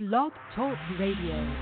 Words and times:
Blog 0.00 0.32
Talk 0.56 0.78
Radio. 0.98 1.54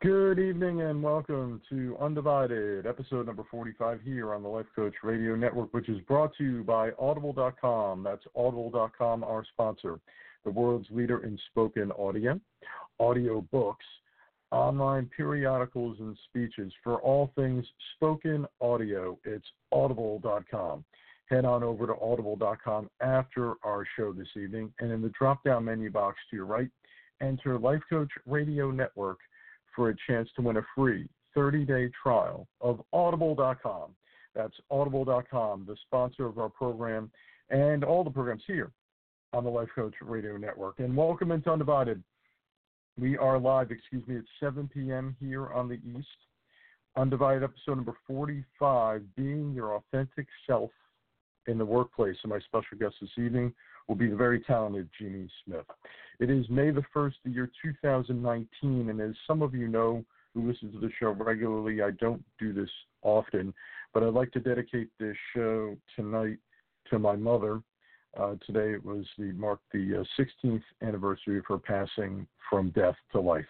Good 0.00 0.38
evening 0.38 0.82
and 0.82 1.02
welcome 1.02 1.60
to 1.68 1.96
Undivided, 2.00 2.86
episode 2.86 3.26
number 3.26 3.42
45 3.50 4.00
here 4.04 4.32
on 4.32 4.44
the 4.44 4.48
Life 4.48 4.66
Coach 4.76 4.94
Radio 5.02 5.34
Network, 5.34 5.74
which 5.74 5.88
is 5.88 5.98
brought 6.02 6.36
to 6.36 6.44
you 6.44 6.62
by 6.62 6.92
Audible.com. 7.00 8.04
That's 8.04 8.22
Audible.com, 8.36 9.24
our 9.24 9.44
sponsor, 9.52 9.98
the 10.44 10.52
world's 10.52 10.86
leader 10.92 11.24
in 11.24 11.36
spoken 11.50 11.90
audio, 11.98 12.40
audio 13.00 13.40
books, 13.50 13.86
online 14.52 15.10
periodicals, 15.16 15.96
and 15.98 16.16
speeches. 16.28 16.72
For 16.84 16.98
all 17.02 17.32
things 17.34 17.66
spoken 17.96 18.46
audio, 18.60 19.18
it's 19.24 19.48
Audible.com. 19.72 20.84
Head 21.30 21.44
on 21.44 21.62
over 21.62 21.86
to 21.86 21.94
Audible.com 22.00 22.88
after 23.02 23.54
our 23.62 23.84
show 23.96 24.12
this 24.14 24.28
evening, 24.34 24.72
and 24.80 24.90
in 24.90 25.02
the 25.02 25.10
drop 25.10 25.44
down 25.44 25.66
menu 25.66 25.90
box 25.90 26.16
to 26.30 26.36
your 26.36 26.46
right, 26.46 26.70
enter 27.20 27.58
Life 27.58 27.82
Coach 27.90 28.08
Radio 28.26 28.70
Network 28.70 29.18
for 29.76 29.90
a 29.90 29.96
chance 30.08 30.28
to 30.36 30.42
win 30.42 30.56
a 30.56 30.62
free 30.74 31.06
30 31.34 31.66
day 31.66 31.90
trial 32.02 32.48
of 32.62 32.80
audible.com. 32.94 33.90
That's 34.34 34.54
audible.com, 34.70 35.64
the 35.66 35.76
sponsor 35.86 36.24
of 36.24 36.38
our 36.38 36.48
program 36.48 37.10
and 37.50 37.84
all 37.84 38.04
the 38.04 38.10
programs 38.10 38.42
here 38.46 38.70
on 39.32 39.44
the 39.44 39.50
Life 39.50 39.68
Coach 39.74 39.94
Radio 40.00 40.38
Network. 40.38 40.78
And 40.78 40.96
welcome 40.96 41.32
into 41.32 41.50
Undivided. 41.50 42.02
We 42.98 43.18
are 43.18 43.38
live, 43.38 43.70
excuse 43.70 44.06
me, 44.06 44.16
at 44.16 44.24
7 44.40 44.68
p.m. 44.72 45.14
here 45.20 45.48
on 45.52 45.68
the 45.68 45.78
East. 45.96 46.08
Undivided 46.96 47.42
episode 47.42 47.76
number 47.76 47.94
45 48.06 49.02
Being 49.14 49.52
Your 49.52 49.76
Authentic 49.76 50.26
Self 50.46 50.70
in 51.46 51.58
the 51.58 51.64
Workplace. 51.64 52.16
And 52.22 52.30
my 52.30 52.40
special 52.40 52.78
guest 52.78 52.96
this 53.00 53.10
evening 53.16 53.52
will 53.86 53.94
be 53.94 54.08
the 54.08 54.16
very 54.16 54.40
talented 54.40 54.88
Jeannie 54.98 55.30
Smith. 55.44 55.66
It 56.20 56.30
is 56.30 56.48
May 56.50 56.70
the 56.70 56.82
1st, 56.94 57.14
the 57.24 57.30
year 57.30 57.50
2019, 57.62 58.90
and 58.90 59.00
as 59.00 59.14
some 59.26 59.42
of 59.42 59.54
you 59.54 59.68
know 59.68 60.04
who 60.34 60.48
listen 60.48 60.72
to 60.72 60.78
the 60.78 60.90
show 60.98 61.10
regularly, 61.10 61.82
I 61.82 61.92
don't 61.92 62.22
do 62.38 62.52
this 62.52 62.70
often, 63.02 63.54
but 63.94 64.02
I'd 64.02 64.14
like 64.14 64.32
to 64.32 64.40
dedicate 64.40 64.88
this 64.98 65.16
show 65.34 65.76
tonight 65.96 66.38
to 66.90 66.98
my 66.98 67.16
mother. 67.16 67.62
Uh, 68.18 68.34
today 68.46 68.72
it 68.72 68.84
was 68.84 69.04
the 69.18 69.32
marked 69.32 69.64
the 69.72 70.00
uh, 70.00 70.22
16th 70.44 70.62
anniversary 70.82 71.38
of 71.38 71.44
her 71.46 71.58
passing 71.58 72.26
from 72.50 72.70
death 72.70 72.96
to 73.12 73.20
life 73.20 73.44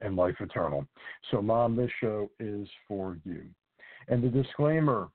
and 0.00 0.16
life 0.16 0.36
eternal. 0.40 0.86
So, 1.30 1.42
Mom, 1.42 1.76
this 1.76 1.90
show 2.00 2.30
is 2.38 2.68
for 2.86 3.18
you. 3.24 3.42
And 4.08 4.22
the 4.22 4.28
disclaimer 4.28 5.08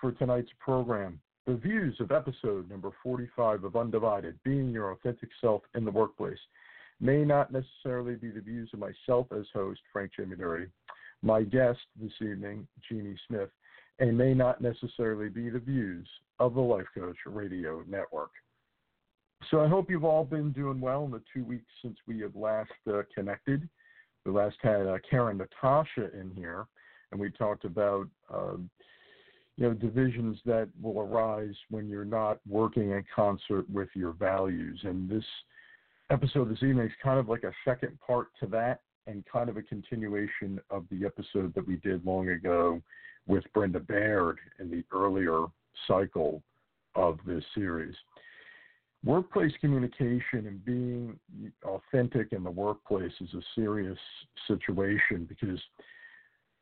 for 0.00 0.12
tonight's 0.12 0.50
program 0.58 1.20
the 1.46 1.54
views 1.54 1.96
of 1.98 2.12
episode 2.12 2.70
number 2.70 2.90
45 3.02 3.64
of 3.64 3.76
Undivided, 3.76 4.38
Being 4.44 4.70
Your 4.70 4.92
Authentic 4.92 5.28
Self 5.40 5.62
in 5.74 5.84
the 5.84 5.90
Workplace, 5.90 6.38
may 7.00 7.24
not 7.24 7.52
necessarily 7.52 8.14
be 8.14 8.30
the 8.30 8.40
views 8.40 8.70
of 8.72 8.78
myself 8.78 9.26
as 9.36 9.46
host, 9.52 9.80
Frank 9.92 10.12
J. 10.16 10.22
Midori, 10.22 10.68
my 11.20 11.42
guest 11.42 11.80
this 12.00 12.12
evening, 12.20 12.66
Jeannie 12.88 13.18
Smith, 13.26 13.48
and 13.98 14.16
may 14.16 14.34
not 14.34 14.60
necessarily 14.60 15.28
be 15.28 15.50
the 15.50 15.58
views 15.58 16.06
of 16.38 16.54
the 16.54 16.60
Life 16.60 16.86
Coach 16.94 17.16
Radio 17.26 17.82
Network. 17.88 18.30
So 19.50 19.60
I 19.60 19.68
hope 19.68 19.90
you've 19.90 20.04
all 20.04 20.24
been 20.24 20.52
doing 20.52 20.80
well 20.80 21.04
in 21.04 21.10
the 21.10 21.22
two 21.34 21.44
weeks 21.44 21.66
since 21.82 21.96
we 22.06 22.20
have 22.20 22.36
last 22.36 22.70
uh, 22.88 23.02
connected. 23.12 23.68
We 24.24 24.30
last 24.30 24.56
had 24.62 24.86
uh, 24.86 24.98
Karen 25.08 25.38
Natasha 25.38 26.16
in 26.18 26.30
here, 26.36 26.66
and 27.10 27.20
we 27.20 27.30
talked 27.32 27.64
about. 27.64 28.06
Uh, 28.32 28.58
you 29.56 29.68
know 29.68 29.74
divisions 29.74 30.38
that 30.44 30.68
will 30.80 31.00
arise 31.00 31.54
when 31.70 31.88
you're 31.88 32.04
not 32.04 32.38
working 32.48 32.90
in 32.90 33.04
concert 33.14 33.68
with 33.70 33.88
your 33.94 34.12
values 34.12 34.80
and 34.84 35.10
this 35.10 35.24
episode 36.10 36.50
this 36.50 36.62
evening 36.62 36.86
is 36.86 36.92
kind 37.02 37.18
of 37.18 37.28
like 37.28 37.44
a 37.44 37.52
second 37.64 37.98
part 38.06 38.28
to 38.40 38.46
that 38.46 38.80
and 39.06 39.24
kind 39.30 39.48
of 39.48 39.56
a 39.56 39.62
continuation 39.62 40.60
of 40.70 40.84
the 40.90 41.04
episode 41.04 41.52
that 41.54 41.66
we 41.66 41.76
did 41.76 42.04
long 42.04 42.28
ago 42.30 42.80
with 43.26 43.44
Brenda 43.52 43.80
Baird 43.80 44.38
in 44.58 44.70
the 44.70 44.84
earlier 44.92 45.46
cycle 45.86 46.42
of 46.94 47.18
this 47.26 47.44
series. 47.54 47.94
Workplace 49.04 49.52
communication 49.60 50.46
and 50.46 50.64
being 50.64 51.18
authentic 51.64 52.28
in 52.32 52.44
the 52.44 52.50
workplace 52.50 53.12
is 53.20 53.34
a 53.34 53.42
serious 53.54 53.98
situation 54.46 55.26
because 55.28 55.58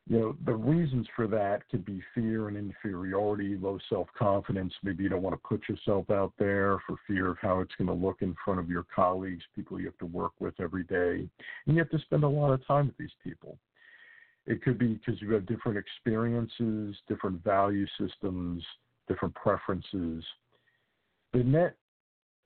you 0.07 0.19
know, 0.19 0.35
the 0.45 0.53
reasons 0.53 1.07
for 1.15 1.27
that 1.27 1.67
could 1.69 1.85
be 1.85 2.01
fear 2.13 2.47
and 2.47 2.57
inferiority, 2.57 3.55
low 3.55 3.77
self 3.89 4.07
confidence. 4.17 4.73
Maybe 4.83 5.03
you 5.03 5.09
don't 5.09 5.21
want 5.21 5.35
to 5.35 5.47
put 5.47 5.69
yourself 5.69 6.09
out 6.09 6.33
there 6.39 6.79
for 6.87 6.95
fear 7.07 7.29
of 7.29 7.37
how 7.39 7.59
it's 7.59 7.73
going 7.77 7.87
to 7.87 8.05
look 8.05 8.21
in 8.21 8.35
front 8.43 8.59
of 8.59 8.69
your 8.69 8.85
colleagues, 8.93 9.43
people 9.55 9.79
you 9.79 9.85
have 9.85 9.97
to 9.99 10.05
work 10.05 10.31
with 10.39 10.55
every 10.59 10.83
day. 10.83 11.29
And 11.65 11.75
you 11.75 11.77
have 11.77 11.89
to 11.91 11.99
spend 11.99 12.23
a 12.23 12.27
lot 12.27 12.51
of 12.51 12.65
time 12.65 12.87
with 12.87 12.97
these 12.97 13.15
people. 13.23 13.57
It 14.47 14.63
could 14.63 14.79
be 14.79 14.95
because 14.95 15.21
you 15.21 15.31
have 15.33 15.45
different 15.45 15.77
experiences, 15.77 16.95
different 17.07 17.43
value 17.43 17.85
systems, 17.99 18.63
different 19.07 19.35
preferences. 19.35 20.23
The 21.31 21.43
net 21.43 21.75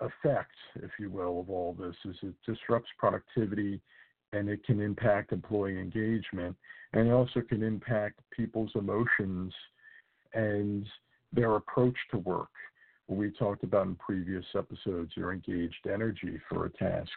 effect, 0.02 0.52
if 0.76 0.92
you 1.00 1.10
will, 1.10 1.40
of 1.40 1.50
all 1.50 1.74
this 1.80 1.96
is 2.04 2.18
it 2.22 2.36
disrupts 2.46 2.90
productivity 3.00 3.80
and 4.34 4.50
it 4.50 4.64
can 4.66 4.82
impact 4.82 5.32
employee 5.32 5.80
engagement 5.80 6.56
and 6.94 7.08
it 7.08 7.12
also 7.12 7.42
can 7.42 7.62
impact 7.62 8.20
people's 8.32 8.72
emotions 8.76 9.54
and 10.34 10.86
their 11.34 11.56
approach 11.56 11.96
to 12.12 12.18
work. 12.20 12.50
We 13.08 13.30
talked 13.32 13.64
about 13.64 13.86
in 13.86 13.96
previous 13.96 14.46
episodes, 14.58 15.12
your 15.16 15.32
engaged 15.32 15.88
energy 15.92 16.40
for 16.50 16.66
a 16.66 16.70
task. 16.72 17.12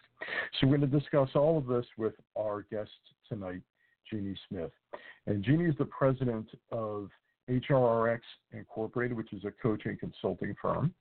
So 0.61 0.67
we're 0.67 0.77
going 0.77 0.91
to 0.91 0.99
discuss 0.99 1.31
all 1.35 1.57
of 1.57 1.67
this 1.67 1.87
with 1.97 2.13
our 2.39 2.67
guest 2.71 2.91
tonight, 3.29 3.63
Jeannie 4.11 4.37
Smith. 4.49 4.73
And 5.27 5.43
Jeannie 5.43 5.65
is 5.65 5.77
the 5.79 5.87
president 5.87 6.49
of 6.71 7.09
HR-Rx 7.49 8.23
Incorporated, 8.53 9.17
which 9.17 9.33
is 9.33 9.45
a 9.45 9.53
coaching 9.63 9.97
consulting 9.99 10.55
firm. 10.61 10.93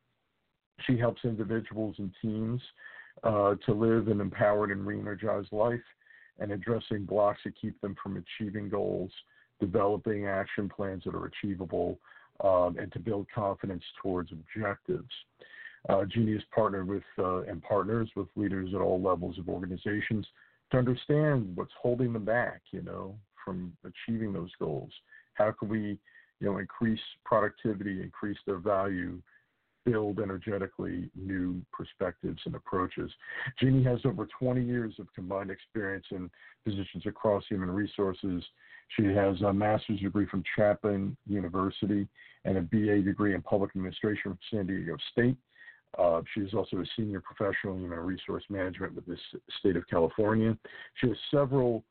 She 0.85 0.97
helps 0.97 1.25
individuals 1.25 1.95
and 1.97 2.12
teams 2.22 2.62
uh, 3.24 3.56
to 3.66 3.74
live 3.74 4.07
an 4.07 4.22
empowered 4.22 4.72
and 4.72 4.85
re 4.85 5.00
energized 5.00 5.51
life 5.51 5.81
and 6.39 6.51
addressing 6.51 7.05
blocks 7.05 7.39
that 7.43 7.59
keep 7.59 7.79
them 7.81 7.95
from 8.01 8.23
achieving 8.23 8.69
goals, 8.69 9.11
developing 9.59 10.27
action 10.27 10.69
plans 10.69 11.03
that 11.05 11.15
are 11.15 11.25
achievable, 11.25 11.99
um, 12.43 12.77
and 12.79 12.91
to 12.91 12.99
build 12.99 13.27
confidence 13.33 13.83
towards 14.01 14.31
objectives. 14.31 15.11
Uh, 15.89 15.99
has 16.01 16.41
partnered 16.53 16.87
with 16.87 17.03
uh, 17.17 17.41
and 17.43 17.63
partners 17.63 18.09
with 18.15 18.27
leaders 18.35 18.69
at 18.73 18.81
all 18.81 19.01
levels 19.01 19.37
of 19.37 19.47
organizations 19.47 20.25
to 20.71 20.77
understand 20.77 21.55
what's 21.55 21.71
holding 21.81 22.11
them 22.11 22.25
back, 22.25 22.61
you 22.71 22.81
know, 22.81 23.15
from 23.45 23.71
achieving 23.85 24.33
those 24.33 24.51
goals. 24.59 24.91
How 25.35 25.51
can 25.51 25.69
we, 25.69 25.97
you 26.39 26.51
know, 26.51 26.57
increase 26.57 26.99
productivity, 27.23 28.01
increase 28.01 28.37
their 28.45 28.57
value, 28.57 29.21
build 29.87 30.19
energetically 30.19 31.09
new 31.15 31.61
perspectives 31.71 32.41
and 32.45 32.55
approaches. 32.55 33.09
Jeannie 33.59 33.83
has 33.83 33.99
over 34.05 34.27
20 34.37 34.61
years 34.61 34.93
of 34.99 35.07
combined 35.15 35.49
experience 35.49 36.05
in 36.11 36.29
positions 36.65 37.05
across 37.05 37.43
human 37.47 37.71
resources. 37.71 38.43
She 38.97 39.05
has 39.05 39.41
a 39.41 39.53
master's 39.53 40.01
degree 40.01 40.25
from 40.25 40.43
Chapman 40.55 41.15
University 41.25 42.07
and 42.43 42.57
a 42.57 42.61
BA 42.61 43.01
degree 43.01 43.33
in 43.33 43.41
public 43.41 43.71
administration 43.71 44.31
from 44.31 44.39
San 44.51 44.67
Diego 44.67 44.97
State. 45.11 45.37
Uh, 45.97 46.21
she 46.33 46.41
is 46.41 46.53
also 46.53 46.77
a 46.77 46.85
senior 46.97 47.21
professional 47.21 47.75
in 47.75 47.81
human 47.81 47.99
resource 47.99 48.43
management 48.49 48.93
with 48.93 49.05
the 49.05 49.17
state 49.59 49.77
of 49.77 49.87
California. 49.87 50.57
She 50.95 51.07
has 51.07 51.17
several 51.31 51.85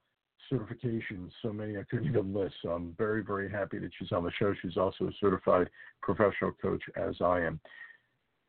certifications, 0.52 1.30
so 1.42 1.52
many 1.52 1.76
I 1.76 1.82
couldn't 1.90 2.06
even 2.06 2.34
list. 2.34 2.54
So 2.62 2.70
I'm 2.70 2.94
very, 2.98 3.22
very 3.22 3.50
happy 3.50 3.78
that 3.78 3.90
she's 3.98 4.12
on 4.12 4.24
the 4.24 4.30
show. 4.38 4.54
She's 4.62 4.76
also 4.76 5.06
a 5.06 5.12
certified 5.20 5.68
professional 6.02 6.52
coach, 6.52 6.82
as 6.96 7.16
I 7.20 7.40
am. 7.40 7.60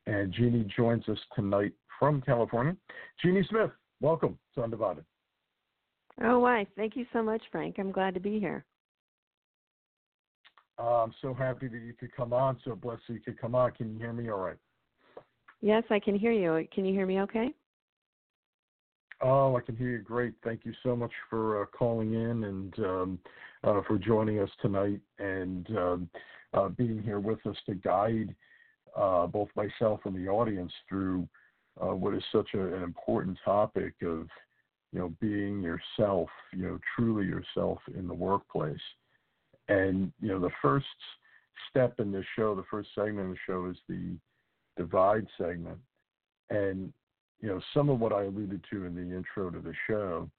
And 0.08 0.32
Jeannie 0.32 0.66
joins 0.76 1.08
us 1.10 1.18
tonight 1.36 1.74
from 2.00 2.22
California. 2.22 2.78
Jeannie 3.22 3.46
Smith, 3.50 3.72
welcome 4.00 4.40
to 4.56 4.64
Undivided. 4.64 5.04
Oh, 6.24 6.40
why? 6.40 6.66
Thank 6.78 6.96
you 6.96 7.06
so 7.12 7.22
much, 7.22 7.42
Frank. 7.52 7.76
I'm 7.78 7.92
glad 7.92 8.14
to 8.14 8.22
be 8.22 8.40
here. 8.40 8.64
Uh, 10.80 11.04
I'm 11.04 11.14
so 11.22 11.34
happy 11.34 11.68
that 11.68 11.82
you 11.82 11.94
could 12.00 12.16
come 12.16 12.32
on. 12.32 12.58
So 12.64 12.74
blessed 12.74 13.02
you 13.08 13.20
could 13.20 13.40
come 13.40 13.54
on. 13.54 13.72
Can 13.72 13.92
you 13.92 14.00
hear 14.00 14.14
me 14.14 14.30
all 14.30 14.40
right? 14.40 14.58
Yes, 15.60 15.84
I 15.90 16.00
can 16.00 16.18
hear 16.18 16.32
you. 16.32 16.66
Can 16.74 16.86
you 16.86 16.94
hear 16.94 17.06
me 17.06 17.20
okay? 17.22 17.50
Oh, 19.22 19.58
I 19.58 19.62
can 19.62 19.76
hear 19.76 19.90
you 19.90 20.00
great. 20.00 20.36
Thank 20.42 20.64
you 20.64 20.74
so 20.84 20.96
much 20.96 21.12
for 21.30 21.64
uh, 21.64 21.66
calling 21.66 22.14
in 22.14 22.46
and 22.46 22.80
um, 22.80 23.20
uh, 23.64 23.82
for 23.88 23.98
joining 23.98 24.40
us 24.40 24.50
tonight 24.62 25.02
and 25.20 25.68
um, 25.76 26.10
uh, 26.54 26.70
being 26.70 27.02
here 27.04 27.20
with 27.20 27.46
us 27.46 27.58
to 27.66 27.76
guide 27.76 28.34
uh, 28.98 29.28
both 29.28 29.50
myself 29.56 30.00
and 30.06 30.16
the 30.16 30.28
audience 30.30 30.72
through 30.90 31.28
uh, 31.82 31.94
what 31.94 32.14
is 32.14 32.24
such 32.32 32.50
a, 32.56 32.76
an 32.76 32.84
important 32.84 33.38
topic 33.46 33.94
of 34.02 34.28
you 34.92 35.00
know 35.00 35.14
being 35.22 35.62
yourself, 35.62 36.30
you 36.54 36.64
know 36.64 36.80
truly 36.96 37.26
yourself 37.26 37.80
in 37.96 38.08
the 38.08 38.14
workplace. 38.14 38.78
And 39.70 40.12
you 40.22 40.30
know 40.30 40.40
the 40.40 40.50
first 40.62 40.86
step 41.70 42.00
in 42.00 42.12
this 42.12 42.26
show, 42.36 42.56
the 42.56 42.64
first 42.70 42.90
segment 42.96 43.30
of 43.30 43.30
the 43.30 43.38
show 43.46 43.70
is 43.70 43.78
the 43.88 44.18
divide 44.78 45.28
segment. 45.38 45.78
And, 46.50 46.94
you 47.42 47.50
know, 47.50 47.60
some 47.74 47.90
of 47.90 48.00
what 48.00 48.14
I 48.14 48.24
alluded 48.24 48.64
to 48.72 48.86
in 48.86 48.96
the 48.96 49.16
intro 49.16 49.50
to 49.50 49.60
the 49.60 49.74
show, 49.88 50.30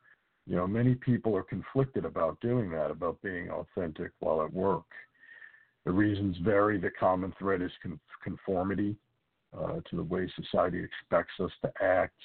you 0.46 0.56
know, 0.56 0.66
many 0.66 0.94
people 0.94 1.36
are 1.36 1.42
conflicted 1.42 2.04
about 2.04 2.40
doing 2.40 2.70
that, 2.70 2.90
about 2.90 3.20
being 3.22 3.50
authentic 3.50 4.12
while 4.20 4.42
at 4.42 4.52
work. 4.52 4.86
The 5.88 5.94
reasons 5.94 6.36
vary. 6.44 6.78
The 6.78 6.90
common 6.90 7.32
thread 7.38 7.62
is 7.62 7.70
conformity 8.22 8.94
uh, 9.58 9.76
to 9.88 9.96
the 9.96 10.02
way 10.02 10.30
society 10.36 10.84
expects 10.84 11.32
us 11.40 11.50
to 11.62 11.72
act 11.82 12.20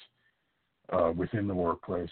uh, 0.92 1.12
within 1.16 1.48
the 1.48 1.54
workplace. 1.54 2.10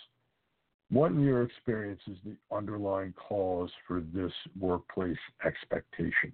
What, 0.89 1.13
in 1.13 1.21
your 1.21 1.43
experience, 1.43 2.01
is 2.11 2.17
the 2.25 2.37
underlying 2.57 3.13
cause 3.13 3.69
for 3.87 4.03
this 4.15 4.33
workplace 4.59 5.19
expectation? 5.45 6.33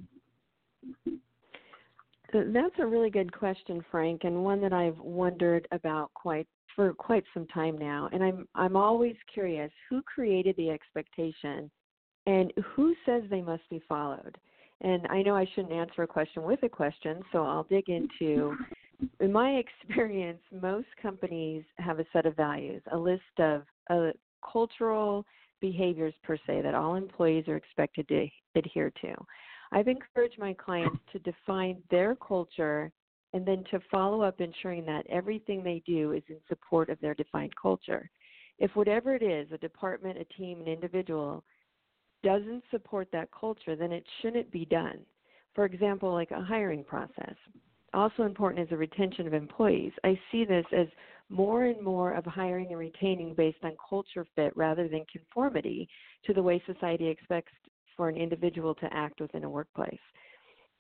That's 2.32 2.78
a 2.78 2.86
really 2.86 3.10
good 3.10 3.32
question, 3.32 3.84
Frank, 3.90 4.22
and 4.22 4.44
one 4.44 4.60
that 4.60 4.72
I've 4.72 5.00
wondered 5.00 5.66
about 5.72 6.14
quite 6.14 6.46
for 6.76 6.94
quite 6.94 7.24
some 7.34 7.48
time 7.48 7.76
now. 7.76 8.08
And 8.12 8.22
I'm 8.22 8.46
I'm 8.54 8.76
always 8.76 9.16
curious 9.34 9.72
who 9.90 10.00
created 10.02 10.54
the 10.56 10.70
expectation 10.70 11.68
and 12.26 12.52
who 12.76 12.94
says 13.04 13.24
they 13.28 13.42
must 13.42 13.68
be 13.68 13.82
followed. 13.88 14.38
And 14.80 15.06
I 15.08 15.22
know 15.22 15.36
I 15.36 15.46
shouldn't 15.54 15.72
answer 15.72 16.02
a 16.02 16.06
question 16.06 16.42
with 16.44 16.62
a 16.62 16.69
question, 16.69 17.20
so 17.32 17.44
I'll 17.44 17.64
dig 17.64 17.88
into 17.88 18.56
in 19.20 19.32
my 19.32 19.50
experience, 19.82 20.40
most 20.52 20.88
companies 21.00 21.64
have 21.78 21.98
a 21.98 22.06
set 22.12 22.26
of 22.26 22.36
values, 22.36 22.82
a 22.92 22.96
list 22.96 23.22
of 23.38 23.62
uh, 23.90 24.10
cultural 24.52 25.25
behaviors 25.60 26.14
per 26.22 26.36
se 26.46 26.62
that 26.62 26.75
all 26.75 26.94
employees 26.94 27.48
are 27.48 27.56
expected 27.56 28.06
to 28.08 28.28
adhere 28.54 28.92
to. 29.00 29.14
I've 29.72 29.88
encouraged 29.88 30.38
my 30.38 30.54
clients 30.54 30.98
to 31.12 31.19
define 31.19 31.82
their 31.90 32.14
culture 32.14 32.90
and 33.34 33.44
then 33.44 33.64
to 33.70 33.80
follow 33.90 34.22
up 34.22 34.40
ensuring 34.40 34.86
that 34.86 35.06
everything 35.10 35.62
they 35.62 35.82
do 35.84 36.12
is 36.12 36.22
in 36.28 36.36
support 36.48 36.88
of 36.88 36.98
their 37.00 37.14
defined 37.14 37.54
culture. 37.60 38.08
If 38.58 38.75
whatever 38.75 39.14
it 39.14 39.22
is, 39.22 39.48
a 39.52 39.58
department, 39.58 40.19
a 40.19 40.25
team, 40.36 40.60
an 40.60 40.69
individual, 40.69 41.44
doesn't 42.22 42.64
support 42.70 43.08
that 43.12 43.28
culture, 43.38 43.76
then 43.76 43.92
it 43.92 44.04
shouldn't 44.20 44.50
be 44.50 44.64
done. 44.64 44.98
For 45.54 45.64
example, 45.64 46.12
like 46.12 46.30
a 46.30 46.40
hiring 46.40 46.84
process. 46.84 47.34
Also 47.94 48.24
important 48.24 48.62
is 48.62 48.70
the 48.70 48.76
retention 48.76 49.26
of 49.26 49.34
employees. 49.34 49.92
I 50.04 50.18
see 50.30 50.44
this 50.44 50.66
as 50.76 50.86
more 51.30 51.64
and 51.64 51.82
more 51.82 52.12
of 52.12 52.24
hiring 52.24 52.68
and 52.68 52.78
retaining 52.78 53.34
based 53.34 53.58
on 53.62 53.72
culture 53.88 54.26
fit 54.36 54.56
rather 54.56 54.88
than 54.88 55.04
conformity 55.10 55.88
to 56.24 56.32
the 56.32 56.42
way 56.42 56.62
society 56.66 57.06
expects 57.08 57.52
for 57.96 58.08
an 58.08 58.16
individual 58.16 58.74
to 58.76 58.92
act 58.92 59.20
within 59.20 59.44
a 59.44 59.50
workplace. 59.50 59.98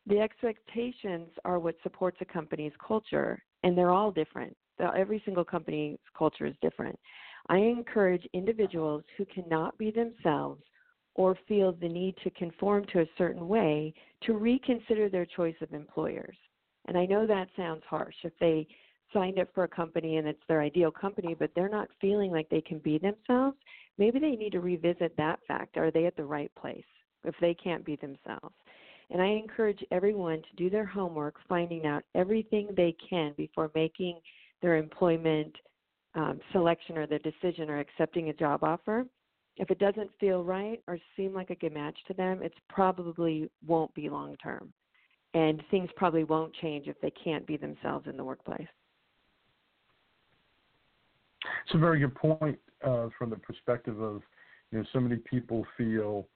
The 0.06 0.20
expectations 0.20 1.28
are 1.44 1.58
what 1.58 1.74
supports 1.82 2.18
a 2.20 2.24
company's 2.24 2.72
culture, 2.86 3.42
and 3.62 3.76
they're 3.76 3.90
all 3.90 4.10
different. 4.10 4.56
Every 4.96 5.20
single 5.24 5.44
company's 5.44 5.98
culture 6.16 6.46
is 6.46 6.54
different. 6.62 6.98
I 7.48 7.56
encourage 7.56 8.26
individuals 8.32 9.02
who 9.16 9.24
cannot 9.26 9.76
be 9.76 9.90
themselves 9.90 10.62
or 11.18 11.36
feel 11.48 11.72
the 11.72 11.88
need 11.88 12.14
to 12.22 12.30
conform 12.30 12.86
to 12.86 13.00
a 13.00 13.06
certain 13.18 13.48
way 13.48 13.92
to 14.22 14.34
reconsider 14.34 15.08
their 15.08 15.26
choice 15.26 15.56
of 15.60 15.74
employers. 15.74 16.36
And 16.86 16.96
I 16.96 17.06
know 17.06 17.26
that 17.26 17.48
sounds 17.56 17.82
harsh. 17.90 18.14
If 18.22 18.32
they 18.38 18.68
signed 19.12 19.40
up 19.40 19.48
for 19.52 19.64
a 19.64 19.68
company 19.68 20.18
and 20.18 20.28
it's 20.28 20.42
their 20.46 20.62
ideal 20.62 20.92
company, 20.92 21.34
but 21.36 21.50
they're 21.56 21.68
not 21.68 21.88
feeling 22.00 22.30
like 22.30 22.48
they 22.48 22.60
can 22.60 22.78
be 22.78 22.98
themselves, 22.98 23.56
maybe 23.98 24.20
they 24.20 24.36
need 24.36 24.52
to 24.52 24.60
revisit 24.60 25.16
that 25.16 25.40
fact. 25.48 25.76
Are 25.76 25.90
they 25.90 26.06
at 26.06 26.16
the 26.16 26.24
right 26.24 26.52
place 26.54 26.84
if 27.24 27.34
they 27.40 27.52
can't 27.52 27.84
be 27.84 27.96
themselves? 27.96 28.54
And 29.10 29.20
I 29.20 29.26
encourage 29.26 29.84
everyone 29.90 30.40
to 30.42 30.56
do 30.56 30.70
their 30.70 30.86
homework, 30.86 31.34
finding 31.48 31.84
out 31.84 32.04
everything 32.14 32.68
they 32.76 32.94
can 33.10 33.34
before 33.36 33.72
making 33.74 34.20
their 34.62 34.76
employment 34.76 35.52
um, 36.14 36.38
selection 36.52 36.96
or 36.96 37.08
their 37.08 37.18
decision 37.18 37.70
or 37.70 37.80
accepting 37.80 38.28
a 38.28 38.34
job 38.34 38.62
offer. 38.62 39.04
If 39.58 39.70
it 39.70 39.78
doesn't 39.78 40.10
feel 40.20 40.44
right 40.44 40.80
or 40.86 40.98
seem 41.16 41.34
like 41.34 41.50
a 41.50 41.56
good 41.56 41.74
match 41.74 41.96
to 42.06 42.14
them, 42.14 42.42
it 42.42 42.54
probably 42.68 43.50
won't 43.66 43.92
be 43.94 44.08
long 44.08 44.36
term. 44.36 44.72
And 45.34 45.62
things 45.70 45.90
probably 45.96 46.24
won't 46.24 46.54
change 46.54 46.86
if 46.86 46.98
they 47.00 47.10
can't 47.10 47.46
be 47.46 47.56
themselves 47.56 48.06
in 48.08 48.16
the 48.16 48.24
workplace. 48.24 48.68
It's 51.64 51.74
a 51.74 51.78
very 51.78 52.00
good 52.00 52.14
point 52.14 52.58
uh, 52.84 53.08
from 53.18 53.30
the 53.30 53.36
perspective 53.36 54.00
of, 54.00 54.22
you 54.70 54.78
know, 54.78 54.84
so 54.92 55.00
many 55.00 55.16
people 55.16 55.66
feel 55.76 56.26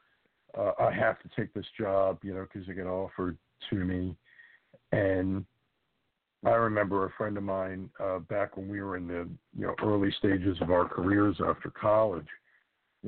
uh, 0.59 0.73
I 0.79 0.93
have 0.93 1.19
to 1.21 1.31
take 1.37 1.55
this 1.55 1.67
job, 1.79 2.19
you 2.23 2.35
know, 2.35 2.47
because 2.53 2.69
it 2.69 2.75
got 2.75 2.87
offered 2.87 3.39
to 3.71 3.77
me. 3.77 4.15
And 4.93 5.45
I 6.45 6.51
remember 6.51 7.07
a 7.07 7.11
friend 7.17 7.37
of 7.37 7.45
mine 7.45 7.89
uh, 8.01 8.19
back 8.19 8.57
when 8.57 8.69
we 8.69 8.83
were 8.83 8.97
in 8.97 9.07
the 9.07 9.29
you 9.57 9.67
know 9.67 9.75
early 9.83 10.13
stages 10.19 10.59
of 10.61 10.71
our 10.71 10.87
careers 10.87 11.37
after 11.47 11.71
college, 11.71 12.27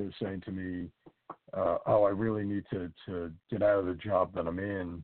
was 0.03 0.13
saying 0.21 0.41
to 0.41 0.51
me, 0.51 0.89
uh, 1.53 1.77
"Oh, 1.85 2.03
I 2.03 2.09
really 2.09 2.43
need 2.43 2.63
to 2.71 2.91
to 3.05 3.31
get 3.49 3.63
out 3.63 3.79
of 3.79 3.85
the 3.85 3.95
job 3.95 4.33
that 4.35 4.47
I'm 4.47 4.59
in, 4.59 5.03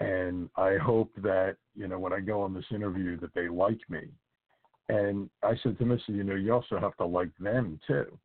and 0.00 0.48
I 0.56 0.76
hope 0.76 1.12
that 1.22 1.56
you 1.74 1.88
know 1.88 1.98
when 1.98 2.12
I 2.12 2.20
go 2.20 2.42
on 2.42 2.54
this 2.54 2.64
interview 2.70 3.18
that 3.20 3.34
they 3.34 3.48
like 3.48 3.80
me." 3.88 4.08
And 4.88 5.30
I 5.42 5.54
said 5.62 5.78
to 5.78 5.84
him, 5.84 5.98
you 6.08 6.24
know, 6.24 6.34
you 6.34 6.52
also 6.52 6.78
have 6.78 6.96
to 6.96 7.06
like 7.06 7.30
them 7.38 7.80
too. 7.86 8.18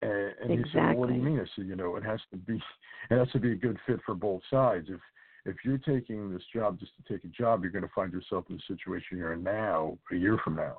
And, 0.00 0.34
and 0.40 0.50
exactly. 0.50 0.56
he 0.56 0.72
said, 0.72 0.86
well, 0.86 0.96
what 0.96 1.08
do 1.08 1.14
you 1.14 1.22
mean? 1.22 1.40
I 1.40 1.44
said, 1.54 1.66
you 1.66 1.76
know, 1.76 1.96
it 1.96 2.04
has 2.04 2.20
to 2.30 2.36
be, 2.36 2.54
it 3.10 3.18
has 3.18 3.30
to 3.32 3.38
be 3.38 3.52
a 3.52 3.56
good 3.56 3.78
fit 3.86 4.00
for 4.04 4.14
both 4.14 4.40
sides. 4.50 4.86
If 4.88 5.00
if 5.44 5.56
you're 5.64 5.78
taking 5.78 6.32
this 6.32 6.42
job 6.54 6.78
just 6.78 6.92
to 6.96 7.12
take 7.12 7.24
a 7.24 7.28
job, 7.28 7.62
you're 7.62 7.72
going 7.72 7.82
to 7.82 7.90
find 7.94 8.12
yourself 8.12 8.44
in 8.48 8.56
the 8.56 8.76
situation 8.76 9.18
you're 9.18 9.32
in 9.32 9.42
now 9.42 9.98
a 10.12 10.14
year 10.14 10.38
from 10.44 10.54
now. 10.54 10.78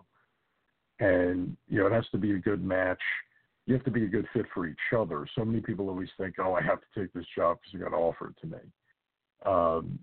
And 0.99 1.57
you 1.67 1.79
know, 1.79 1.87
it 1.87 1.91
has 1.91 2.07
to 2.11 2.17
be 2.17 2.31
a 2.31 2.39
good 2.39 2.63
match. 2.63 3.01
You 3.65 3.73
have 3.75 3.85
to 3.85 3.91
be 3.91 4.03
a 4.03 4.09
good 4.09 4.27
fit 4.33 4.45
for 4.53 4.67
each 4.67 4.77
other. 4.95 5.25
So 5.35 5.45
many 5.45 5.61
people 5.61 5.89
always 5.89 6.09
think, 6.17 6.35
oh, 6.39 6.53
I 6.53 6.61
have 6.61 6.79
to 6.81 6.99
take 6.99 7.13
this 7.13 7.25
job 7.35 7.59
because 7.59 7.79
it 7.79 7.89
got 7.89 7.97
offered 7.97 8.35
to 8.41 8.47
me. 8.47 8.57
Um, 9.45 9.99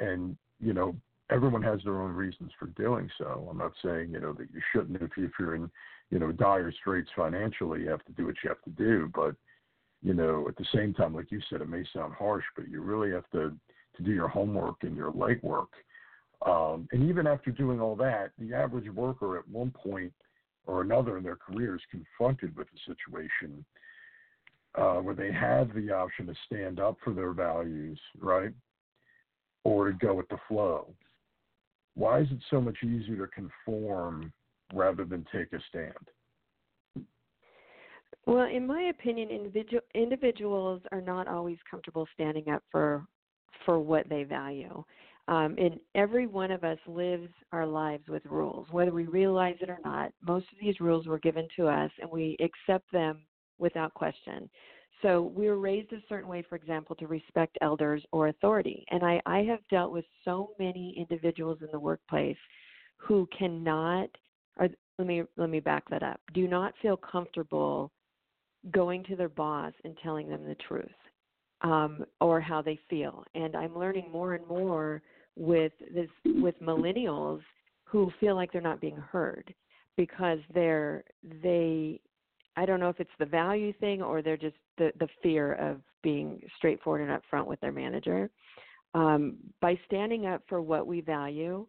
and 0.00 0.36
you 0.60 0.72
know, 0.72 0.96
everyone 1.30 1.62
has 1.62 1.80
their 1.84 2.00
own 2.00 2.12
reasons 2.12 2.50
for 2.58 2.66
doing 2.66 3.10
so. 3.18 3.46
I'm 3.50 3.58
not 3.58 3.72
saying 3.84 4.10
you 4.12 4.20
know 4.20 4.32
that 4.32 4.48
you 4.52 4.60
shouldn't 4.72 5.00
if, 5.00 5.10
you, 5.16 5.26
if 5.26 5.32
you're 5.38 5.54
in 5.54 5.70
you 6.10 6.18
know 6.18 6.32
dire 6.32 6.72
straits 6.72 7.10
financially, 7.14 7.82
you 7.82 7.90
have 7.90 8.04
to 8.06 8.12
do 8.12 8.26
what 8.26 8.36
you 8.42 8.48
have 8.48 8.62
to 8.62 8.70
do. 8.70 9.10
But 9.14 9.34
you 10.02 10.14
know, 10.14 10.46
at 10.48 10.56
the 10.56 10.66
same 10.74 10.94
time, 10.94 11.14
like 11.14 11.30
you 11.30 11.40
said, 11.50 11.60
it 11.60 11.68
may 11.68 11.84
sound 11.92 12.14
harsh, 12.14 12.44
but 12.56 12.68
you 12.68 12.80
really 12.80 13.10
have 13.12 13.28
to 13.32 13.52
to 13.96 14.02
do 14.02 14.12
your 14.12 14.28
homework 14.28 14.76
and 14.82 14.96
your 14.96 15.12
legwork. 15.12 15.66
Um, 16.46 16.88
and 16.92 17.08
even 17.08 17.26
after 17.26 17.50
doing 17.50 17.80
all 17.80 17.96
that, 17.96 18.30
the 18.38 18.54
average 18.54 18.88
worker 18.90 19.38
at 19.38 19.48
one 19.48 19.72
point 19.72 20.12
or 20.68 20.82
another 20.82 21.18
in 21.18 21.24
their 21.24 21.36
career 21.36 21.74
is 21.74 21.82
confronted 21.90 22.56
with 22.56 22.68
a 22.68 22.94
situation 22.94 23.64
uh, 24.76 24.96
where 24.96 25.14
they 25.14 25.32
have 25.32 25.74
the 25.74 25.90
option 25.90 26.26
to 26.26 26.34
stand 26.46 26.78
up 26.78 26.96
for 27.02 27.12
their 27.12 27.32
values, 27.32 27.98
right, 28.20 28.52
or 29.64 29.90
to 29.90 29.98
go 29.98 30.14
with 30.14 30.28
the 30.28 30.38
flow 30.46 30.94
why 31.98 32.20
is 32.20 32.28
it 32.30 32.38
so 32.48 32.60
much 32.60 32.76
easier 32.84 33.26
to 33.26 33.32
conform 33.32 34.32
rather 34.72 35.04
than 35.04 35.26
take 35.32 35.52
a 35.52 35.58
stand? 35.68 37.06
Well, 38.24 38.46
in 38.46 38.66
my 38.66 38.82
opinion, 38.82 39.30
individual, 39.30 39.82
individuals 39.94 40.80
are 40.92 41.00
not 41.00 41.26
always 41.26 41.58
comfortable 41.68 42.06
standing 42.14 42.48
up 42.48 42.62
for 42.70 43.04
for 43.66 43.80
what 43.80 44.08
they 44.08 44.22
value. 44.22 44.84
Um, 45.28 45.56
and 45.58 45.78
every 45.94 46.26
one 46.26 46.50
of 46.50 46.64
us 46.64 46.78
lives 46.86 47.28
our 47.52 47.66
lives 47.66 48.08
with 48.08 48.24
rules, 48.24 48.66
whether 48.70 48.92
we 48.92 49.04
realize 49.04 49.56
it 49.60 49.68
or 49.68 49.78
not. 49.84 50.10
Most 50.26 50.46
of 50.52 50.58
these 50.60 50.80
rules 50.80 51.06
were 51.06 51.18
given 51.18 51.46
to 51.56 51.68
us, 51.68 51.90
and 52.00 52.10
we 52.10 52.36
accept 52.40 52.90
them 52.92 53.20
without 53.58 53.92
question. 53.94 54.48
So 55.02 55.32
we 55.36 55.48
were 55.48 55.58
raised 55.58 55.92
a 55.92 56.02
certain 56.08 56.28
way, 56.28 56.42
for 56.48 56.56
example, 56.56 56.96
to 56.96 57.06
respect 57.06 57.58
elders 57.60 58.02
or 58.10 58.28
authority. 58.28 58.84
And 58.90 59.04
I, 59.04 59.20
I 59.26 59.40
have 59.42 59.60
dealt 59.70 59.92
with 59.92 60.06
so 60.24 60.50
many 60.58 60.94
individuals 60.98 61.58
in 61.60 61.68
the 61.70 61.78
workplace 61.78 62.36
who 62.96 63.28
cannot 63.38 64.08
or 64.58 64.68
let 64.98 65.06
me 65.06 65.22
let 65.36 65.50
me 65.50 65.60
back 65.60 65.88
that 65.90 66.02
up. 66.02 66.20
Do 66.34 66.48
not 66.48 66.74
feel 66.82 66.96
comfortable 66.96 67.92
going 68.72 69.04
to 69.04 69.16
their 69.16 69.28
boss 69.28 69.72
and 69.84 69.96
telling 70.02 70.28
them 70.28 70.44
the 70.44 70.56
truth 70.66 70.86
um, 71.62 72.04
or 72.20 72.40
how 72.40 72.60
they 72.60 72.78
feel. 72.90 73.24
And 73.34 73.56
I'm 73.56 73.78
learning 73.78 74.10
more 74.10 74.34
and 74.34 74.46
more 74.46 75.00
with 75.38 75.72
this 75.94 76.08
with 76.24 76.60
millennials 76.60 77.40
who 77.84 78.10
feel 78.20 78.34
like 78.34 78.52
they're 78.52 78.60
not 78.60 78.80
being 78.80 78.96
heard 78.96 79.54
because 79.96 80.38
they're 80.52 81.04
they 81.42 82.00
I 82.56 82.66
don't 82.66 82.80
know 82.80 82.88
if 82.88 82.98
it's 82.98 83.10
the 83.18 83.26
value 83.26 83.72
thing 83.74 84.02
or 84.02 84.20
they're 84.20 84.36
just 84.36 84.56
the 84.76 84.92
the 84.98 85.08
fear 85.22 85.54
of 85.54 85.80
being 86.02 86.40
straightforward 86.56 87.08
and 87.08 87.10
upfront 87.10 87.46
with 87.46 87.60
their 87.60 87.72
manager. 87.72 88.30
Um, 88.94 89.36
by 89.60 89.78
standing 89.86 90.26
up 90.26 90.42
for 90.48 90.60
what 90.62 90.86
we 90.86 91.00
value, 91.00 91.66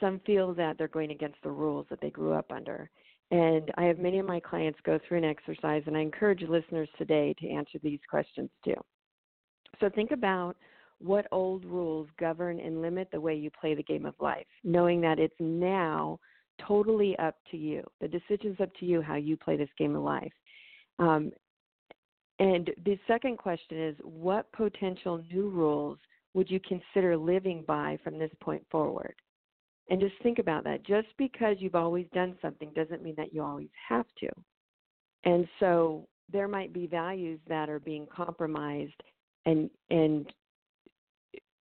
some 0.00 0.20
feel 0.26 0.54
that 0.54 0.78
they're 0.78 0.88
going 0.88 1.10
against 1.10 1.38
the 1.42 1.50
rules 1.50 1.86
that 1.90 2.00
they 2.00 2.10
grew 2.10 2.32
up 2.32 2.52
under. 2.52 2.90
And 3.30 3.70
I 3.78 3.84
have 3.84 3.98
many 3.98 4.18
of 4.18 4.26
my 4.26 4.38
clients 4.38 4.78
go 4.84 4.98
through 5.08 5.18
an 5.18 5.24
exercise, 5.24 5.82
and 5.86 5.96
I 5.96 6.00
encourage 6.00 6.42
listeners 6.42 6.88
today 6.98 7.34
to 7.40 7.48
answer 7.48 7.78
these 7.82 8.00
questions 8.08 8.50
too. 8.64 8.76
So 9.80 9.88
think 9.88 10.10
about 10.10 10.56
what 11.02 11.26
old 11.32 11.64
rules 11.64 12.08
govern 12.18 12.60
and 12.60 12.82
limit 12.82 13.08
the 13.10 13.20
way 13.20 13.34
you 13.34 13.50
play 13.50 13.74
the 13.74 13.82
game 13.82 14.06
of 14.06 14.14
life, 14.20 14.46
knowing 14.64 15.00
that 15.00 15.18
it's 15.18 15.34
now 15.38 16.18
totally 16.66 17.16
up 17.18 17.36
to 17.50 17.56
you. 17.56 17.82
The 18.00 18.08
decision's 18.08 18.60
up 18.60 18.70
to 18.80 18.86
you 18.86 19.02
how 19.02 19.16
you 19.16 19.36
play 19.36 19.56
this 19.56 19.68
game 19.78 19.96
of 19.96 20.02
life. 20.02 20.32
Um, 20.98 21.32
and 22.38 22.70
the 22.84 22.98
second 23.06 23.38
question 23.38 23.80
is 23.82 23.96
what 24.02 24.50
potential 24.52 25.22
new 25.32 25.48
rules 25.50 25.98
would 26.34 26.50
you 26.50 26.60
consider 26.60 27.16
living 27.16 27.64
by 27.66 27.98
from 28.02 28.18
this 28.18 28.30
point 28.40 28.64
forward? 28.70 29.14
And 29.90 30.00
just 30.00 30.14
think 30.22 30.38
about 30.38 30.64
that. 30.64 30.84
Just 30.86 31.08
because 31.18 31.56
you've 31.58 31.74
always 31.74 32.06
done 32.14 32.36
something 32.40 32.70
doesn't 32.74 33.02
mean 33.02 33.14
that 33.16 33.34
you 33.34 33.42
always 33.42 33.68
have 33.88 34.06
to. 34.20 34.28
And 35.24 35.46
so 35.60 36.08
there 36.32 36.48
might 36.48 36.72
be 36.72 36.86
values 36.86 37.40
that 37.48 37.68
are 37.68 37.80
being 37.80 38.06
compromised 38.14 39.00
and 39.44 39.68
and 39.90 40.32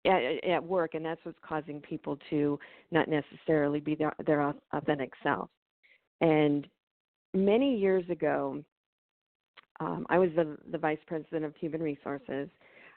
at, 0.06 0.50
at 0.50 0.64
work, 0.64 0.94
and 0.94 1.06
that's 1.06 1.20
what's 1.24 1.38
causing 1.48 1.82
people 1.82 2.18
to 2.30 2.60
not 2.92 3.08
necessarily 3.08 3.80
be 3.80 3.96
their, 3.96 4.14
their 4.26 4.54
authentic 4.74 5.12
self. 5.24 5.50
And 6.22 6.68
many 7.34 7.76
years 7.78 8.10
ago, 8.10 8.64
um, 9.80 10.06
I 10.10 10.18
was 10.18 10.30
the, 10.36 10.58
the 10.72 10.78
vice 10.78 11.00
president 11.08 11.44
of 11.44 11.56
human 11.58 11.82
resources. 11.82 12.50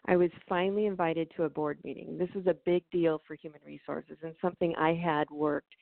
I 0.07 0.17
was 0.17 0.31
finally 0.49 0.87
invited 0.87 1.31
to 1.37 1.45
a 1.45 1.49
board 1.49 1.79
meeting. 1.83 2.17
This 2.17 2.31
was 2.35 2.47
a 2.47 2.55
big 2.65 2.85
deal 2.93 3.21
for 3.27 3.35
human 3.35 3.61
resources 3.67 4.17
and 4.23 4.35
something 4.41 4.75
I 4.77 4.95
had 4.95 5.29
worked 5.31 5.75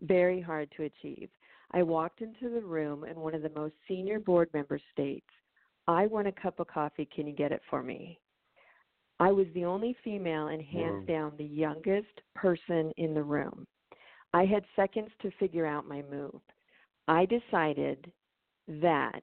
very 0.00 0.40
hard 0.40 0.70
to 0.76 0.84
achieve. 0.84 1.28
I 1.72 1.82
walked 1.82 2.22
into 2.22 2.48
the 2.48 2.62
room, 2.62 3.04
and 3.04 3.16
one 3.16 3.34
of 3.34 3.42
the 3.42 3.50
most 3.54 3.74
senior 3.86 4.18
board 4.20 4.48
members 4.54 4.80
states, 4.92 5.26
I 5.86 6.06
want 6.06 6.26
a 6.26 6.32
cup 6.32 6.60
of 6.60 6.66
coffee. 6.66 7.08
Can 7.14 7.26
you 7.26 7.34
get 7.34 7.52
it 7.52 7.60
for 7.68 7.82
me? 7.82 8.18
I 9.20 9.32
was 9.32 9.46
the 9.54 9.64
only 9.64 9.96
female 10.04 10.48
and 10.48 10.62
hands 10.62 11.06
Whoa. 11.08 11.14
down 11.14 11.32
the 11.36 11.44
youngest 11.44 12.20
person 12.34 12.92
in 12.96 13.14
the 13.14 13.22
room. 13.22 13.66
I 14.32 14.44
had 14.44 14.64
seconds 14.76 15.10
to 15.22 15.30
figure 15.38 15.66
out 15.66 15.88
my 15.88 16.02
move. 16.10 16.40
I 17.08 17.26
decided 17.26 18.12
that, 18.68 19.22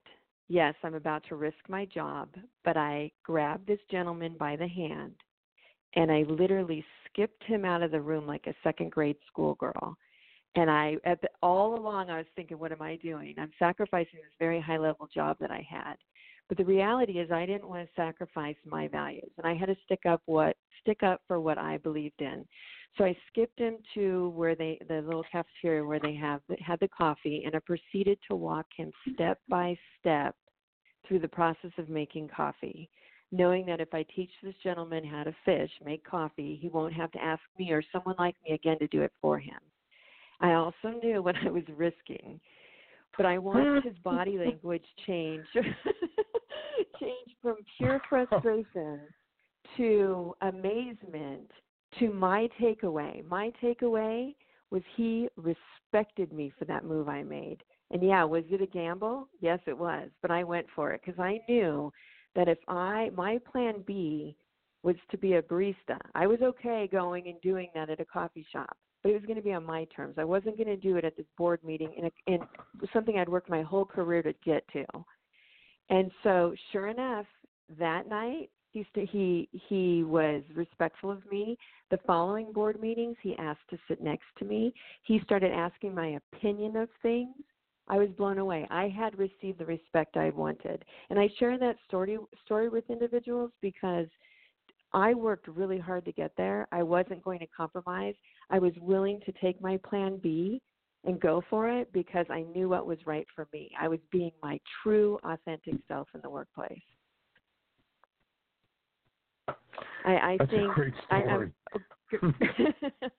yes, 0.49 0.73
I'm 0.83 0.95
about 0.95 1.23
to 1.29 1.35
risk 1.35 1.57
my 1.69 1.85
job, 1.85 2.29
but 2.63 2.75
I 2.75 3.11
grabbed 3.23 3.67
this 3.67 3.79
gentleman 3.89 4.35
by 4.37 4.55
the 4.55 4.67
hand 4.67 5.13
and 5.95 6.11
I 6.11 6.23
literally 6.27 6.83
skipped 7.05 7.43
him 7.43 7.63
out 7.65 7.81
of 7.81 7.91
the 7.91 8.01
room 8.01 8.27
like 8.27 8.47
a 8.47 8.55
second 8.63 8.91
grade 8.91 9.17
schoolgirl. 9.27 9.95
And 10.55 10.69
I, 10.69 10.95
at 11.05 11.21
the, 11.21 11.29
all 11.41 11.77
along, 11.77 12.09
I 12.09 12.17
was 12.17 12.25
thinking, 12.35 12.57
what 12.57 12.71
am 12.71 12.81
I 12.81 12.95
doing? 12.97 13.35
I'm 13.37 13.51
sacrificing 13.59 14.19
this 14.21 14.33
very 14.39 14.59
high 14.59 14.77
level 14.77 15.07
job 15.13 15.37
that 15.39 15.51
I 15.51 15.65
had. 15.69 15.95
But 16.47 16.57
the 16.57 16.65
reality 16.65 17.13
is 17.13 17.31
I 17.31 17.45
didn't 17.45 17.67
want 17.67 17.87
to 17.87 17.95
sacrifice 17.95 18.55
my 18.65 18.87
values 18.87 19.31
and 19.37 19.47
I 19.47 19.55
had 19.55 19.67
to 19.67 19.75
stick 19.85 20.05
up 20.05 20.21
what 20.25 20.55
stick 20.81 21.01
up 21.01 21.21
for 21.27 21.39
what 21.39 21.57
I 21.57 21.77
believed 21.77 22.21
in. 22.21 22.45
So 22.97 23.03
I 23.03 23.17
skipped 23.29 23.59
him 23.59 23.77
to 23.95 24.29
where 24.29 24.55
they 24.55 24.79
the 24.87 25.01
little 25.01 25.25
cafeteria 25.31 25.83
where 25.83 25.99
they 25.99 26.13
have 26.15 26.41
had 26.59 26.79
the 26.79 26.87
coffee 26.87 27.43
and 27.45 27.55
I 27.55 27.59
proceeded 27.59 28.19
to 28.29 28.35
walk 28.35 28.67
him 28.75 28.91
step 29.13 29.39
by 29.49 29.77
step 29.99 30.35
through 31.07 31.19
the 31.19 31.27
process 31.27 31.71
of 31.77 31.89
making 31.89 32.29
coffee, 32.29 32.89
knowing 33.31 33.65
that 33.65 33.81
if 33.81 33.93
I 33.93 34.05
teach 34.15 34.31
this 34.41 34.55
gentleman 34.63 35.03
how 35.03 35.23
to 35.23 35.35
fish, 35.43 35.69
make 35.83 36.03
coffee, 36.03 36.57
he 36.61 36.69
won't 36.69 36.93
have 36.93 37.11
to 37.11 37.23
ask 37.23 37.41
me 37.59 37.71
or 37.71 37.83
someone 37.91 38.15
like 38.17 38.35
me 38.47 38.53
again 38.53 38.79
to 38.79 38.87
do 38.87 39.01
it 39.01 39.11
for 39.21 39.39
him. 39.39 39.59
I 40.41 40.53
also 40.53 40.99
knew 41.01 41.21
what 41.21 41.35
I 41.45 41.49
was 41.49 41.63
risking, 41.75 42.39
but 43.17 43.25
I 43.25 43.37
watched 43.37 43.85
his 43.85 43.97
body 44.03 44.37
language 44.37 44.85
change 45.05 45.45
change 46.99 47.35
from 47.41 47.57
pure 47.77 48.01
oh. 48.11 48.27
frustration 48.27 49.01
to 49.77 50.35
amazement 50.41 51.49
to 51.99 52.11
my 52.11 52.49
takeaway. 52.61 53.25
My 53.27 53.51
takeaway 53.63 54.35
was 54.71 54.81
he 54.95 55.29
respected 55.37 56.33
me 56.33 56.51
for 56.57 56.65
that 56.65 56.83
move 56.83 57.07
I 57.07 57.23
made. 57.23 57.57
And 57.91 58.03
yeah, 58.03 58.23
was 58.23 58.43
it 58.49 58.61
a 58.61 58.67
gamble? 58.67 59.29
Yes, 59.39 59.59
it 59.67 59.77
was. 59.77 60.09
But 60.21 60.31
I 60.31 60.43
went 60.43 60.65
for 60.75 60.91
it 60.91 61.01
because 61.05 61.19
I 61.19 61.39
knew 61.47 61.91
that 62.35 62.47
if 62.47 62.57
I, 62.67 63.11
my 63.15 63.39
plan 63.49 63.83
B 63.85 64.35
was 64.83 64.95
to 65.11 65.17
be 65.17 65.33
a 65.33 65.41
barista, 65.41 65.97
I 66.13 66.27
was 66.27 66.41
okay 66.41 66.89
going 66.91 67.27
and 67.27 67.39
doing 67.41 67.69
that 67.73 67.89
at 67.89 67.99
a 67.99 68.05
coffee 68.05 68.45
shop, 68.51 68.75
but 69.05 69.11
it 69.11 69.21
was 69.21 69.25
going 69.25 69.37
to 69.37 69.43
be 69.43 69.53
on 69.53 69.63
my 69.63 69.85
terms. 69.95 70.15
I 70.17 70.23
wasn't 70.23 70.57
going 70.57 70.65
to 70.67 70.75
do 70.75 70.97
it 70.97 71.05
at 71.05 71.15
this 71.15 71.27
board 71.37 71.59
meeting 71.63 71.93
and 71.95 72.11
it 72.25 72.41
was 72.81 72.89
something 72.91 73.19
I'd 73.19 73.29
worked 73.29 73.51
my 73.51 73.61
whole 73.61 73.85
career 73.85 74.23
to 74.23 74.33
get 74.43 74.67
to. 74.73 74.83
And 75.91 76.09
so, 76.23 76.55
sure 76.71 76.87
enough, 76.87 77.27
that 77.77 78.09
night 78.09 78.49
he 78.71 78.83
st- 78.91 79.07
he 79.07 79.47
he 79.69 80.03
was 80.03 80.41
respectful 80.55 81.11
of 81.11 81.23
me. 81.31 81.55
The 81.91 81.99
following 82.07 82.51
board 82.51 82.81
meetings, 82.81 83.15
he 83.21 83.37
asked 83.37 83.69
to 83.69 83.77
sit 83.87 84.01
next 84.01 84.25
to 84.39 84.45
me. 84.45 84.73
He 85.03 85.19
started 85.23 85.51
asking 85.51 85.93
my 85.93 86.19
opinion 86.33 86.75
of 86.75 86.89
things. 87.03 87.35
I 87.87 87.99
was 87.99 88.09
blown 88.17 88.39
away. 88.39 88.65
I 88.71 88.89
had 88.89 89.19
received 89.19 89.59
the 89.59 89.67
respect 89.67 90.17
I 90.17 90.31
wanted, 90.31 90.83
and 91.11 91.19
I 91.19 91.29
share 91.37 91.59
that 91.59 91.75
story 91.87 92.17
story 92.43 92.69
with 92.69 92.89
individuals 92.89 93.51
because 93.61 94.07
I 94.95 95.13
worked 95.13 95.49
really 95.49 95.77
hard 95.77 96.05
to 96.05 96.13
get 96.13 96.31
there. 96.37 96.67
I 96.71 96.81
wasn't 96.81 97.21
going 97.21 97.39
to 97.39 97.47
compromise. 97.47 98.15
I 98.49 98.59
was 98.59 98.71
willing 98.79 99.19
to 99.25 99.33
take 99.41 99.61
my 99.61 99.77
plan 99.77 100.19
B 100.23 100.61
and 101.03 101.19
go 101.19 101.43
for 101.49 101.69
it 101.69 101.91
because 101.91 102.25
I 102.29 102.45
knew 102.55 102.69
what 102.69 102.87
was 102.87 102.97
right 103.05 103.27
for 103.35 103.49
me. 103.51 103.69
I 103.79 103.89
was 103.89 103.99
being 104.09 104.31
my 104.41 104.57
true, 104.81 105.19
authentic 105.25 105.75
self 105.89 106.07
in 106.15 106.21
the 106.23 106.29
workplace. 106.29 106.79
I, 109.49 109.53
I 110.05 110.37
That's 110.39 110.51
think 110.51 110.71
a 110.71 110.73
great 110.73 110.93
story. 111.05 111.51
I, 111.73 112.17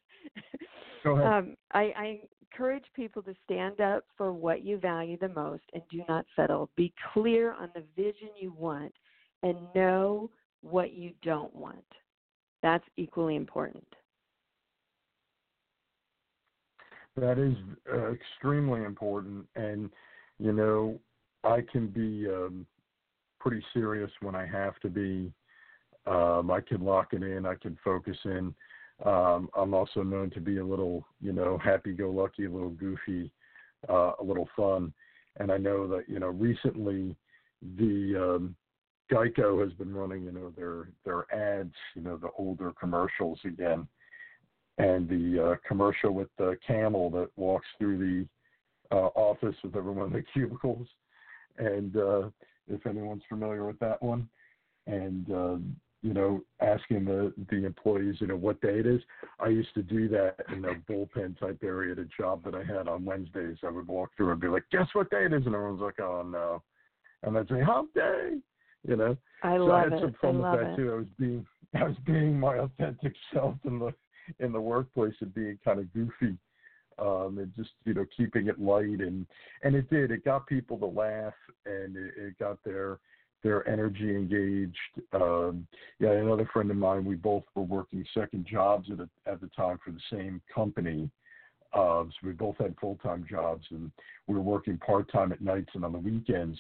Go 1.04 1.10
ahead. 1.18 1.26
Um, 1.26 1.56
I, 1.72 1.92
I 1.96 2.20
encourage 2.50 2.84
people 2.94 3.22
to 3.22 3.34
stand 3.44 3.82
up 3.82 4.04
for 4.16 4.32
what 4.32 4.64
you 4.64 4.78
value 4.78 5.18
the 5.18 5.28
most 5.28 5.64
and 5.74 5.82
do 5.90 6.02
not 6.08 6.24
settle. 6.34 6.70
Be 6.74 6.94
clear 7.12 7.52
on 7.52 7.68
the 7.74 7.82
vision 7.94 8.30
you 8.40 8.54
want 8.56 8.94
and 9.42 9.58
know 9.74 10.30
what 10.62 10.92
you 10.92 11.12
don't 11.22 11.54
want. 11.54 11.84
That's 12.62 12.84
equally 12.96 13.36
important. 13.36 13.86
That 17.16 17.38
is 17.38 17.54
uh, 17.92 18.12
extremely 18.12 18.84
important, 18.84 19.46
and 19.56 19.90
you 20.38 20.52
know, 20.52 20.98
I 21.44 21.62
can 21.72 21.86
be 21.86 22.26
um, 22.28 22.66
pretty 23.40 23.64
serious 23.72 24.10
when 24.20 24.34
I 24.34 24.46
have 24.46 24.78
to 24.80 24.88
be. 24.88 25.32
Um, 26.06 26.50
I 26.50 26.60
can 26.60 26.82
lock 26.84 27.12
it 27.12 27.22
in. 27.22 27.46
I 27.46 27.54
can 27.54 27.78
focus 27.82 28.16
in. 28.24 28.54
Um, 29.04 29.48
I'm 29.56 29.74
also 29.74 30.02
known 30.02 30.30
to 30.30 30.40
be 30.40 30.58
a 30.58 30.64
little, 30.64 31.04
you 31.20 31.32
know, 31.32 31.58
happy-go-lucky, 31.58 32.46
a 32.46 32.50
little 32.50 32.70
goofy, 32.70 33.30
uh, 33.88 34.12
a 34.20 34.24
little 34.24 34.48
fun. 34.56 34.92
And 35.38 35.50
I 35.52 35.58
know 35.58 35.86
that, 35.88 36.08
you 36.08 36.18
know, 36.18 36.28
recently 36.28 37.14
the 37.76 38.14
um, 38.16 38.56
Geico 39.10 39.62
has 39.62 39.72
been 39.74 39.94
running, 39.94 40.24
you 40.24 40.32
know, 40.32 40.52
their 40.56 40.88
their 41.04 41.32
ads, 41.32 41.74
you 41.94 42.02
know, 42.02 42.16
the 42.16 42.30
older 42.38 42.72
commercials 42.78 43.38
again 43.44 43.86
and 44.78 45.08
the 45.08 45.42
uh, 45.42 45.54
commercial 45.66 46.12
with 46.12 46.28
the 46.38 46.56
camel 46.66 47.10
that 47.10 47.30
walks 47.36 47.66
through 47.78 47.98
the 47.98 48.94
uh, 48.94 49.08
office 49.14 49.56
with 49.62 49.76
everyone 49.76 50.08
in 50.08 50.12
the 50.12 50.24
cubicles. 50.34 50.86
And 51.58 51.96
uh, 51.96 52.28
if 52.68 52.86
anyone's 52.86 53.22
familiar 53.28 53.64
with 53.64 53.78
that 53.78 54.02
one, 54.02 54.28
and 54.86 55.30
uh, 55.32 55.56
you 56.02 56.12
know, 56.12 56.42
asking 56.60 57.06
the 57.06 57.32
the 57.50 57.64
employees, 57.64 58.16
you 58.20 58.26
know, 58.26 58.36
what 58.36 58.60
day 58.60 58.78
it 58.78 58.86
is. 58.86 59.00
I 59.40 59.48
used 59.48 59.74
to 59.74 59.82
do 59.82 60.08
that 60.10 60.36
in 60.52 60.64
a 60.64 60.74
bullpen 60.90 61.38
type 61.40 61.58
area 61.64 61.92
at 61.92 61.98
a 61.98 62.06
job 62.16 62.44
that 62.44 62.54
I 62.54 62.62
had 62.62 62.86
on 62.86 63.04
Wednesdays. 63.04 63.56
I 63.64 63.70
would 63.70 63.88
walk 63.88 64.10
through 64.16 64.30
and 64.30 64.40
be 64.40 64.48
like, 64.48 64.64
"Guess 64.70 64.88
what 64.92 65.10
day 65.10 65.24
it 65.24 65.32
is?" 65.32 65.46
And 65.46 65.54
everyone's 65.54 65.80
like, 65.80 65.98
"Oh 65.98 66.22
no," 66.22 66.62
and 67.22 67.36
I'd 67.36 67.48
say, 67.48 67.62
"Hump 67.62 67.94
day," 67.94 68.36
you 68.86 68.96
know. 68.96 69.16
I 69.42 69.56
so 69.56 69.64
love 69.64 69.70
I 69.70 69.94
had 69.94 70.00
some 70.00 70.14
fun 70.20 70.38
with 70.38 70.52
that 70.52 70.72
it. 70.72 70.76
too. 70.76 70.92
I 70.92 70.96
was 70.96 71.06
being 71.18 71.46
I 71.74 71.84
was 71.84 71.96
being 72.06 72.38
my 72.38 72.58
authentic 72.58 73.14
self 73.32 73.56
in 73.64 73.78
the 73.78 73.92
in 74.40 74.52
the 74.52 74.60
workplace 74.60 75.14
and 75.20 75.34
being 75.34 75.58
kind 75.64 75.78
of 75.78 75.92
goofy 75.92 76.36
um 76.98 77.38
and 77.38 77.52
just 77.56 77.70
you 77.84 77.94
know 77.94 78.04
keeping 78.16 78.48
it 78.48 78.60
light 78.60 79.00
and 79.00 79.26
and 79.62 79.74
it 79.74 79.88
did 79.90 80.10
it 80.10 80.24
got 80.24 80.46
people 80.46 80.78
to 80.78 80.86
laugh 80.86 81.34
and 81.64 81.96
it, 81.96 82.12
it 82.16 82.38
got 82.38 82.58
their 82.64 82.98
their 83.42 83.68
energy 83.68 84.10
engaged 84.10 84.76
um 85.12 85.66
yeah 86.00 86.10
another 86.10 86.48
friend 86.52 86.70
of 86.70 86.76
mine 86.76 87.04
we 87.04 87.14
both 87.14 87.44
were 87.54 87.62
working 87.62 88.04
second 88.14 88.46
jobs 88.50 88.88
at 88.90 88.98
a, 88.98 89.30
at 89.30 89.40
the 89.40 89.48
time 89.48 89.78
for 89.84 89.90
the 89.90 90.00
same 90.10 90.40
company 90.52 91.10
uh, 91.72 92.04
so 92.04 92.26
we 92.26 92.32
both 92.32 92.56
had 92.56 92.74
full-time 92.80 93.26
jobs 93.28 93.64
and 93.70 93.90
we 94.26 94.34
were 94.34 94.40
working 94.40 94.78
part-time 94.78 95.32
at 95.32 95.42
nights 95.42 95.68
and 95.74 95.84
on 95.84 95.92
the 95.92 95.98
weekends 95.98 96.58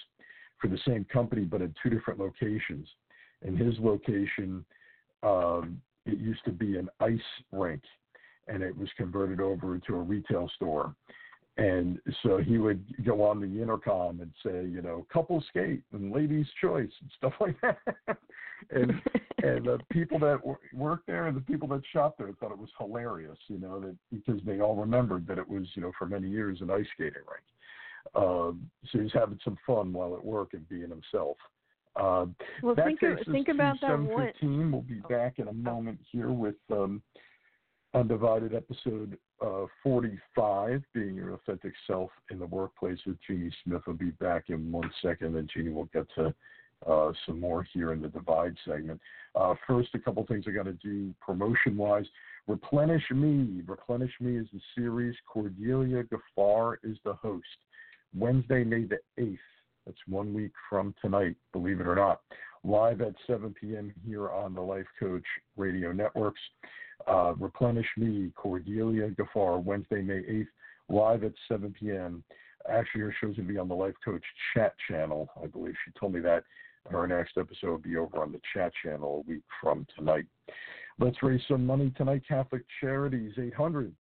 for 0.60 0.68
the 0.68 0.78
same 0.86 1.04
company 1.12 1.42
but 1.42 1.62
at 1.62 1.70
two 1.82 1.90
different 1.90 2.18
locations 2.18 2.86
in 3.42 3.56
his 3.56 3.74
location 3.78 4.64
um 5.22 5.80
it 6.06 6.18
used 6.18 6.44
to 6.44 6.52
be 6.52 6.76
an 6.76 6.88
ice 7.00 7.18
rink 7.52 7.82
and 8.48 8.62
it 8.62 8.76
was 8.76 8.88
converted 8.96 9.40
over 9.40 9.74
into 9.74 9.94
a 9.94 10.00
retail 10.00 10.50
store. 10.54 10.94
And 11.58 11.98
so 12.22 12.36
he 12.36 12.58
would 12.58 12.84
go 13.04 13.22
on 13.22 13.40
the 13.40 13.62
intercom 13.62 14.20
and 14.20 14.30
say, 14.44 14.68
you 14.68 14.82
know, 14.82 15.06
couple 15.10 15.42
skate 15.48 15.82
and 15.92 16.12
ladies 16.12 16.46
choice 16.60 16.90
and 17.00 17.10
stuff 17.16 17.32
like 17.40 17.56
that. 17.62 17.78
and 18.70 18.92
and 19.42 19.66
the 19.66 19.78
people 19.90 20.18
that 20.18 20.38
worked 20.74 21.06
there 21.06 21.28
and 21.28 21.36
the 21.36 21.40
people 21.42 21.68
that 21.68 21.82
shop 21.92 22.16
there 22.18 22.30
thought 22.38 22.52
it 22.52 22.58
was 22.58 22.68
hilarious, 22.78 23.38
you 23.48 23.58
know, 23.58 23.80
that 23.80 23.96
because 24.12 24.40
they 24.44 24.60
all 24.60 24.76
remembered 24.76 25.26
that 25.26 25.38
it 25.38 25.48
was, 25.48 25.64
you 25.74 25.82
know, 25.82 25.92
for 25.98 26.06
many 26.06 26.28
years 26.28 26.60
an 26.60 26.70
ice 26.70 26.86
skating 26.94 27.14
rink. 27.14 27.44
Um, 28.14 28.70
so 28.90 29.00
he's 29.00 29.12
having 29.12 29.38
some 29.44 29.56
fun 29.66 29.92
while 29.92 30.14
at 30.14 30.24
work 30.24 30.50
and 30.52 30.68
being 30.68 30.88
himself. 30.90 31.36
Uh, 31.96 32.26
well, 32.62 32.74
that 32.74 32.86
think, 32.86 33.00
takes 33.00 33.26
of, 33.26 33.32
think 33.32 33.48
about 33.48 33.80
that 33.80 33.98
one. 33.98 34.70
We'll 34.70 34.82
be 34.82 35.00
back 35.08 35.38
in 35.38 35.48
a 35.48 35.52
moment 35.52 35.98
here 36.10 36.30
with 36.30 36.56
um, 36.70 37.02
Undivided 37.94 38.54
episode 38.54 39.16
uh, 39.40 39.64
45, 39.82 40.82
being 40.92 41.14
your 41.14 41.32
authentic 41.32 41.72
self 41.86 42.10
in 42.30 42.38
the 42.38 42.46
workplace 42.46 42.98
with 43.06 43.16
Jeannie 43.26 43.50
Smith. 43.64 43.80
We'll 43.86 43.96
be 43.96 44.10
back 44.10 44.44
in 44.48 44.70
one 44.70 44.90
second, 45.00 45.34
and 45.36 45.48
Jeannie 45.54 45.72
will 45.72 45.88
get 45.94 46.06
to 46.16 46.34
uh, 46.86 47.12
some 47.24 47.40
more 47.40 47.66
here 47.72 47.94
in 47.94 48.02
the 48.02 48.08
Divide 48.08 48.54
segment. 48.66 49.00
Uh, 49.34 49.54
first, 49.66 49.88
a 49.94 49.98
couple 49.98 50.26
things 50.26 50.44
I 50.46 50.50
got 50.50 50.64
to 50.64 50.74
do 50.74 51.14
promotion 51.20 51.76
wise. 51.76 52.04
Replenish 52.46 53.04
Me. 53.10 53.62
Replenish 53.66 54.12
Me 54.20 54.36
is 54.36 54.46
the 54.52 54.60
series. 54.74 55.16
Cordelia 55.26 56.04
Gaffar 56.04 56.76
is 56.84 56.98
the 57.04 57.14
host. 57.14 57.46
Wednesday, 58.14 58.64
May 58.64 58.84
the 58.84 58.98
8th. 59.18 59.38
That's 59.86 59.98
one 60.08 60.34
week 60.34 60.52
from 60.68 60.94
tonight, 61.00 61.36
believe 61.52 61.80
it 61.80 61.86
or 61.86 61.94
not. 61.94 62.20
Live 62.64 63.00
at 63.00 63.14
7 63.26 63.54
p.m. 63.60 63.92
here 64.04 64.30
on 64.30 64.54
the 64.54 64.60
Life 64.60 64.86
Coach 64.98 65.24
Radio 65.56 65.92
Networks. 65.92 66.40
Uh, 67.06 67.34
Replenish 67.38 67.86
Me, 67.96 68.32
Cordelia 68.34 69.10
Gaffar, 69.10 69.62
Wednesday, 69.62 70.02
May 70.02 70.22
8th, 70.22 70.46
live 70.88 71.24
at 71.24 71.32
7 71.46 71.72
p.m. 71.78 72.24
Actually, 72.68 73.02
her 73.02 73.14
show's 73.20 73.36
going 73.36 73.46
to 73.46 73.52
be 73.52 73.58
on 73.58 73.68
the 73.68 73.74
Life 73.74 73.94
Coach 74.04 74.24
chat 74.52 74.74
channel. 74.88 75.28
I 75.40 75.46
believe 75.46 75.74
she 75.84 75.92
told 75.98 76.14
me 76.14 76.20
that. 76.20 76.42
Her 76.90 77.06
next 77.06 77.36
episode 77.36 77.70
will 77.70 77.78
be 77.78 77.96
over 77.96 78.22
on 78.22 78.32
the 78.32 78.40
chat 78.54 78.72
channel 78.82 79.24
a 79.24 79.30
week 79.30 79.42
from 79.60 79.86
tonight. 79.96 80.26
Let's 80.98 81.22
raise 81.22 81.42
some 81.48 81.66
money 81.66 81.92
tonight. 81.96 82.22
Catholic 82.26 82.62
Charities, 82.80 83.32
800 83.38 83.94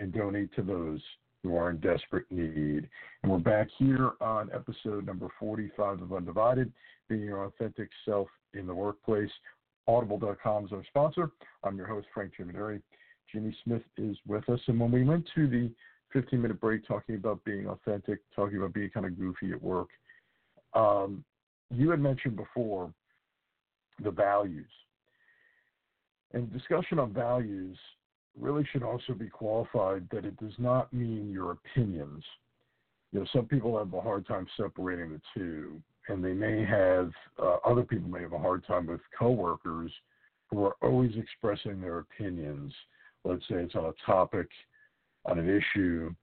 and 0.00 0.12
donate 0.12 0.52
to 0.54 0.62
those 0.62 1.00
who 1.44 1.56
are 1.56 1.70
in 1.70 1.76
desperate 1.76 2.24
need. 2.30 2.88
And 3.22 3.30
we're 3.30 3.38
back 3.38 3.68
here 3.78 4.12
on 4.20 4.50
episode 4.52 5.06
number 5.06 5.28
45 5.38 6.00
of 6.00 6.12
Undivided, 6.12 6.72
being 7.08 7.22
your 7.22 7.44
authentic 7.44 7.90
self 8.04 8.28
in 8.54 8.66
the 8.66 8.74
workplace. 8.74 9.30
Audible.com 9.86 10.64
is 10.64 10.72
our 10.72 10.82
sponsor. 10.88 11.30
I'm 11.62 11.76
your 11.76 11.86
host, 11.86 12.06
Frank 12.14 12.32
Jimeneri. 12.40 12.80
Jeannie 13.30 13.54
Smith 13.62 13.82
is 13.98 14.16
with 14.26 14.48
us. 14.48 14.60
And 14.68 14.80
when 14.80 14.90
we 14.90 15.04
went 15.04 15.28
to 15.34 15.46
the 15.46 15.70
15 16.14 16.40
minute 16.40 16.60
break 16.60 16.86
talking 16.88 17.16
about 17.16 17.44
being 17.44 17.66
authentic, 17.66 18.20
talking 18.34 18.56
about 18.56 18.72
being 18.72 18.88
kind 18.88 19.04
of 19.04 19.18
goofy 19.18 19.52
at 19.52 19.62
work, 19.62 19.88
um, 20.72 21.22
you 21.70 21.90
had 21.90 22.00
mentioned 22.00 22.36
before 22.36 22.90
the 24.02 24.10
values. 24.10 24.70
And 26.32 26.50
discussion 26.52 26.98
on 26.98 27.12
values 27.12 27.76
really 28.38 28.66
should 28.72 28.82
also 28.82 29.12
be 29.12 29.28
qualified 29.28 30.08
that 30.10 30.24
it 30.24 30.36
does 30.38 30.54
not 30.58 30.92
mean 30.92 31.30
your 31.30 31.52
opinions. 31.52 32.24
You 33.12 33.20
know, 33.20 33.26
some 33.32 33.46
people 33.46 33.78
have 33.78 33.92
a 33.94 34.00
hard 34.00 34.26
time 34.26 34.46
separating 34.56 35.12
the 35.12 35.20
two 35.34 35.80
and 36.08 36.22
they 36.22 36.32
may 36.32 36.64
have 36.64 37.10
uh, 37.42 37.56
other 37.64 37.82
people 37.82 38.08
may 38.08 38.22
have 38.22 38.32
a 38.32 38.38
hard 38.38 38.66
time 38.66 38.86
with 38.86 39.00
coworkers 39.18 39.90
who 40.50 40.64
are 40.64 40.76
always 40.82 41.12
expressing 41.16 41.80
their 41.80 41.98
opinions. 41.98 42.72
Let's 43.24 43.42
say 43.48 43.56
it's 43.56 43.74
on 43.74 43.86
a 43.86 44.06
topic, 44.06 44.48
on 45.24 45.38
an 45.38 45.48
issue, 45.48 46.14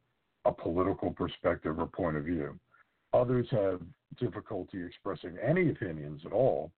a 0.45 0.51
political 0.51 1.11
perspective 1.11 1.79
or 1.79 1.87
point 1.87 2.17
of 2.17 2.25
view. 2.25 2.59
Others 3.13 3.47
have 3.51 3.81
difficulty 4.19 4.83
expressing 4.85 5.37
any 5.43 5.69
opinions 5.69 6.21
at 6.25 6.31
all 6.31 6.71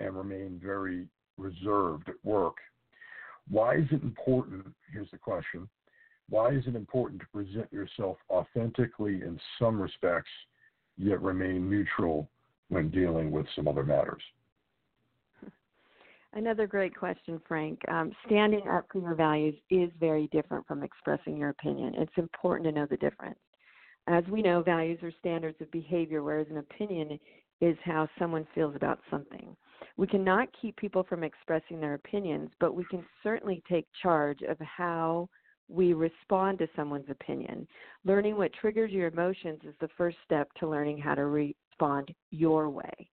and 0.00 0.14
remain 0.14 0.60
very 0.62 1.06
reserved 1.38 2.08
at 2.08 2.16
work. 2.22 2.56
Why 3.50 3.76
is 3.76 3.86
it 3.90 4.02
important? 4.02 4.66
Here's 4.92 5.10
the 5.10 5.18
question. 5.18 5.68
Why 6.28 6.50
is 6.50 6.64
it 6.66 6.74
important 6.74 7.20
to 7.20 7.26
present 7.28 7.72
yourself 7.72 8.16
authentically 8.30 9.22
in 9.22 9.38
some 9.58 9.80
respects 9.80 10.30
yet 10.98 11.22
remain 11.22 11.70
neutral 11.70 12.28
when 12.68 12.90
dealing 12.90 13.30
with 13.30 13.46
some 13.54 13.68
other 13.68 13.84
matters? 13.84 14.22
Another 16.32 16.66
great 16.66 16.94
question, 16.94 17.40
Frank. 17.48 17.80
Um, 17.88 18.12
standing 18.26 18.68
up 18.68 18.86
for 18.92 19.00
your 19.00 19.14
values 19.14 19.54
is 19.70 19.90
very 19.98 20.28
different 20.32 20.66
from 20.66 20.82
expressing 20.82 21.36
your 21.36 21.50
opinion. 21.50 21.94
It's 21.96 22.12
important 22.18 22.68
to 22.68 22.78
know 22.78 22.86
the 22.86 22.98
difference. 22.98 23.38
As 24.06 24.22
we 24.30 24.42
know, 24.42 24.62
values 24.62 24.98
are 25.02 25.12
standards 25.18 25.60
of 25.60 25.70
behavior, 25.70 26.22
whereas 26.22 26.46
an 26.50 26.58
opinion 26.58 27.18
is 27.60 27.76
how 27.84 28.08
someone 28.18 28.46
feels 28.54 28.76
about 28.76 29.00
something. 29.10 29.56
We 29.96 30.06
cannot 30.06 30.48
keep 30.60 30.76
people 30.76 31.04
from 31.04 31.24
expressing 31.24 31.80
their 31.80 31.94
opinions, 31.94 32.50
but 32.60 32.74
we 32.74 32.84
can 32.84 33.04
certainly 33.22 33.62
take 33.68 33.86
charge 34.02 34.42
of 34.42 34.58
how 34.60 35.28
we 35.68 35.92
respond 35.92 36.58
to 36.58 36.68
someone's 36.76 37.10
opinion. 37.10 37.66
Learning 38.04 38.36
what 38.36 38.52
triggers 38.52 38.92
your 38.92 39.08
emotions 39.08 39.60
is 39.64 39.74
the 39.80 39.88
first 39.96 40.16
step 40.24 40.48
to 40.60 40.68
learning 40.68 40.98
how 40.98 41.14
to 41.14 41.26
respond 41.26 42.14
your 42.30 42.68
way. 42.70 43.10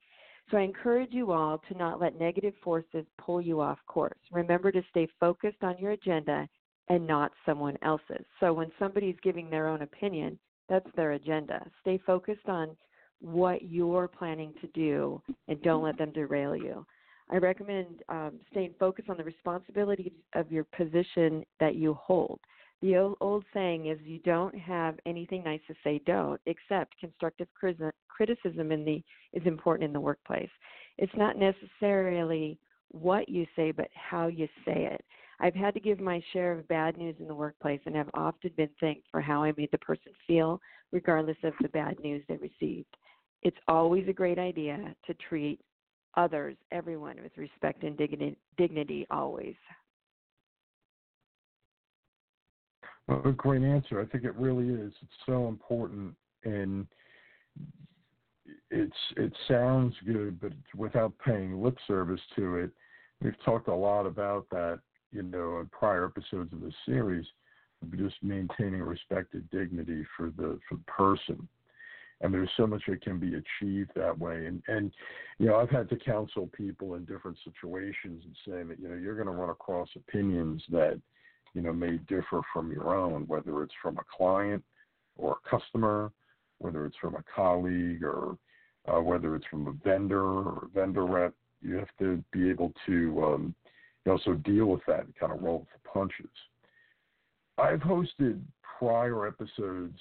So 0.51 0.57
I 0.57 0.61
encourage 0.61 1.13
you 1.13 1.31
all 1.31 1.59
to 1.69 1.77
not 1.77 1.99
let 2.01 2.19
negative 2.19 2.53
forces 2.63 3.05
pull 3.17 3.41
you 3.41 3.61
off 3.61 3.79
course. 3.87 4.19
Remember 4.31 4.71
to 4.71 4.83
stay 4.89 5.07
focused 5.19 5.63
on 5.63 5.77
your 5.77 5.91
agenda 5.91 6.47
and 6.89 7.07
not 7.07 7.31
someone 7.45 7.77
else's. 7.81 8.25
So 8.39 8.53
when 8.53 8.71
somebody's 8.77 9.15
giving 9.23 9.49
their 9.49 9.67
own 9.67 9.81
opinion, 9.81 10.37
that's 10.69 10.89
their 10.95 11.13
agenda. 11.13 11.65
Stay 11.81 11.97
focused 12.05 12.47
on 12.47 12.75
what 13.23 13.63
you're 13.63 14.07
planning 14.07 14.53
to 14.59 14.67
do 14.67 15.21
and 15.47 15.61
don't 15.61 15.83
let 15.83 15.97
them 15.97 16.11
derail 16.11 16.55
you. 16.55 16.85
I 17.31 17.37
recommend 17.37 18.03
um, 18.09 18.33
staying 18.51 18.73
focused 18.77 19.09
on 19.09 19.17
the 19.17 19.23
responsibilities 19.23 20.11
of 20.35 20.51
your 20.51 20.65
position 20.65 21.45
that 21.59 21.75
you 21.75 21.93
hold. 21.93 22.39
The 22.81 22.97
old, 22.97 23.15
old 23.21 23.45
saying 23.53 23.87
is 23.87 23.97
you 24.03 24.19
don't 24.19 24.53
have 24.59 24.99
anything 25.05 25.41
nice 25.43 25.61
to 25.67 25.73
say, 25.85 26.01
don't, 26.05 26.39
except 26.45 26.99
constructive 26.99 27.47
criticism 27.53 28.71
in 28.73 28.83
the, 28.83 29.01
is 29.31 29.47
important 29.47 29.87
in 29.87 29.93
the 29.93 30.01
workplace. 30.01 30.49
It's 30.97 31.15
not 31.15 31.37
necessarily 31.37 32.59
what 32.91 33.29
you 33.29 33.47
say, 33.55 33.71
but 33.71 33.87
how 33.95 34.27
you 34.27 34.47
say 34.65 34.89
it. 34.91 35.03
I've 35.39 35.55
had 35.55 35.73
to 35.75 35.79
give 35.79 36.01
my 36.01 36.21
share 36.33 36.51
of 36.51 36.67
bad 36.67 36.97
news 36.97 37.15
in 37.19 37.27
the 37.27 37.33
workplace 37.33 37.79
and 37.85 37.95
have 37.95 38.09
often 38.13 38.51
been 38.57 38.69
thanked 38.81 39.07
for 39.09 39.21
how 39.21 39.43
I 39.43 39.53
made 39.57 39.71
the 39.71 39.77
person 39.77 40.11
feel, 40.27 40.59
regardless 40.91 41.37
of 41.43 41.53
the 41.61 41.69
bad 41.69 41.97
news 42.01 42.21
they 42.27 42.35
received. 42.35 42.95
It's 43.43 43.57
always 43.67 44.07
a 44.07 44.13
great 44.13 44.39
idea 44.39 44.95
to 45.05 45.13
treat 45.15 45.59
others, 46.15 46.55
everyone, 46.71 47.17
with 47.21 47.37
respect 47.37 47.83
and 47.83 47.97
dignity, 47.97 48.37
dignity 48.57 49.05
always. 49.11 49.55
a 53.09 53.31
great 53.31 53.63
answer. 53.63 53.99
I 54.01 54.05
think 54.05 54.23
it 54.23 54.35
really 54.35 54.69
is. 54.69 54.93
It's 55.01 55.11
so 55.25 55.49
important, 55.49 56.15
and 56.45 56.87
it's 58.71 58.95
it 59.17 59.33
sounds 59.47 59.93
good, 60.05 60.39
but 60.39 60.53
without 60.75 61.13
paying 61.23 61.61
lip 61.61 61.77
service 61.85 62.21
to 62.37 62.57
it. 62.57 62.71
We've 63.21 63.41
talked 63.43 63.67
a 63.67 63.75
lot 63.75 64.05
about 64.05 64.47
that, 64.51 64.79
you 65.11 65.23
know, 65.23 65.59
in 65.59 65.67
prior 65.67 66.05
episodes 66.05 66.51
of 66.53 66.61
this 66.61 66.73
series, 66.85 67.25
just 67.97 68.15
maintaining 68.21 68.81
respect 68.81 69.33
and 69.33 69.49
dignity 69.51 70.05
for 70.15 70.29
the 70.29 70.59
for 70.69 70.75
the 70.75 70.83
person 70.87 71.47
and 72.23 72.33
there's 72.33 72.49
so 72.55 72.65
much 72.65 72.81
that 72.87 73.01
can 73.01 73.19
be 73.19 73.35
achieved 73.35 73.91
that 73.95 74.17
way. 74.17 74.45
And 74.47 74.63
and 74.67 74.91
you 75.37 75.47
know, 75.47 75.57
I've 75.57 75.69
had 75.69 75.89
to 75.89 75.97
counsel 75.97 76.49
people 76.57 76.95
in 76.95 77.05
different 77.05 77.37
situations 77.43 78.23
and 78.25 78.35
say 78.45 78.63
that 78.63 78.79
you 78.79 78.87
know 78.87 78.95
you're 78.95 79.15
going 79.15 79.27
to 79.27 79.33
run 79.33 79.49
across 79.49 79.89
opinions 79.95 80.63
that 80.69 80.99
you 81.53 81.61
know 81.61 81.73
may 81.73 81.97
differ 82.07 82.41
from 82.51 82.71
your 82.71 82.95
own, 82.95 83.27
whether 83.27 83.61
it's 83.61 83.73
from 83.81 83.97
a 83.97 84.17
client 84.17 84.63
or 85.17 85.37
a 85.45 85.49
customer, 85.49 86.11
whether 86.57 86.85
it's 86.85 86.97
from 86.97 87.15
a 87.15 87.23
colleague 87.35 88.03
or 88.03 88.37
uh, 88.87 89.01
whether 89.01 89.35
it's 89.35 89.47
from 89.47 89.67
a 89.67 89.87
vendor 89.87 90.23
or 90.23 90.63
a 90.63 90.67
vendor 90.73 91.05
rep. 91.05 91.33
You 91.61 91.75
have 91.75 91.95
to 91.99 92.23
be 92.31 92.49
able 92.49 92.73
to 92.87 93.23
um, 93.23 93.55
also 94.07 94.33
deal 94.33 94.65
with 94.67 94.81
that 94.87 95.01
and 95.01 95.15
kind 95.15 95.31
of 95.31 95.41
roll 95.41 95.59
with 95.59 95.69
the 95.73 95.89
punches. 95.89 96.31
I've 97.57 97.79
hosted 97.79 98.41
prior 98.79 99.27
episodes 99.27 99.99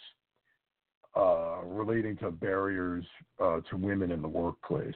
uh, 1.15 1.63
relating 1.65 2.17
to 2.19 2.31
barriers 2.31 3.05
uh, 3.41 3.61
to 3.71 3.77
women 3.77 4.11
in 4.11 4.23
the 4.23 4.29
workplace. 4.29 4.95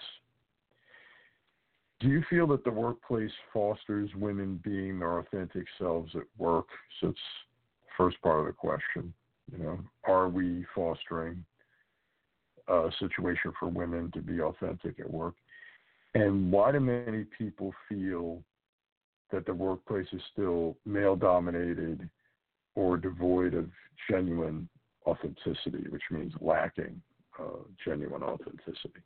Do 2.00 2.08
you 2.08 2.22
feel 2.28 2.46
that 2.48 2.64
the 2.64 2.70
workplace 2.70 3.30
fosters 3.52 4.10
women 4.16 4.60
being 4.62 4.98
their 4.98 5.18
authentic 5.18 5.66
selves 5.78 6.12
at 6.14 6.24
work? 6.36 6.66
So 7.00 7.08
it's 7.08 7.18
the 7.84 7.90
first 7.96 8.20
part 8.22 8.40
of 8.40 8.46
the 8.46 8.52
question. 8.52 9.12
You 9.52 9.62
know, 9.62 9.78
are 10.04 10.28
we 10.28 10.64
fostering 10.74 11.44
a 12.68 12.90
situation 12.98 13.52
for 13.58 13.68
women 13.68 14.10
to 14.12 14.20
be 14.20 14.40
authentic 14.40 14.98
at 15.00 15.10
work? 15.10 15.34
And 16.14 16.50
why 16.50 16.72
do 16.72 16.80
many 16.80 17.24
people 17.24 17.72
feel 17.88 18.42
that 19.30 19.46
the 19.46 19.54
workplace 19.54 20.06
is 20.12 20.22
still 20.32 20.76
male 20.84 21.16
dominated 21.16 22.08
or 22.74 22.96
devoid 22.96 23.54
of 23.54 23.68
genuine 24.10 24.68
authenticity, 25.06 25.88
which 25.90 26.02
means 26.10 26.32
lacking 26.40 27.00
uh, 27.38 27.62
genuine 27.84 28.22
authenticity? 28.22 29.00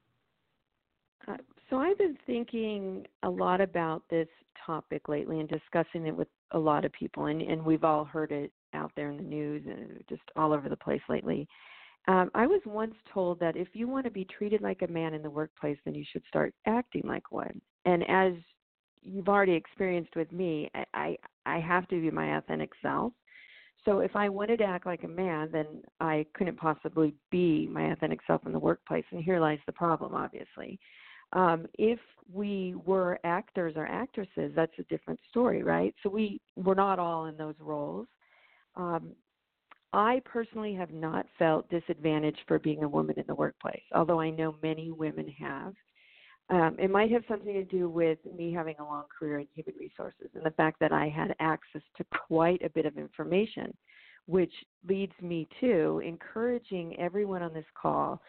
Uh, 1.28 1.36
so 1.68 1.76
I've 1.76 1.98
been 1.98 2.16
thinking 2.26 3.06
a 3.22 3.30
lot 3.30 3.60
about 3.60 4.02
this 4.08 4.28
topic 4.64 5.08
lately 5.08 5.40
and 5.40 5.48
discussing 5.48 6.06
it 6.06 6.16
with 6.16 6.28
a 6.52 6.58
lot 6.58 6.84
of 6.84 6.92
people, 6.92 7.26
and, 7.26 7.42
and 7.42 7.64
we've 7.64 7.84
all 7.84 8.04
heard 8.04 8.32
it 8.32 8.52
out 8.72 8.92
there 8.96 9.10
in 9.10 9.16
the 9.16 9.22
news 9.22 9.62
and 9.66 10.02
just 10.08 10.22
all 10.36 10.52
over 10.52 10.68
the 10.68 10.76
place 10.76 11.02
lately. 11.08 11.46
Um, 12.08 12.30
I 12.34 12.46
was 12.46 12.62
once 12.64 12.94
told 13.12 13.38
that 13.40 13.56
if 13.56 13.68
you 13.74 13.86
want 13.86 14.06
to 14.06 14.10
be 14.10 14.24
treated 14.24 14.62
like 14.62 14.82
a 14.82 14.90
man 14.90 15.12
in 15.12 15.22
the 15.22 15.30
workplace, 15.30 15.76
then 15.84 15.94
you 15.94 16.04
should 16.10 16.22
start 16.28 16.54
acting 16.66 17.02
like 17.04 17.30
one. 17.30 17.60
And 17.84 18.08
as 18.08 18.32
you've 19.02 19.28
already 19.28 19.52
experienced 19.52 20.16
with 20.16 20.32
me, 20.32 20.70
I, 20.74 20.84
I, 20.94 21.16
I 21.46 21.60
have 21.60 21.86
to 21.88 22.00
be 22.00 22.10
my 22.10 22.38
authentic 22.38 22.70
self. 22.80 23.12
So 23.85 24.01
if 24.01 24.14
I 24.14 24.29
wanted 24.29 24.59
to 24.59 24.64
act 24.64 24.87
like 24.87 25.05
a 25.05 25.09
man, 25.09 25.49
then 25.53 25.66
I 26.01 26.27
couldn't 26.35 26.57
possibly 26.57 27.14
be 27.31 27.66
my 27.66 27.93
authentic 27.93 28.21
self 28.27 28.45
in 28.47 28.53
the 28.53 28.59
workplace. 28.59 29.05
And 29.11 29.23
here 29.23 29.40
lies 29.40 29.59
the 29.66 29.73
problem, 29.73 30.14
obviously. 30.14 30.79
Um, 31.33 31.66
if 31.79 31.99
we 32.33 32.75
were 32.85 33.19
actors 33.25 33.75
or 33.77 33.87
actresses, 33.87 34.53
that's 34.55 34.73
a 34.79 34.83
different 34.85 35.21
story, 35.31 35.62
right? 35.62 35.95
So 36.03 36.11
we 36.11 36.40
we're 36.57 36.75
not 36.75 36.99
all 36.99 37.27
in 37.27 37.37
those 37.37 37.55
roles. 37.61 38.09
Um, 38.77 39.12
I 39.93 40.23
personally 40.25 40.75
have 40.75 40.93
not 40.93 41.27
felt 41.38 41.69
disadvantaged 41.71 42.40
for 42.47 42.59
being 42.59 42.85
a 42.85 42.88
woman 42.88 43.19
in 43.19 43.25
the 43.27 43.35
workplace, 43.35 43.83
although 43.95 44.21
I 44.21 44.31
know 44.31 44.55
many 44.62 44.90
women 44.90 45.29
have. 45.38 45.75
Um, 46.50 46.74
it 46.80 46.90
might 46.90 47.12
have 47.12 47.22
something 47.28 47.52
to 47.52 47.64
do 47.64 47.88
with 47.88 48.18
me 48.36 48.52
having 48.52 48.74
a 48.80 48.84
long 48.84 49.04
career 49.16 49.38
in 49.38 49.46
human 49.54 49.74
resources 49.78 50.28
and 50.34 50.44
the 50.44 50.50
fact 50.50 50.80
that 50.80 50.92
I 50.92 51.08
had 51.08 51.34
access 51.38 51.82
to 51.96 52.04
quite 52.26 52.60
a 52.64 52.70
bit 52.70 52.86
of 52.86 52.98
information, 52.98 53.72
which 54.26 54.52
leads 54.88 55.12
me 55.22 55.48
to 55.60 56.02
encouraging 56.04 56.98
everyone 56.98 57.42
on 57.42 57.54
this 57.54 57.64
call 57.80 58.20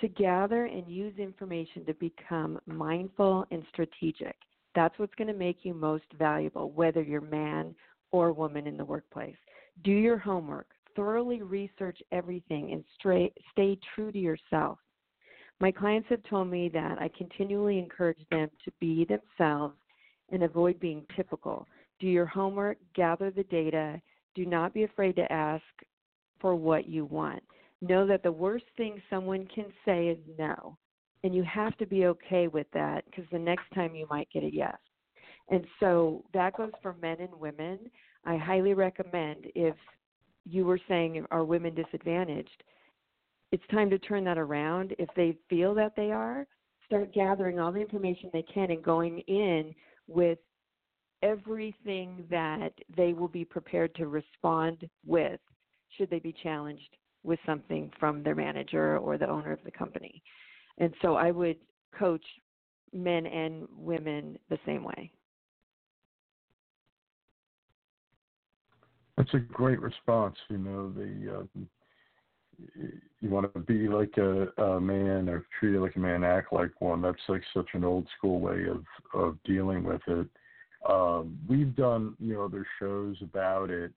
to 0.00 0.08
gather 0.08 0.64
and 0.66 0.88
use 0.88 1.18
information 1.18 1.84
to 1.84 1.94
become 1.94 2.58
mindful 2.66 3.46
and 3.50 3.62
strategic. 3.70 4.36
That's 4.74 4.98
what's 4.98 5.14
going 5.14 5.28
to 5.28 5.34
make 5.34 5.58
you 5.62 5.74
most 5.74 6.04
valuable, 6.18 6.70
whether 6.70 7.02
you're 7.02 7.20
man 7.20 7.74
or 8.10 8.32
woman 8.32 8.66
in 8.66 8.76
the 8.78 8.84
workplace. 8.84 9.36
Do 9.84 9.92
your 9.92 10.18
homework, 10.18 10.68
thoroughly 10.94 11.42
research 11.42 11.98
everything, 12.10 12.72
and 12.72 12.84
stay 13.52 13.78
true 13.94 14.12
to 14.12 14.18
yourself. 14.18 14.78
My 15.60 15.72
clients 15.72 16.08
have 16.10 16.22
told 16.24 16.48
me 16.48 16.68
that 16.70 17.00
I 17.00 17.10
continually 17.16 17.78
encourage 17.78 18.24
them 18.30 18.48
to 18.64 18.72
be 18.78 19.06
themselves 19.06 19.74
and 20.30 20.42
avoid 20.42 20.78
being 20.80 21.04
typical. 21.16 21.66
Do 21.98 22.06
your 22.06 22.26
homework, 22.26 22.78
gather 22.94 23.30
the 23.30 23.44
data, 23.44 24.00
do 24.34 24.44
not 24.44 24.74
be 24.74 24.82
afraid 24.82 25.16
to 25.16 25.32
ask 25.32 25.64
for 26.40 26.54
what 26.54 26.86
you 26.86 27.06
want 27.06 27.42
know 27.80 28.06
that 28.06 28.22
the 28.22 28.32
worst 28.32 28.64
thing 28.76 29.00
someone 29.10 29.46
can 29.54 29.66
say 29.84 30.08
is 30.08 30.18
no. 30.38 30.76
And 31.24 31.34
you 31.34 31.42
have 31.44 31.76
to 31.78 31.86
be 31.86 32.06
okay 32.06 32.48
with 32.48 32.66
that 32.72 33.04
because 33.06 33.24
the 33.32 33.38
next 33.38 33.64
time 33.74 33.94
you 33.94 34.06
might 34.08 34.28
get 34.32 34.44
a 34.44 34.52
yes. 34.52 34.76
And 35.50 35.64
so 35.80 36.24
that 36.34 36.56
goes 36.56 36.72
for 36.82 36.94
men 37.00 37.18
and 37.20 37.34
women. 37.40 37.78
I 38.24 38.36
highly 38.36 38.74
recommend 38.74 39.46
if 39.54 39.74
you 40.44 40.64
were 40.64 40.80
saying 40.88 41.24
are 41.30 41.44
women 41.44 41.74
disadvantaged, 41.74 42.62
it's 43.52 43.66
time 43.70 43.90
to 43.90 43.98
turn 43.98 44.24
that 44.24 44.38
around. 44.38 44.94
If 44.98 45.08
they 45.16 45.36
feel 45.48 45.74
that 45.74 45.94
they 45.96 46.10
are, 46.10 46.46
start 46.84 47.12
gathering 47.12 47.58
all 47.58 47.72
the 47.72 47.80
information 47.80 48.30
they 48.32 48.42
can 48.42 48.70
and 48.70 48.82
going 48.82 49.20
in 49.20 49.74
with 50.08 50.38
everything 51.22 52.24
that 52.30 52.72
they 52.96 53.12
will 53.12 53.28
be 53.28 53.44
prepared 53.44 53.94
to 53.96 54.06
respond 54.06 54.88
with 55.04 55.40
should 55.96 56.10
they 56.10 56.18
be 56.18 56.34
challenged 56.42 56.96
with 57.22 57.38
something 57.46 57.90
from 57.98 58.22
their 58.22 58.34
manager 58.34 58.98
or 58.98 59.18
the 59.18 59.28
owner 59.28 59.52
of 59.52 59.62
the 59.64 59.70
company. 59.70 60.22
And 60.78 60.92
so 61.02 61.16
I 61.16 61.30
would 61.30 61.56
coach 61.98 62.24
men 62.92 63.26
and 63.26 63.66
women 63.76 64.38
the 64.48 64.58
same 64.64 64.84
way. 64.84 65.10
That's 69.16 69.32
a 69.32 69.38
great 69.38 69.80
response. 69.80 70.36
You 70.48 70.58
know, 70.58 70.90
the 70.90 71.38
uh, 71.38 71.60
you 73.20 73.30
want 73.30 73.52
to 73.52 73.60
be 73.60 73.88
like 73.88 74.16
a, 74.18 74.48
a 74.62 74.80
man 74.80 75.28
or 75.28 75.44
treat 75.58 75.74
it 75.74 75.80
like 75.80 75.96
a 75.96 76.00
man, 76.00 76.24
act 76.24 76.52
like 76.52 76.80
one. 76.80 77.02
That's 77.02 77.18
like 77.28 77.42
such 77.54 77.68
an 77.74 77.84
old 77.84 78.06
school 78.16 78.40
way 78.40 78.64
of 78.68 78.84
of 79.14 79.36
dealing 79.44 79.84
with 79.84 80.02
it. 80.06 80.26
Um, 80.88 81.38
we've 81.48 81.74
done 81.74 82.14
you 82.18 82.34
know 82.34 82.44
other 82.44 82.66
shows 82.78 83.16
about 83.22 83.70
it, 83.70 83.92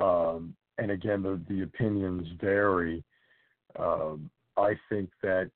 um, 0.00 0.54
and 0.78 0.90
again, 0.90 1.22
the, 1.22 1.40
the 1.48 1.62
opinions 1.62 2.26
vary. 2.40 3.04
Um, 3.78 4.30
I 4.56 4.74
think 4.88 5.10
that 5.22 5.50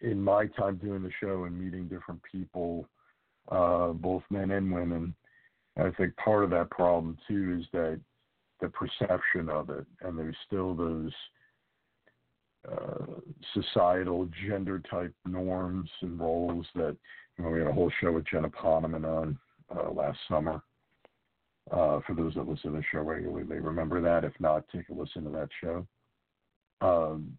in 0.00 0.20
my 0.20 0.46
time 0.46 0.76
doing 0.76 1.02
the 1.02 1.12
show 1.20 1.44
and 1.44 1.58
meeting 1.58 1.88
different 1.88 2.20
people, 2.30 2.88
uh, 3.50 3.88
both 3.88 4.22
men 4.30 4.50
and 4.50 4.72
women, 4.72 5.14
I 5.76 5.90
think 5.90 6.16
part 6.16 6.44
of 6.44 6.50
that 6.50 6.70
problem 6.70 7.16
too 7.28 7.58
is 7.60 7.66
that 7.72 8.00
the 8.60 8.68
perception 8.68 9.48
of 9.48 9.70
it, 9.70 9.86
and 10.02 10.18
there's 10.18 10.36
still 10.46 10.74
those 10.74 11.12
uh, 12.70 13.04
societal 13.54 14.28
gender 14.46 14.82
type 14.90 15.14
norms 15.24 15.88
and 16.02 16.20
roles 16.20 16.66
that 16.74 16.96
you 17.38 17.44
know 17.44 17.50
we 17.50 17.58
had 17.58 17.68
a 17.68 17.72
whole 17.72 17.90
show 18.00 18.12
with 18.12 18.26
Jenna 18.26 18.50
Poneman 18.50 19.04
on 19.04 19.38
uh, 19.74 19.90
last 19.90 20.18
summer 20.28 20.62
uh, 21.70 22.00
for 22.06 22.14
those 22.14 22.34
that 22.34 22.48
listen 22.48 22.72
to 22.72 22.78
the 22.78 22.84
show 22.90 23.00
regularly, 23.00 23.44
they 23.44 23.60
remember 23.60 24.00
that. 24.00 24.24
If 24.24 24.32
not, 24.40 24.64
take 24.68 24.88
a 24.88 24.92
listen 24.92 25.24
to 25.24 25.30
that 25.30 25.48
show. 25.60 25.86
Um, 26.80 27.36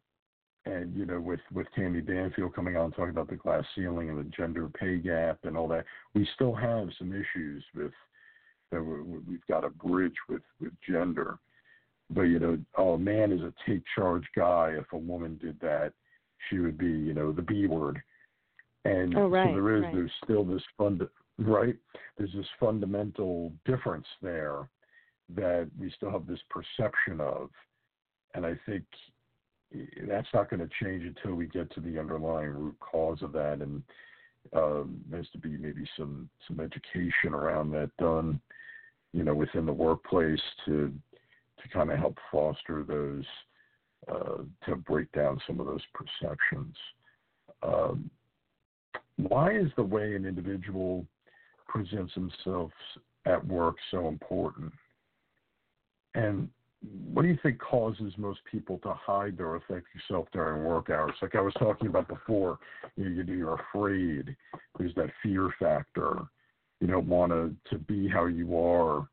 and 0.66 0.96
you 0.96 1.06
know, 1.06 1.20
with 1.20 1.40
with 1.54 1.68
Tammy 1.76 2.02
Banfield 2.02 2.56
coming 2.56 2.78
on 2.78 2.92
talking 2.92 3.10
about 3.10 3.30
the 3.30 3.36
glass 3.36 3.64
ceiling 3.76 4.10
and 4.10 4.20
the 4.20 4.30
gender 4.36 4.70
pay 4.70 4.98
gap 4.98 5.40
and 5.44 5.58
all 5.58 5.68
that, 5.70 5.86
we 6.14 6.28
still 6.36 6.54
have 6.54 6.90
some 6.98 7.12
issues 7.12 7.64
with 7.76 7.92
that. 8.72 8.82
We've 9.28 9.46
got 9.48 9.64
a 9.64 9.70
bridge 9.70 10.16
with 10.30 10.44
with 10.60 10.74
gender. 10.88 11.38
But 12.10 12.24
you 12.24 12.40
know, 12.40 12.58
oh, 12.78 12.94
a 12.94 13.00
man 13.00 13.32
is 13.32 13.42
a 13.42 13.54
take 13.68 13.84
charge 13.96 14.26
guy. 14.36 14.76
If 14.78 14.92
a 14.92 14.98
woman 14.98 15.40
did 15.42 15.60
that, 15.62 15.94
she 16.50 16.60
would 16.60 16.78
be, 16.78 16.88
you 16.88 17.14
know, 17.14 17.32
the 17.32 17.42
B 17.42 17.68
word. 17.68 18.02
And 18.84 19.16
oh, 19.16 19.28
right, 19.28 19.50
so 19.50 19.54
there 19.54 19.78
is 19.78 19.84
right. 19.84 19.94
there's 19.94 20.12
still 20.24 20.44
this 20.44 20.64
fund 20.78 21.08
right? 21.48 21.76
There's 22.18 22.34
this 22.34 22.48
fundamental 22.60 23.52
difference 23.66 24.08
there 24.22 24.68
that 25.36 25.70
we 25.80 25.92
still 25.96 26.12
have 26.12 26.28
this 26.28 26.40
perception 26.50 27.22
of. 27.22 27.50
And 28.34 28.46
I 28.46 28.54
think 28.66 28.84
that's 30.08 30.28
not 30.34 30.50
going 30.50 30.60
to 30.60 30.70
change 30.84 31.04
until 31.04 31.36
we 31.36 31.48
get 31.48 31.74
to 31.74 31.82
the 31.82 32.00
underlying 32.00 32.50
root 32.50 32.76
cause 32.80 33.22
of 33.22 33.32
that. 33.34 33.62
And 33.62 33.84
um, 34.54 35.02
there 35.10 35.20
has 35.20 35.30
to 35.32 35.38
be 35.38 35.50
maybe 35.50 35.88
some, 35.98 36.30
some 36.48 36.60
education 36.60 37.34
around 37.34 37.72
that 37.72 37.92
done, 37.98 38.42
you 39.14 39.24
know, 39.24 39.34
within 39.34 39.66
the 39.66 39.74
workplace 39.74 40.42
to, 40.66 40.94
to 41.62 41.70
kind 41.74 41.92
of 41.92 42.00
help 42.00 42.18
foster 42.32 42.84
those, 42.84 43.26
uh, 44.12 44.44
to 44.66 44.76
break 44.76 45.12
down 45.12 45.40
some 45.46 45.60
of 45.60 45.66
those 45.66 45.84
perceptions. 45.94 46.76
Um, 47.64 48.10
why 49.18 49.56
is 49.56 49.68
the 49.76 49.84
way 49.84 50.16
an 50.16 50.26
individual 50.26 51.06
presents 51.68 52.14
themselves 52.14 52.74
at 53.26 53.46
work 53.46 53.76
so 53.92 54.08
important? 54.08 54.72
And 56.16 56.50
what 57.14 57.22
do 57.22 57.28
you 57.28 57.38
think 57.44 57.60
causes 57.60 58.14
most 58.18 58.40
people 58.52 58.80
to 58.80 58.94
hide 58.94 59.38
their 59.38 59.56
authentic 59.56 59.86
self 60.08 60.28
during 60.34 60.64
work 60.64 60.90
hours? 60.90 61.14
Like 61.22 61.36
I 61.36 61.42
was 61.42 61.54
talking 61.60 61.88
about 61.88 62.08
before, 62.08 62.58
you 62.96 63.24
know, 63.24 63.34
you're 63.34 63.62
afraid. 63.72 64.36
There's 64.78 64.96
that 64.96 65.12
fear 65.22 65.54
factor. 65.60 66.24
You 66.82 66.88
don't 66.88 67.08
want 67.08 67.32
to 67.32 67.56
to 67.70 67.78
be 67.78 68.10
how 68.10 68.26
you 68.26 68.58
are, 68.60 69.08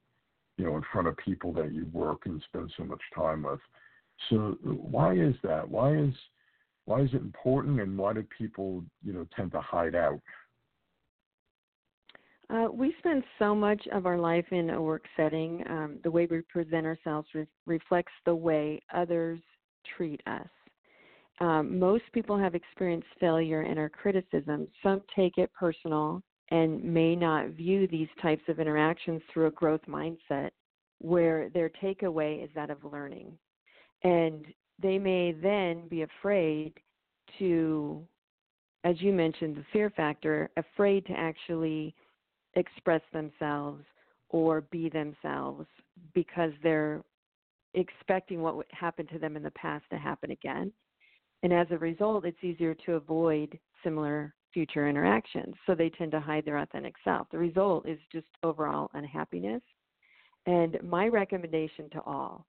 you 0.57 0.65
know, 0.65 0.77
in 0.77 0.83
front 0.93 1.07
of 1.07 1.17
people 1.19 1.53
that 1.53 1.73
you 1.73 1.87
work 1.93 2.23
and 2.25 2.43
spend 2.49 2.73
so 2.77 2.85
much 2.85 3.03
time 3.15 3.45
with. 3.45 3.61
So 4.29 4.57
why 4.65 5.15
is 5.15 5.35
that? 5.45 5.69
Why 5.69 5.97
is 5.97 6.15
why 6.87 7.03
is 7.03 7.11
it 7.13 7.21
important, 7.21 7.81
and 7.81 7.97
why 7.97 8.15
do 8.15 8.25
people, 8.37 8.83
you 9.05 9.13
know, 9.13 9.27
tend 9.37 9.53
to 9.53 9.61
hide 9.61 9.95
out? 9.95 10.21
Uh, 12.51 12.69
we 12.73 12.95
spend 12.99 13.23
so 13.39 13.55
much 13.55 13.87
of 13.93 14.07
our 14.07 14.19
life 14.19 14.47
in 14.53 14.71
a 14.71 14.81
work 14.81 15.05
setting. 15.15 15.63
Um, 15.69 15.99
the 16.03 16.11
way 16.11 16.27
we 16.31 16.41
present 16.41 16.87
ourselves 16.87 17.29
re- 17.35 17.47
reflects 17.67 18.13
the 18.25 18.35
way 18.35 18.81
others 18.95 19.39
treat 19.97 20.23
us. 20.27 20.49
Um, 21.41 21.79
most 21.79 22.05
people 22.13 22.39
have 22.39 22.55
experienced 22.55 23.07
failure 23.21 23.61
and 23.61 23.79
or 23.79 23.91
criticism. 23.91 24.67
Some 24.83 25.03
take 25.15 25.37
it 25.37 25.53
personal 25.53 26.23
and 26.51 26.83
may 26.83 27.15
not 27.15 27.49
view 27.49 27.87
these 27.87 28.09
types 28.23 28.43
of 28.49 28.59
interactions 28.59 29.23
through 29.33 29.47
a 29.47 29.51
growth 29.53 29.83
mindset. 29.89 30.51
where 31.01 31.49
their 31.51 31.71
takeaway 31.83 32.43
is 32.43 32.51
that 32.55 32.71
of 32.71 32.85
learning. 32.85 33.39
And 34.03 34.45
they 34.81 34.99
may 34.99 35.33
then 35.33 35.89
be 35.89 36.03
afraid 36.03 36.75
to, 37.39 38.03
as 38.85 39.01
you 39.01 39.13
mentioned, 39.13 39.57
the 39.57 39.65
fear 39.73 39.91
factor, 39.91 40.51
afraid 40.57 41.07
to 41.07 41.13
actually 41.13 41.95
express 42.55 43.03
themselves 43.13 43.85
or 44.31 44.63
be 44.63 44.89
themselves 44.89 45.67
because 46.15 46.53
they're 46.63 47.03
expecting 47.75 48.41
what 48.41 48.67
happened 48.73 49.09
to 49.11 49.19
them 49.19 49.37
in 49.37 49.43
the 49.43 49.51
past 49.53 49.85
to 49.91 49.99
happen 49.99 50.31
again. 50.31 50.73
And 51.43 51.53
as 51.53 51.69
a 51.71 51.79
result, 51.79 52.25
it's 52.25 52.43
easier 52.43 52.75
to 52.87 52.95
avoid 52.95 53.59
similar 53.85 54.35
future 54.59 54.89
interactions. 54.89 55.55
So 55.67 55.77
they 55.77 55.89
tend 55.89 56.11
to 56.11 56.19
hide 56.19 56.45
their 56.45 56.59
authentic 56.59 56.97
self. 57.05 57.29
The 57.31 57.39
result 57.39 57.89
is 57.89 58.01
just 58.11 58.27
overall 58.43 58.91
unhappiness. 58.93 59.63
And 60.47 60.77
my 60.83 61.07
recommendation 61.07 61.89
to 61.91 62.01
all 62.03 62.45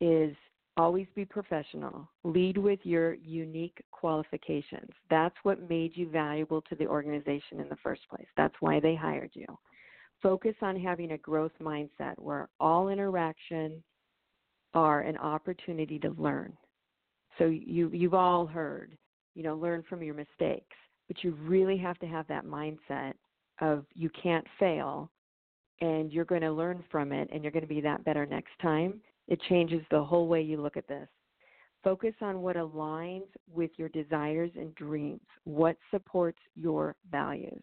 is 0.00 0.34
always 0.78 1.06
be 1.14 1.26
professional. 1.26 2.08
Lead 2.24 2.56
with 2.56 2.78
your 2.84 3.12
unique 3.16 3.84
qualifications. 3.90 4.88
That's 5.10 5.34
what 5.42 5.68
made 5.68 5.94
you 5.94 6.08
valuable 6.08 6.62
to 6.62 6.74
the 6.74 6.86
organization 6.86 7.60
in 7.60 7.68
the 7.68 7.76
first 7.82 8.00
place. 8.08 8.28
That's 8.34 8.54
why 8.60 8.80
they 8.80 8.94
hired 8.94 9.32
you. 9.34 9.44
Focus 10.22 10.54
on 10.62 10.80
having 10.80 11.12
a 11.12 11.18
growth 11.18 11.52
mindset 11.60 12.14
where 12.16 12.48
all 12.60 12.88
interactions 12.88 13.82
are 14.72 15.02
an 15.02 15.18
opportunity 15.18 15.98
to 15.98 16.14
learn. 16.16 16.56
So 17.36 17.44
you 17.44 17.90
you've 17.92 18.14
all 18.14 18.46
heard, 18.46 18.96
you 19.34 19.42
know, 19.42 19.56
learn 19.56 19.84
from 19.86 20.02
your 20.02 20.14
mistakes, 20.14 20.76
but 21.12 21.22
you 21.22 21.36
really 21.42 21.76
have 21.76 21.98
to 21.98 22.06
have 22.06 22.26
that 22.28 22.46
mindset 22.46 23.12
of 23.60 23.84
you 23.94 24.08
can't 24.10 24.46
fail 24.58 25.10
and 25.82 26.10
you're 26.10 26.24
going 26.24 26.40
to 26.40 26.50
learn 26.50 26.82
from 26.90 27.12
it 27.12 27.28
and 27.30 27.42
you're 27.42 27.52
going 27.52 27.60
to 27.62 27.68
be 27.68 27.82
that 27.82 28.02
better 28.02 28.24
next 28.24 28.52
time. 28.62 28.98
It 29.28 29.38
changes 29.50 29.82
the 29.90 30.02
whole 30.02 30.26
way 30.26 30.40
you 30.40 30.58
look 30.58 30.78
at 30.78 30.88
this. 30.88 31.06
Focus 31.84 32.14
on 32.22 32.40
what 32.40 32.56
aligns 32.56 33.26
with 33.52 33.70
your 33.76 33.90
desires 33.90 34.50
and 34.56 34.74
dreams, 34.74 35.20
what 35.44 35.76
supports 35.90 36.38
your 36.54 36.96
values. 37.10 37.62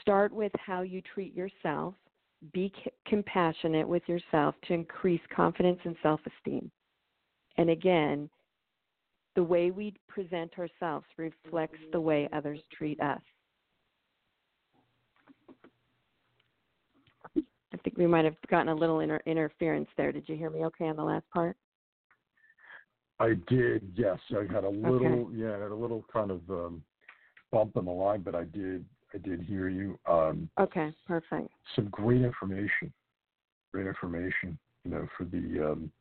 Start 0.00 0.32
with 0.32 0.50
how 0.58 0.82
you 0.82 1.02
treat 1.02 1.34
yourself. 1.34 1.94
Be 2.52 2.72
c- 2.82 2.90
compassionate 3.06 3.86
with 3.86 4.02
yourself 4.08 4.56
to 4.66 4.74
increase 4.74 5.20
confidence 5.34 5.78
and 5.84 5.94
self 6.02 6.18
esteem. 6.26 6.68
And 7.58 7.70
again, 7.70 8.28
the 9.36 9.42
way 9.42 9.70
we 9.70 9.94
present 10.08 10.52
ourselves 10.58 11.06
reflects 11.16 11.78
the 11.92 12.00
way 12.00 12.28
others 12.32 12.60
treat 12.72 13.00
us. 13.00 13.20
I 17.36 17.76
think 17.82 17.98
we 17.98 18.06
might 18.06 18.24
have 18.24 18.36
gotten 18.48 18.68
a 18.68 18.74
little 18.74 19.00
inter- 19.00 19.20
interference 19.26 19.88
there. 19.96 20.12
Did 20.12 20.28
you 20.28 20.36
hear 20.36 20.50
me 20.50 20.64
okay 20.66 20.86
on 20.86 20.96
the 20.96 21.02
last 21.02 21.28
part? 21.32 21.56
I 23.18 23.34
did, 23.48 23.92
yes. 23.96 24.18
I 24.30 24.52
had 24.52 24.64
a 24.64 24.68
little, 24.68 25.26
Okay. 25.26 25.36
yeah, 25.36 25.56
I 25.56 25.60
had 25.62 25.70
a 25.70 25.74
little 25.74 26.04
kind 26.12 26.30
of 26.30 26.48
um, 26.50 26.84
bump 27.50 27.76
in 27.76 27.84
the 27.84 27.90
line, 27.90 28.22
but 28.22 28.34
I 28.34 28.44
did, 28.44 28.84
I 29.12 29.18
did 29.18 29.40
hear 29.42 29.68
you. 29.68 29.98
Um, 30.06 30.48
Okay, 30.58 30.92
perfect. 31.06 31.48
some 31.74 31.88
great 31.90 32.22
information, 32.22 32.92
great 33.72 33.86
information, 33.86 34.58
you 34.84 34.92
know, 34.92 35.06
for 35.16 35.24
the 35.24 35.72
um, 35.72 35.92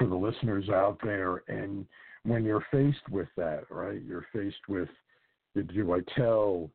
for 0.00 0.06
the 0.06 0.16
listeners 0.16 0.68
out 0.70 0.98
there. 1.04 1.42
And 1.48 1.86
when 2.24 2.44
you're 2.44 2.64
faced 2.72 3.08
with 3.10 3.28
that, 3.36 3.64
right, 3.70 4.00
you're 4.06 4.26
faced 4.32 4.66
with, 4.66 4.88
do 5.54 5.92
I 5.92 6.00
tell, 6.16 6.70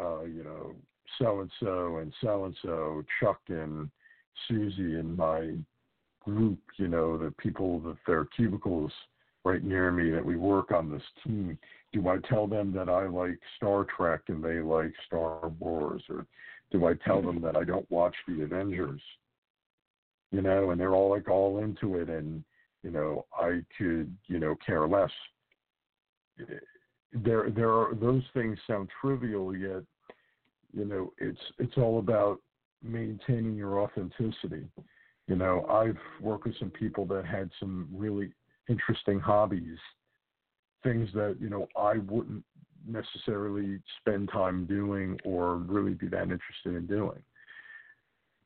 uh, 0.00 0.22
you 0.22 0.42
know, 0.42 0.74
so 1.18 1.40
and 1.40 1.50
so 1.60 1.98
and 1.98 2.12
so 2.22 2.44
and 2.46 2.56
so, 2.62 3.02
Chuck 3.20 3.40
and 3.48 3.90
Susie 4.48 4.94
and 4.94 5.16
my 5.16 5.54
group, 6.24 6.58
you 6.78 6.88
know, 6.88 7.18
the 7.18 7.32
people 7.32 7.80
that 7.80 7.96
their 8.06 8.24
cubicles 8.36 8.92
right 9.44 9.62
near 9.62 9.90
me 9.90 10.10
that 10.10 10.24
we 10.24 10.36
work 10.36 10.70
on 10.70 10.90
this 10.90 11.02
team. 11.24 11.58
Do 11.92 12.08
I 12.08 12.18
tell 12.28 12.46
them 12.46 12.72
that 12.72 12.88
I 12.88 13.06
like 13.06 13.38
Star 13.56 13.84
Trek 13.96 14.20
and 14.28 14.42
they 14.42 14.60
like 14.60 14.92
Star 15.06 15.48
Wars, 15.58 16.02
or 16.08 16.26
do 16.70 16.86
I 16.86 16.94
tell 17.04 17.20
them 17.20 17.40
that 17.42 17.56
I 17.56 17.64
don't 17.64 17.90
watch 17.90 18.14
the 18.28 18.42
Avengers? 18.42 19.00
You 20.32 20.42
know, 20.42 20.70
and 20.70 20.80
they're 20.80 20.94
all 20.94 21.10
like 21.10 21.28
all 21.28 21.58
into 21.58 21.96
it, 21.96 22.08
and 22.08 22.44
you 22.82 22.90
know, 22.90 23.26
I 23.34 23.60
could, 23.76 24.16
you 24.26 24.38
know, 24.38 24.54
care 24.64 24.86
less. 24.86 25.10
There, 27.12 27.50
there 27.50 27.70
are 27.70 27.94
those 27.94 28.22
things 28.32 28.58
sound 28.66 28.88
trivial, 29.00 29.54
yet, 29.54 29.82
you 30.72 30.84
know, 30.84 31.12
it's 31.18 31.40
it's 31.58 31.76
all 31.76 31.98
about 31.98 32.40
maintaining 32.82 33.56
your 33.56 33.80
authenticity. 33.80 34.66
You 35.26 35.36
know, 35.36 35.66
I've 35.66 35.98
worked 36.20 36.46
with 36.46 36.58
some 36.58 36.70
people 36.70 37.04
that 37.06 37.26
had 37.26 37.50
some 37.60 37.88
really 37.92 38.32
interesting 38.68 39.20
hobbies, 39.20 39.78
things 40.82 41.08
that 41.14 41.36
you 41.40 41.50
know 41.50 41.66
I 41.76 41.98
wouldn't 41.98 42.44
necessarily 42.88 43.80
spend 44.00 44.30
time 44.32 44.64
doing 44.64 45.18
or 45.24 45.56
really 45.56 45.92
be 45.92 46.08
that 46.08 46.22
interested 46.22 46.76
in 46.76 46.86
doing. 46.86 47.22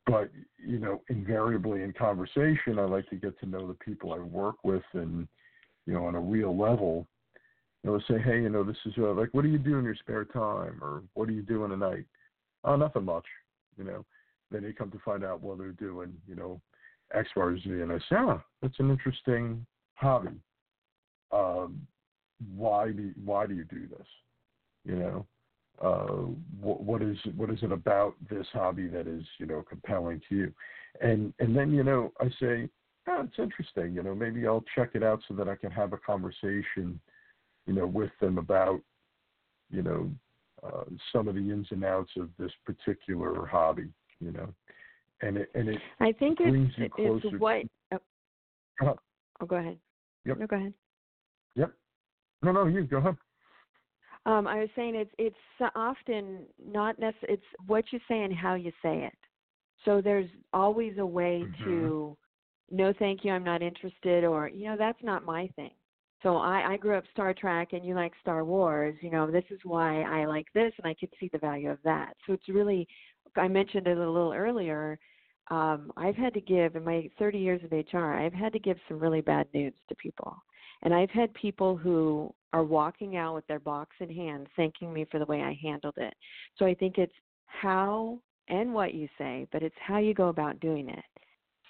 But 0.06 0.30
you 0.58 0.78
know, 0.78 1.02
invariably 1.08 1.82
in 1.82 1.92
conversation, 1.92 2.78
I 2.78 2.84
like 2.84 3.08
to 3.10 3.16
get 3.16 3.38
to 3.40 3.46
know 3.46 3.66
the 3.66 3.74
people 3.74 4.12
I 4.12 4.18
work 4.18 4.56
with, 4.62 4.82
and 4.92 5.26
you 5.86 5.94
know, 5.94 6.06
on 6.06 6.14
a 6.14 6.20
real 6.20 6.56
level, 6.56 7.06
you 7.82 7.90
know, 7.90 8.00
say, 8.08 8.18
hey, 8.18 8.42
you 8.42 8.48
know, 8.48 8.64
this 8.64 8.76
is 8.86 8.94
uh, 8.98 9.12
like, 9.12 9.28
what 9.32 9.42
do 9.42 9.48
you 9.48 9.58
do 9.58 9.78
in 9.78 9.84
your 9.84 9.96
spare 9.96 10.24
time, 10.24 10.78
or 10.82 11.02
what 11.14 11.28
are 11.28 11.32
you 11.32 11.42
doing 11.42 11.70
tonight? 11.70 12.04
Oh, 12.64 12.76
nothing 12.76 13.04
much, 13.04 13.26
you 13.76 13.84
know. 13.84 14.04
Then 14.50 14.62
they 14.62 14.72
come 14.72 14.90
to 14.90 14.98
find 15.04 15.24
out 15.24 15.42
what 15.42 15.58
they're 15.58 15.72
doing, 15.72 16.12
you 16.28 16.34
know, 16.34 16.60
X, 17.12 17.28
Y, 17.36 17.56
Z, 17.62 17.70
and 17.70 17.92
I 17.92 17.98
say, 17.98 18.16
ah, 18.16 18.42
that's 18.62 18.78
an 18.78 18.90
interesting 18.90 19.66
hobby. 19.94 20.40
Um, 21.32 21.86
why 22.54 22.92
do 22.92 23.12
why 23.24 23.46
do 23.46 23.54
you 23.54 23.64
do 23.64 23.86
this? 23.88 24.06
You 24.84 24.96
know, 24.96 25.26
uh, 25.82 26.26
what, 26.60 26.82
what 26.82 27.02
is 27.02 27.16
what 27.36 27.50
is 27.50 27.58
it 27.62 27.72
about 27.72 28.14
this 28.30 28.46
hobby 28.52 28.86
that 28.88 29.06
is 29.06 29.24
you 29.38 29.46
know 29.46 29.64
compelling 29.68 30.20
to 30.28 30.34
you? 30.34 30.52
And 31.00 31.32
and 31.38 31.56
then 31.56 31.72
you 31.72 31.82
know 31.82 32.12
I 32.20 32.28
say, 32.40 32.68
oh, 33.08 33.24
it's 33.24 33.38
interesting. 33.38 33.94
You 33.94 34.02
know, 34.02 34.14
maybe 34.14 34.46
I'll 34.46 34.64
check 34.74 34.90
it 34.94 35.02
out 35.02 35.20
so 35.28 35.34
that 35.34 35.48
I 35.48 35.56
can 35.56 35.70
have 35.70 35.92
a 35.92 35.98
conversation, 35.98 37.00
you 37.66 37.74
know, 37.74 37.86
with 37.86 38.10
them 38.20 38.38
about, 38.38 38.80
you 39.70 39.82
know, 39.82 40.10
uh, 40.62 40.84
some 41.12 41.28
of 41.28 41.34
the 41.34 41.40
ins 41.40 41.66
and 41.70 41.84
outs 41.84 42.12
of 42.16 42.30
this 42.38 42.52
particular 42.64 43.46
hobby. 43.46 43.88
You 44.20 44.32
know, 44.32 44.54
and 45.22 45.36
it 45.36 45.50
and 45.54 45.68
it 45.68 45.78
I 46.00 46.12
think 46.12 46.38
brings 46.38 46.70
it's 46.78 46.94
you 46.96 47.20
it's 47.24 47.40
what. 47.40 47.64
Oh, 47.92 48.86
Uh, 48.86 48.94
oh, 49.40 49.46
go 49.46 49.56
ahead. 49.56 49.78
Yep. 50.24 50.38
No, 50.38 50.46
go 50.46 50.56
ahead. 50.56 50.74
Yep. 51.56 51.72
No, 52.42 52.52
no, 52.52 52.66
you 52.66 52.84
go 52.84 52.98
ahead. 52.98 53.16
Um, 54.26 54.46
I 54.46 54.60
was 54.60 54.68
saying 54.74 54.94
it's 54.94 55.10
it's 55.18 55.70
often 55.74 56.46
not 56.64 56.98
necessarily 56.98 57.34
it's 57.34 57.46
what 57.66 57.84
you 57.92 57.98
say 58.08 58.22
and 58.22 58.34
how 58.34 58.54
you 58.54 58.72
say 58.82 59.04
it. 59.04 59.18
So 59.84 60.00
there's 60.00 60.30
always 60.52 60.98
a 60.98 61.06
way 61.06 61.48
Mhm. 61.48 61.54
to 61.64 62.16
no 62.70 62.92
thank 62.98 63.24
you, 63.24 63.32
I'm 63.32 63.44
not 63.44 63.62
interested 63.62 64.24
or 64.24 64.48
you 64.48 64.66
know, 64.66 64.76
that's 64.76 65.02
not 65.02 65.24
my 65.24 65.48
thing. 65.56 65.72
So 66.22 66.36
I, 66.38 66.72
I 66.72 66.76
grew 66.78 66.96
up 66.96 67.04
Star 67.12 67.34
Trek 67.34 67.74
and 67.74 67.84
you 67.84 67.94
like 67.94 68.12
Star 68.22 68.44
Wars, 68.44 68.96
you 69.02 69.10
know, 69.10 69.30
this 69.30 69.44
is 69.50 69.60
why 69.64 70.02
I 70.02 70.24
like 70.24 70.46
this 70.54 70.72
and 70.78 70.86
I 70.86 70.94
could 70.94 71.10
see 71.20 71.28
the 71.32 71.38
value 71.38 71.70
of 71.70 71.78
that. 71.84 72.14
So 72.26 72.32
it's 72.32 72.48
really 72.48 72.86
I 73.36 73.48
mentioned 73.48 73.86
it 73.86 73.98
a 73.98 74.10
little 74.10 74.32
earlier, 74.32 74.98
um, 75.50 75.92
I've 75.96 76.16
had 76.16 76.32
to 76.34 76.40
give 76.40 76.76
in 76.76 76.84
my 76.84 77.10
30 77.18 77.38
years 77.38 77.60
of 77.64 77.72
HR, 77.72 78.14
I've 78.14 78.32
had 78.32 78.52
to 78.54 78.58
give 78.58 78.78
some 78.88 78.98
really 78.98 79.20
bad 79.20 79.46
news 79.52 79.74
to 79.88 79.94
people. 79.96 80.36
And 80.84 80.94
I've 80.94 81.10
had 81.10 81.32
people 81.34 81.76
who 81.76 82.32
are 82.52 82.62
walking 82.62 83.16
out 83.16 83.34
with 83.34 83.46
their 83.46 83.58
box 83.58 83.96
in 84.00 84.08
hand 84.08 84.46
thanking 84.54 84.92
me 84.92 85.06
for 85.10 85.18
the 85.18 85.24
way 85.24 85.42
I 85.42 85.58
handled 85.60 85.94
it. 85.96 86.14
So 86.56 86.66
I 86.66 86.74
think 86.74 86.98
it's 86.98 87.12
how 87.46 88.20
and 88.48 88.74
what 88.74 88.94
you 88.94 89.08
say, 89.18 89.46
but 89.50 89.62
it's 89.62 89.74
how 89.84 89.98
you 89.98 90.14
go 90.14 90.28
about 90.28 90.60
doing 90.60 90.88
it. 90.88 91.04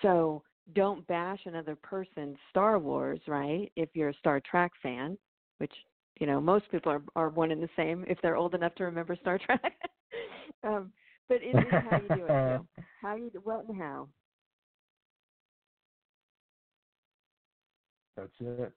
So 0.02 0.42
don't 0.74 1.06
bash 1.06 1.40
another 1.46 1.76
person's 1.76 2.36
Star 2.50 2.78
Wars, 2.78 3.20
right? 3.28 3.70
If 3.76 3.90
you're 3.94 4.10
a 4.10 4.14
Star 4.14 4.40
Trek 4.40 4.72
fan, 4.82 5.16
which 5.58 5.72
you 6.20 6.26
know 6.26 6.40
most 6.40 6.70
people 6.70 6.90
are 6.90 7.02
are 7.16 7.28
one 7.28 7.50
and 7.50 7.62
the 7.62 7.68
same 7.76 8.04
if 8.08 8.18
they're 8.22 8.36
old 8.36 8.54
enough 8.54 8.74
to 8.76 8.84
remember 8.84 9.16
Star 9.20 9.38
Trek. 9.38 9.74
um, 10.64 10.92
but 11.28 11.38
it 11.42 11.56
is 11.56 11.72
how 11.90 11.98
you 11.98 12.08
do 12.08 12.26
it 12.26 12.58
too. 12.58 12.82
How 13.02 13.16
you 13.16 13.30
what 13.42 13.68
and 13.68 13.76
how. 13.76 14.08
That's 18.16 18.32
it. 18.40 18.72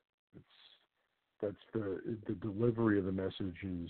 That's 1.41 1.56
the 1.73 2.02
the 2.28 2.34
delivery 2.34 3.00
of 3.00 3.06
the 3.06 3.12
message 3.12 3.58
is 3.63 3.89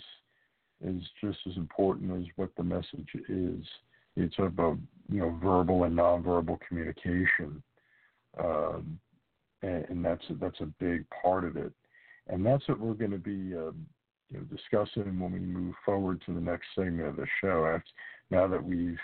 is 0.84 1.04
just 1.22 1.40
as 1.50 1.58
important 1.58 2.12
as 2.12 2.28
what 2.36 2.50
the 2.56 2.64
message 2.64 3.10
is. 3.30 3.66
It's 4.16 4.36
about 4.40 4.78
you 5.10 5.20
know 5.20 5.38
verbal 5.42 5.84
and 5.84 5.98
nonverbal 5.98 6.60
communication, 6.68 7.62
um, 8.44 9.00
and, 9.62 9.86
and 9.90 10.06
that's 10.06 10.24
that's 10.42 10.60
a 10.62 10.74
big 10.80 11.06
part 11.10 11.44
of 11.44 11.58
it. 11.58 11.72
And 12.28 12.46
that's 12.46 12.68
what 12.68 12.80
we're 12.80 12.94
going 12.94 13.12
to 13.12 13.18
be 13.18 13.56
um, 13.56 13.86
you 14.30 14.40
know 14.40 14.44
discussing 14.52 15.20
when 15.20 15.32
we 15.32 15.40
move 15.40 15.76
forward 15.86 16.22
to 16.26 16.34
the 16.34 16.42
next 16.42 16.68
segment 16.76 17.08
of 17.08 17.16
the 17.16 17.28
show. 17.42 17.66
After, 17.66 17.90
now 18.30 18.48
that 18.48 18.64
we've 18.64 19.00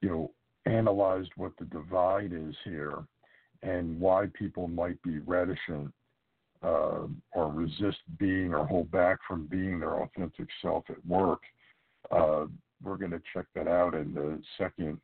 you 0.00 0.08
know 0.08 0.30
analyzed 0.66 1.30
what 1.36 1.52
the 1.58 1.64
divide 1.66 2.32
is 2.32 2.54
here 2.64 3.04
and 3.62 3.98
why 3.98 4.26
people 4.34 4.68
might 4.68 5.00
be 5.02 5.18
reticent 5.20 5.92
uh, 6.62 7.06
or 7.32 7.52
resist 7.52 7.98
being 8.18 8.54
or 8.54 8.66
hold 8.66 8.90
back 8.90 9.18
from 9.26 9.46
being 9.46 9.78
their 9.78 10.02
authentic 10.02 10.48
self 10.62 10.84
at 10.88 11.04
work. 11.06 11.42
Uh, 12.10 12.46
we're 12.82 12.96
going 12.96 13.10
to 13.10 13.22
check 13.32 13.46
that 13.54 13.68
out 13.68 13.94
in 13.94 14.14
the 14.14 14.40
second 14.58 14.98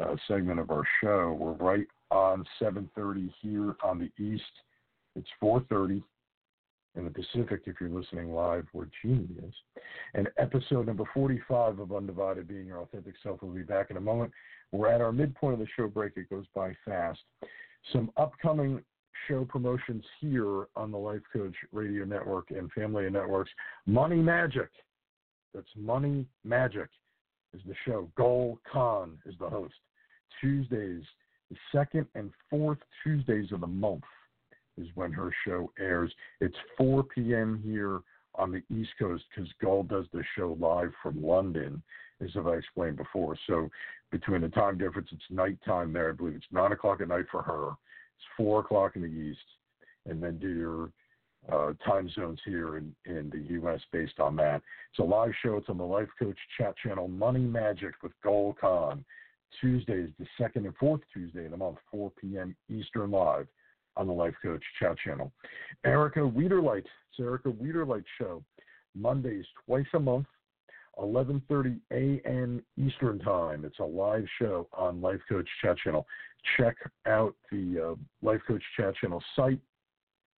uh, 0.00 0.16
segment 0.28 0.58
of 0.60 0.70
our 0.70 0.84
show. 1.02 1.36
We're 1.38 1.52
right 1.52 1.86
on 2.10 2.44
7:30 2.60 3.32
here 3.40 3.76
on 3.82 3.98
the 3.98 4.10
East. 4.22 4.42
It's 5.16 5.28
4:30 5.42 6.02
in 6.94 7.04
the 7.04 7.10
Pacific 7.10 7.62
if 7.66 7.76
you're 7.80 7.88
listening 7.88 8.34
live 8.34 8.66
where 8.72 8.88
Jeannie 9.00 9.28
is. 9.46 9.54
And 10.14 10.28
episode 10.36 10.86
number 10.86 11.04
45 11.14 11.78
of 11.78 11.92
Undivided 11.92 12.46
Being 12.46 12.66
Your 12.66 12.80
Authentic 12.80 13.14
Self 13.22 13.42
will 13.42 13.50
be 13.50 13.62
back 13.62 13.90
in 13.90 13.96
a 13.96 14.00
moment. 14.00 14.30
We're 14.72 14.88
at 14.88 15.00
our 15.00 15.12
midpoint 15.12 15.54
of 15.54 15.60
the 15.60 15.66
show 15.74 15.88
break. 15.88 16.12
It 16.16 16.28
goes 16.28 16.44
by 16.54 16.74
fast. 16.84 17.20
Some 17.92 18.10
upcoming 18.16 18.82
show 19.28 19.44
promotions 19.44 20.04
here 20.20 20.66
on 20.76 20.90
the 20.90 20.98
Life 20.98 21.22
Coach 21.32 21.54
Radio 21.72 22.04
Network 22.04 22.50
and 22.50 22.70
Family 22.72 23.08
Networks. 23.10 23.50
Money 23.86 24.16
Magic. 24.16 24.68
That's 25.54 25.66
Money 25.76 26.26
Magic 26.44 26.88
is 27.54 27.60
the 27.66 27.74
show. 27.86 28.10
Gul 28.16 28.58
Khan 28.70 29.18
is 29.26 29.34
the 29.38 29.48
host. 29.48 29.74
Tuesdays, 30.40 31.02
the 31.50 31.56
second 31.70 32.06
and 32.14 32.30
fourth 32.48 32.78
Tuesdays 33.02 33.52
of 33.52 33.60
the 33.60 33.66
month 33.66 34.04
is 34.78 34.88
when 34.94 35.12
her 35.12 35.30
show 35.46 35.70
airs. 35.78 36.12
It's 36.40 36.56
4 36.78 37.04
p.m. 37.04 37.60
here 37.62 38.00
on 38.34 38.50
the 38.50 38.62
East 38.74 38.90
Coast 38.98 39.24
because 39.34 39.50
Gul 39.60 39.82
does 39.82 40.06
the 40.12 40.24
show 40.36 40.56
live 40.58 40.92
from 41.02 41.22
London, 41.22 41.82
as 42.22 42.30
I 42.36 42.54
explained 42.54 42.96
before. 42.96 43.36
So 43.46 43.68
between 44.10 44.40
the 44.40 44.48
time 44.48 44.78
difference, 44.78 45.08
it's 45.12 45.22
nighttime 45.30 45.92
there. 45.92 46.10
I 46.10 46.12
believe 46.12 46.36
it's 46.36 46.46
9 46.50 46.72
o'clock 46.72 47.00
at 47.00 47.08
night 47.08 47.26
for 47.30 47.42
her. 47.42 47.72
4 48.36 48.60
o'clock 48.60 48.96
in 48.96 49.02
the 49.02 49.08
East. 49.08 49.40
And 50.06 50.22
then 50.22 50.38
do 50.38 50.48
your 50.48 50.90
uh, 51.50 51.72
time 51.84 52.08
zones 52.10 52.40
here 52.44 52.76
in, 52.76 52.94
in 53.04 53.30
the 53.30 53.40
U.S. 53.54 53.80
based 53.92 54.20
on 54.20 54.36
that. 54.36 54.62
It's 54.90 54.98
a 54.98 55.02
live 55.02 55.32
show. 55.42 55.56
It's 55.56 55.68
on 55.68 55.78
the 55.78 55.84
Life 55.84 56.08
Coach 56.18 56.38
chat 56.58 56.74
channel, 56.84 57.08
Money 57.08 57.40
Magic 57.40 57.94
with 58.02 58.12
Gul 58.22 58.56
Khan. 58.60 59.04
Tuesdays, 59.60 60.08
the 60.18 60.26
second 60.40 60.66
and 60.66 60.74
fourth 60.76 61.00
Tuesday 61.12 61.44
of 61.44 61.50
the 61.50 61.56
month, 61.56 61.76
4 61.90 62.10
p.m. 62.20 62.56
Eastern 62.70 63.10
Live 63.10 63.46
on 63.96 64.06
the 64.06 64.12
Life 64.12 64.34
Coach 64.42 64.62
chat 64.80 64.96
channel. 65.04 65.32
Erica 65.84 66.20
Wiederlight, 66.20 66.78
it's 66.78 67.20
Erica 67.20 67.50
Wiederlight 67.50 68.04
show, 68.18 68.42
Mondays 68.94 69.44
twice 69.66 69.86
a 69.94 70.00
month, 70.00 70.26
11:30 70.98 71.80
a.m. 71.92 72.62
Eastern 72.76 73.18
Time. 73.20 73.64
It's 73.64 73.78
a 73.78 73.84
live 73.84 74.26
show 74.38 74.68
on 74.72 75.00
Life 75.00 75.20
Coach 75.28 75.48
chat 75.62 75.78
channel. 75.78 76.06
Check 76.56 76.76
out 77.06 77.34
the 77.50 77.92
uh, 77.92 78.26
Life 78.26 78.42
Coach 78.46 78.62
chat 78.76 78.94
channel 78.96 79.22
site 79.34 79.60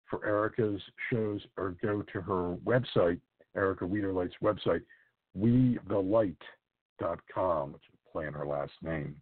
for 0.09 0.25
Erica's 0.25 0.81
shows, 1.11 1.41
or 1.57 1.75
go 1.81 2.03
to 2.13 2.21
her 2.21 2.55
website, 2.65 3.19
Erica 3.55 3.85
Wiederlight's 3.85 4.35
website, 4.43 4.81
wethelight.com, 5.37 7.73
which 7.73 7.81
is 7.91 7.99
playing 8.11 8.33
her 8.33 8.45
last 8.45 8.73
name, 8.83 9.15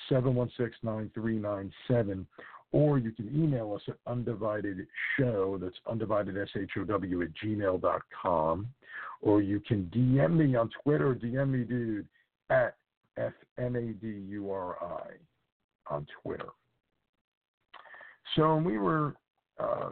716 0.09 0.79
9397. 0.83 2.25
Or 2.71 2.99
you 2.99 3.11
can 3.11 3.27
email 3.35 3.73
us 3.73 3.81
at 3.87 3.95
undivided 4.05 4.85
show, 5.17 5.57
that's 5.59 5.75
undivided 5.87 6.37
S-H-O-W 6.37 7.21
at 7.23 7.29
gmail.com. 7.43 8.67
Or 9.21 9.41
you 9.41 9.59
can 9.61 9.91
DM 9.93 10.37
me 10.37 10.55
on 10.55 10.69
Twitter, 10.83 11.15
DM 11.15 11.49
me, 11.49 11.63
dude, 11.63 12.07
at 12.49 12.75
F-M-A-D-U-R-I 13.17 15.07
on 15.87 16.07
Twitter. 16.21 16.49
So 18.35 18.57
we 18.57 18.77
were 18.77 19.15
uh, 19.59 19.89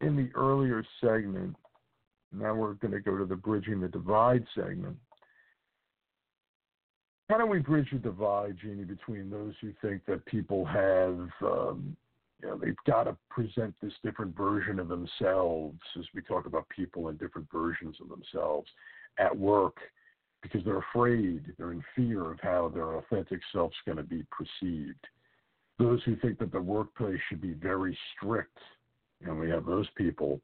in 0.00 0.16
the 0.16 0.30
earlier 0.34 0.84
segment. 1.00 1.54
Now 2.32 2.54
we're 2.54 2.74
going 2.74 2.92
to 2.92 3.00
go 3.00 3.18
to 3.18 3.26
the 3.26 3.36
Bridging 3.36 3.80
the 3.80 3.88
Divide 3.88 4.46
segment. 4.54 4.96
How 7.28 7.38
do 7.38 7.46
we 7.46 7.58
bridge 7.58 7.88
the 7.92 7.98
divide, 7.98 8.56
Jeannie, 8.62 8.84
between 8.84 9.30
those 9.30 9.54
who 9.60 9.72
think 9.82 10.04
that 10.06 10.24
people 10.26 10.64
have, 10.64 11.28
um, 11.42 11.96
you 12.42 12.48
know, 12.48 12.58
they've 12.58 12.76
got 12.86 13.04
to 13.04 13.16
present 13.30 13.74
this 13.80 13.92
different 14.02 14.36
version 14.36 14.78
of 14.78 14.88
themselves, 14.88 15.78
as 15.98 16.04
we 16.14 16.22
talk 16.22 16.46
about 16.46 16.68
people 16.68 17.08
and 17.08 17.18
different 17.18 17.48
versions 17.52 17.96
of 18.00 18.08
themselves 18.08 18.68
at 19.18 19.36
work, 19.36 19.76
because 20.42 20.62
they're 20.64 20.84
afraid, 20.92 21.54
they're 21.56 21.72
in 21.72 21.82
fear 21.94 22.30
of 22.30 22.38
how 22.40 22.68
their 22.68 22.96
authentic 22.96 23.40
self's 23.52 23.76
going 23.86 23.96
to 23.96 24.02
be 24.02 24.24
perceived. 24.30 25.06
Those 25.78 26.02
who 26.04 26.16
think 26.16 26.38
that 26.38 26.52
the 26.52 26.60
workplace 26.60 27.20
should 27.28 27.40
be 27.40 27.52
very 27.52 27.96
strict, 28.14 28.58
and 29.24 29.38
we 29.38 29.48
have 29.50 29.64
those 29.64 29.88
people. 29.96 30.40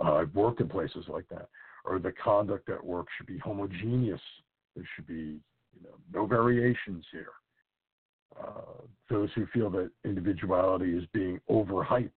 Uh, 0.00 0.14
I've 0.14 0.34
worked 0.34 0.60
in 0.60 0.68
places 0.68 1.04
like 1.08 1.28
that, 1.30 1.48
or 1.84 1.98
the 1.98 2.12
conduct 2.12 2.68
at 2.68 2.84
work 2.84 3.06
should 3.16 3.26
be 3.26 3.38
homogeneous. 3.38 4.20
There 4.76 4.88
should 4.94 5.06
be 5.06 5.40
you 5.74 5.82
know, 5.82 5.96
no 6.12 6.26
variations 6.26 7.04
here. 7.10 7.32
Uh, 8.40 8.82
those 9.10 9.28
who 9.34 9.46
feel 9.46 9.70
that 9.70 9.90
individuality 10.04 10.96
is 10.96 11.04
being 11.12 11.40
overhyped, 11.50 12.10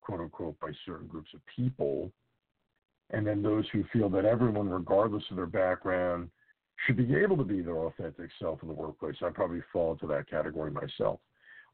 quote 0.00 0.20
unquote, 0.20 0.58
by 0.60 0.70
certain 0.86 1.06
groups 1.06 1.30
of 1.34 1.40
people, 1.54 2.10
and 3.10 3.26
then 3.26 3.42
those 3.42 3.64
who 3.72 3.84
feel 3.92 4.08
that 4.08 4.24
everyone, 4.24 4.68
regardless 4.68 5.24
of 5.30 5.36
their 5.36 5.46
background, 5.46 6.30
should 6.86 6.96
be 6.96 7.14
able 7.14 7.36
to 7.36 7.44
be 7.44 7.60
their 7.60 7.78
authentic 7.78 8.30
self 8.40 8.62
in 8.62 8.68
the 8.68 8.74
workplace. 8.74 9.16
I 9.22 9.30
probably 9.30 9.62
fall 9.72 9.92
into 9.92 10.06
that 10.08 10.28
category 10.28 10.70
myself. 10.70 11.20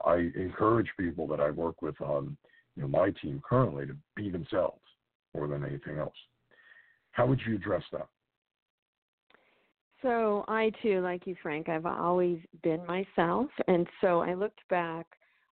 I 0.04 0.30
encourage 0.36 0.88
people 0.98 1.26
that 1.28 1.40
I 1.40 1.50
work 1.50 1.80
with 1.82 2.00
on 2.00 2.36
you 2.76 2.82
know, 2.82 2.88
my 2.88 3.10
team 3.22 3.42
currently 3.48 3.86
to 3.86 3.96
be 4.14 4.30
themselves 4.30 4.80
more 5.34 5.48
than 5.48 5.64
anything 5.64 5.98
else. 5.98 6.14
How 7.12 7.26
would 7.26 7.40
you 7.46 7.56
address 7.56 7.82
that? 7.92 8.06
So 10.02 10.44
I 10.46 10.70
too, 10.82 11.00
like 11.00 11.26
you, 11.26 11.34
Frank, 11.42 11.68
I've 11.68 11.86
always 11.86 12.38
been 12.62 12.84
myself, 12.86 13.48
and 13.66 13.86
so 14.00 14.20
I 14.20 14.34
looked 14.34 14.60
back 14.70 15.06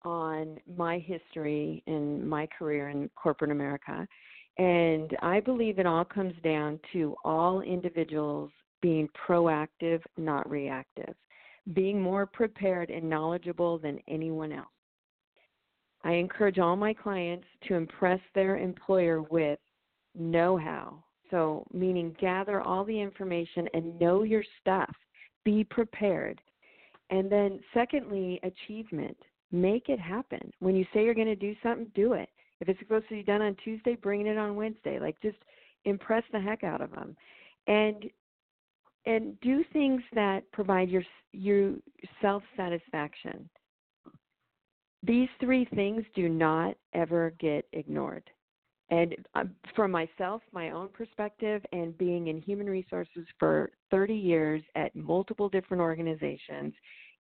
on 0.04 0.58
my 0.78 1.00
history 1.00 1.84
and 1.88 2.28
my 2.28 2.48
career 2.58 2.90
in 2.90 3.10
corporate 3.22 3.52
America, 3.52 4.08
and 4.58 5.16
I 5.22 5.42
believe 5.42 5.78
it 5.78 5.86
all 5.86 6.06
comes 6.06 6.34
down 6.42 6.80
to 6.94 7.16
all 7.26 7.62
individuals 7.62 8.52
being 8.82 9.10
proactive, 9.28 10.02
not 10.18 10.50
reactive, 10.50 11.16
being 11.74 12.02
more 12.02 12.26
prepared 12.26 12.90
and 12.90 13.10
knowledgeable 13.10 13.78
than 13.78 14.00
anyone 14.08 14.54
else. 14.54 14.68
I 16.06 16.14
encourage 16.14 16.60
all 16.60 16.78
my 16.78 16.94
clients 16.94 17.46
to 17.68 17.76
impress 17.76 18.22
their 18.34 18.58
employer 18.58 19.22
with 19.22 19.60
know 20.16 20.56
how. 20.58 21.04
So, 21.32 21.66
meaning 21.72 22.16
gather 22.20 22.62
all 22.62 22.84
the 22.84 23.00
information 23.00 23.68
and 23.74 24.00
know 24.00 24.24
your 24.24 24.44
stuff, 24.62 24.94
be 25.46 25.64
prepared. 25.64 26.42
And 27.10 27.32
then, 27.32 27.60
secondly, 27.74 28.40
achievement. 28.44 29.18
Make 29.52 29.90
it 29.90 30.00
happen. 30.00 30.52
When 30.60 30.76
you 30.76 30.86
say 30.94 31.04
you're 31.04 31.16
going 31.16 31.28
to 31.28 31.36
do 31.36 31.56
something, 31.64 31.92
do 31.96 32.14
it. 32.14 32.30
If 32.62 32.68
it's 32.68 32.80
supposed 32.80 33.08
to 33.10 33.16
be 33.16 33.24
done 33.24 33.42
on 33.42 33.56
Tuesday, 33.64 33.96
bring 33.96 34.28
it 34.28 34.38
on 34.38 34.56
Wednesday. 34.56 35.00
Like 35.00 35.20
just 35.22 35.38
impress 35.86 36.24
the 36.32 36.40
heck 36.40 36.64
out 36.64 36.82
of 36.82 36.92
them, 36.92 37.16
and 37.68 38.10
and 39.06 39.40
do 39.42 39.64
things 39.72 40.02
that 40.14 40.50
provide 40.52 40.90
your 40.90 41.04
your 41.32 41.76
self 42.22 42.44
satisfaction. 42.58 43.50
These 45.04 45.30
three 45.40 45.66
things 45.74 46.04
do 46.14 46.28
not 46.28 46.76
ever 46.94 47.34
get 47.40 47.66
ignored. 47.72 48.30
And 48.92 49.16
um, 49.36 49.52
from 49.76 49.92
myself, 49.92 50.42
my 50.52 50.72
own 50.72 50.90
perspective, 50.90 51.64
and 51.72 51.96
being 51.98 52.28
in 52.28 52.42
human 52.42 52.68
resources 52.68 53.26
for 53.38 53.72
30 53.92 54.16
years 54.16 54.64
at 54.76 54.96
multiple 54.96 55.48
different 55.48 55.82
organizations 55.82 56.74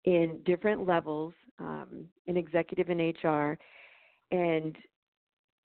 in 0.05 0.39
different 0.45 0.87
levels, 0.87 1.33
um, 1.59 2.05
in 2.25 2.37
executive 2.37 2.89
and 2.89 3.13
HR, 3.23 3.57
and 4.31 4.75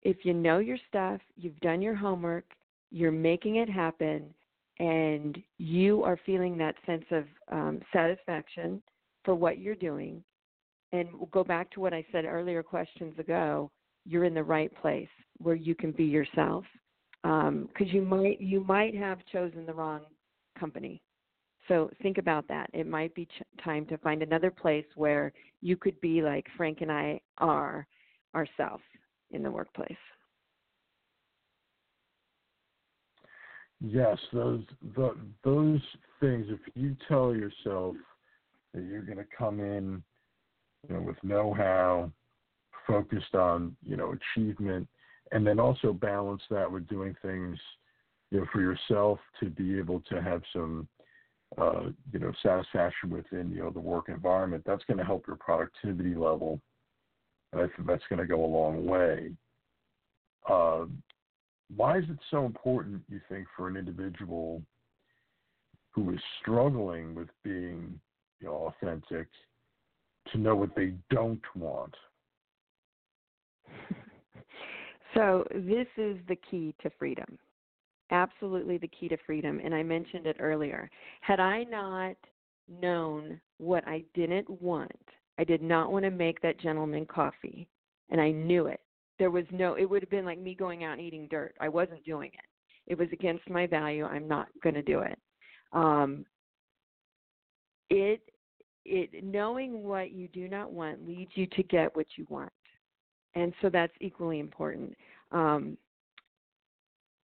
if 0.02 0.18
you 0.24 0.34
know 0.34 0.58
your 0.58 0.78
stuff, 0.88 1.20
you've 1.36 1.58
done 1.60 1.80
your 1.80 1.94
homework, 1.94 2.44
you're 2.90 3.10
making 3.10 3.56
it 3.56 3.68
happen, 3.68 4.34
and 4.78 5.38
you 5.58 6.02
are 6.02 6.18
feeling 6.26 6.58
that 6.58 6.74
sense 6.84 7.04
of 7.10 7.24
um, 7.50 7.80
satisfaction 7.92 8.82
for 9.24 9.34
what 9.34 9.58
you're 9.58 9.74
doing, 9.74 10.22
and 10.92 11.08
we'll 11.14 11.26
go 11.26 11.44
back 11.44 11.70
to 11.70 11.80
what 11.80 11.94
I 11.94 12.04
said 12.12 12.24
earlier 12.24 12.62
questions 12.62 13.18
ago, 13.18 13.70
you're 14.04 14.24
in 14.24 14.34
the 14.34 14.42
right 14.42 14.74
place 14.80 15.08
where 15.38 15.54
you 15.54 15.74
can 15.74 15.92
be 15.92 16.04
yourself. 16.04 16.64
Because 17.22 17.48
um, 17.48 17.68
you 17.78 18.02
might 18.02 18.40
you 18.40 18.62
might 18.64 18.94
have 18.94 19.18
chosen 19.32 19.64
the 19.64 19.72
wrong 19.72 20.02
company. 20.58 21.00
So 21.68 21.90
think 22.02 22.18
about 22.18 22.46
that. 22.48 22.68
It 22.74 22.86
might 22.86 23.14
be 23.14 23.24
ch- 23.24 23.62
time 23.64 23.86
to 23.86 23.96
find 23.98 24.22
another 24.22 24.50
place 24.50 24.84
where 24.94 25.32
you 25.62 25.76
could 25.76 25.98
be 26.02 26.20
like 26.20 26.46
Frank 26.56 26.82
and 26.82 26.92
I 26.92 27.20
are 27.38 27.86
ourselves 28.34 28.82
in 29.30 29.42
the 29.42 29.50
workplace. 29.50 29.96
Yes, 33.80 34.18
those 34.32 34.62
the, 34.94 35.16
those 35.42 35.80
things. 36.20 36.46
If 36.48 36.60
you 36.74 36.96
tell 37.08 37.34
yourself 37.34 37.96
that 38.74 38.84
you're 38.84 39.02
going 39.02 39.18
to 39.18 39.26
come 39.36 39.60
in, 39.60 40.02
you 40.88 40.94
know, 40.94 41.00
with 41.00 41.16
know-how, 41.22 42.10
focused 42.86 43.34
on 43.34 43.76
you 43.82 43.96
know 43.96 44.14
achievement, 44.36 44.88
and 45.32 45.46
then 45.46 45.58
also 45.58 45.92
balance 45.92 46.42
that 46.50 46.70
with 46.70 46.86
doing 46.88 47.16
things, 47.22 47.58
you 48.30 48.40
know, 48.40 48.46
for 48.52 48.60
yourself 48.60 49.18
to 49.40 49.50
be 49.50 49.78
able 49.78 50.00
to 50.08 50.22
have 50.22 50.42
some, 50.52 50.88
uh, 51.58 51.90
you 52.12 52.18
know, 52.18 52.32
satisfaction 52.42 53.10
within 53.10 53.50
you 53.50 53.62
know 53.62 53.70
the 53.70 53.80
work 53.80 54.08
environment. 54.08 54.62
That's 54.66 54.84
going 54.84 54.98
to 54.98 55.04
help 55.04 55.26
your 55.26 55.36
productivity 55.36 56.14
level 56.14 56.60
and 57.54 57.62
I 57.62 57.74
think 57.74 57.86
that's 57.86 58.02
going 58.08 58.18
to 58.18 58.26
go 58.26 58.44
a 58.44 58.46
long 58.46 58.84
way. 58.84 59.30
Uh, 60.48 60.86
why 61.74 61.98
is 61.98 62.04
it 62.10 62.18
so 62.30 62.44
important, 62.44 63.02
you 63.08 63.20
think, 63.28 63.46
for 63.56 63.68
an 63.68 63.76
individual 63.76 64.60
who 65.92 66.12
is 66.12 66.20
struggling 66.40 67.14
with 67.14 67.28
being 67.44 67.98
you 68.40 68.48
know, 68.48 68.72
authentic 68.82 69.28
to 70.32 70.38
know 70.38 70.56
what 70.56 70.74
they 70.74 70.94
don't 71.10 71.42
want? 71.54 71.94
So, 75.14 75.44
this 75.54 75.86
is 75.96 76.16
the 76.26 76.36
key 76.50 76.74
to 76.82 76.90
freedom. 76.98 77.38
Absolutely 78.10 78.78
the 78.78 78.88
key 78.88 79.06
to 79.08 79.16
freedom. 79.24 79.60
And 79.64 79.72
I 79.72 79.80
mentioned 79.80 80.26
it 80.26 80.38
earlier. 80.40 80.90
Had 81.20 81.38
I 81.38 81.62
not 81.62 82.16
known 82.68 83.40
what 83.58 83.86
I 83.86 84.02
didn't 84.14 84.50
want, 84.60 84.90
I 85.38 85.44
did 85.44 85.62
not 85.62 85.92
want 85.92 86.04
to 86.04 86.10
make 86.10 86.40
that 86.42 86.60
gentleman 86.60 87.06
coffee, 87.06 87.68
and 88.10 88.20
I 88.20 88.30
knew 88.30 88.66
it. 88.66 88.80
There 89.18 89.30
was 89.30 89.44
no, 89.52 89.74
it 89.74 89.84
would 89.84 90.02
have 90.02 90.10
been 90.10 90.24
like 90.24 90.40
me 90.40 90.54
going 90.54 90.84
out 90.84 90.98
and 90.98 91.00
eating 91.00 91.28
dirt. 91.30 91.54
I 91.60 91.68
wasn't 91.68 92.04
doing 92.04 92.30
it. 92.34 92.90
It 92.90 92.98
was 92.98 93.08
against 93.12 93.48
my 93.48 93.66
value. 93.66 94.04
I'm 94.04 94.28
not 94.28 94.48
going 94.62 94.74
to 94.74 94.82
do 94.82 95.00
it. 95.00 95.18
Um, 95.72 96.26
it, 97.90 98.20
it, 98.84 99.24
knowing 99.24 99.82
what 99.82 100.12
you 100.12 100.28
do 100.28 100.48
not 100.48 100.72
want 100.72 101.06
leads 101.06 101.30
you 101.34 101.46
to 101.46 101.62
get 101.62 101.94
what 101.96 102.06
you 102.16 102.26
want, 102.28 102.52
and 103.34 103.52
so 103.60 103.68
that's 103.68 103.92
equally 104.00 104.40
important. 104.40 104.94
Um, 105.32 105.76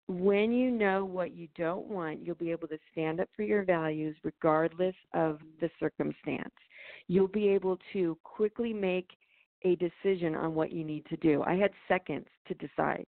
when 0.09 0.51
you 0.53 0.73
know 0.73 1.05
what 1.05 1.37
you 1.37 1.47
don't 1.57 1.87
want, 1.87 2.25
you'll 2.25 2.35
be 2.35 2.51
able 2.51 2.67
to 2.69 2.79
stand 2.91 3.21
up 3.21 3.29
for 3.37 3.43
your 3.43 3.63
values 3.63 4.17
regardless 4.25 4.97
of 5.15 5.39
the 5.61 5.71
circumstance 5.79 6.53
you'll 7.11 7.29
be 7.29 7.49
able 7.49 7.77
to 7.93 8.17
quickly 8.23 8.73
make 8.73 9.11
a 9.65 9.77
decision 9.77 10.35
on 10.37 10.55
what 10.55 10.73
you 10.73 10.85
need 10.85 11.05
to 11.07 11.17
do. 11.17 11.43
I 11.43 11.55
had 11.55 11.73
seconds 11.89 12.27
to 12.47 12.55
decide, 12.55 13.07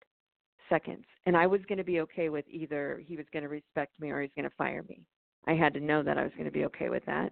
seconds. 0.69 1.05
And 1.27 1.37
I 1.37 1.45
was 1.45 1.61
going 1.67 1.77
to 1.77 1.83
be 1.83 2.01
okay 2.01 2.29
with 2.29 2.45
either 2.49 3.01
he 3.05 3.15
was 3.15 3.27
going 3.31 3.43
to 3.43 3.49
respect 3.49 3.99
me 3.99 4.09
or 4.09 4.21
he's 4.21 4.31
going 4.35 4.49
to 4.49 4.55
fire 4.57 4.83
me. 4.89 5.01
I 5.47 5.53
had 5.53 5.73
to 5.75 5.79
know 5.79 6.01
that 6.01 6.17
I 6.17 6.23
was 6.23 6.31
going 6.33 6.45
to 6.45 6.51
be 6.51 6.65
okay 6.65 6.89
with 6.89 7.05
that. 7.05 7.31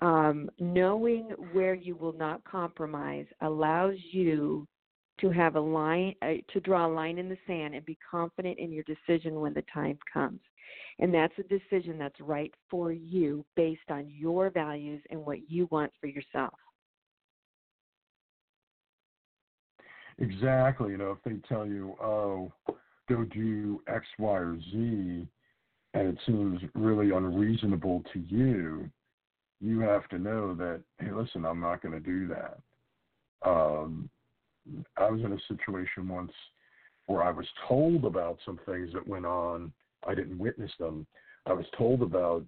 Um, 0.00 0.48
knowing 0.58 1.30
where 1.52 1.74
you 1.74 1.94
will 1.94 2.14
not 2.14 2.42
compromise 2.44 3.26
allows 3.42 3.96
you 4.10 4.66
to 5.20 5.30
have 5.30 5.56
a 5.56 5.60
line, 5.60 6.14
uh, 6.22 6.34
to 6.52 6.60
draw 6.60 6.86
a 6.86 6.92
line 6.92 7.18
in 7.18 7.28
the 7.28 7.38
sand 7.46 7.74
and 7.74 7.84
be 7.84 7.98
confident 8.10 8.58
in 8.58 8.72
your 8.72 8.84
decision 8.84 9.40
when 9.40 9.54
the 9.54 9.64
time 9.72 9.98
comes. 10.12 10.40
And 10.98 11.12
that's 11.12 11.34
a 11.38 11.42
decision 11.44 11.98
that's 11.98 12.20
right 12.20 12.52
for 12.70 12.92
you 12.92 13.44
based 13.56 13.90
on 13.90 14.10
your 14.10 14.50
values 14.50 15.02
and 15.10 15.24
what 15.24 15.50
you 15.50 15.68
want 15.70 15.92
for 16.00 16.06
yourself. 16.06 16.54
Exactly. 20.18 20.90
You 20.90 20.98
know, 20.98 21.12
if 21.12 21.22
they 21.24 21.38
tell 21.48 21.66
you, 21.66 21.94
oh, 22.02 22.52
go 23.08 23.24
do 23.24 23.80
X, 23.86 24.04
Y, 24.18 24.28
or 24.28 24.58
Z, 24.72 25.26
and 25.94 26.08
it 26.08 26.18
seems 26.26 26.60
really 26.74 27.10
unreasonable 27.10 28.02
to 28.12 28.18
you, 28.28 28.90
you 29.60 29.80
have 29.80 30.08
to 30.08 30.18
know 30.18 30.54
that, 30.54 30.82
hey, 30.98 31.10
listen, 31.12 31.44
I'm 31.44 31.60
not 31.60 31.82
going 31.82 31.94
to 31.94 32.00
do 32.00 32.28
that. 32.28 32.58
Um, 33.48 34.10
I 34.96 35.10
was 35.10 35.20
in 35.22 35.32
a 35.32 35.38
situation 35.48 36.08
once 36.08 36.32
where 37.06 37.22
I 37.22 37.30
was 37.30 37.46
told 37.66 38.04
about 38.04 38.38
some 38.44 38.60
things 38.66 38.92
that 38.92 39.06
went 39.06 39.26
on 39.26 39.72
I 40.06 40.14
didn't 40.14 40.38
witness 40.38 40.70
them. 40.78 41.06
I 41.46 41.52
was 41.52 41.66
told 41.76 42.02
about 42.02 42.44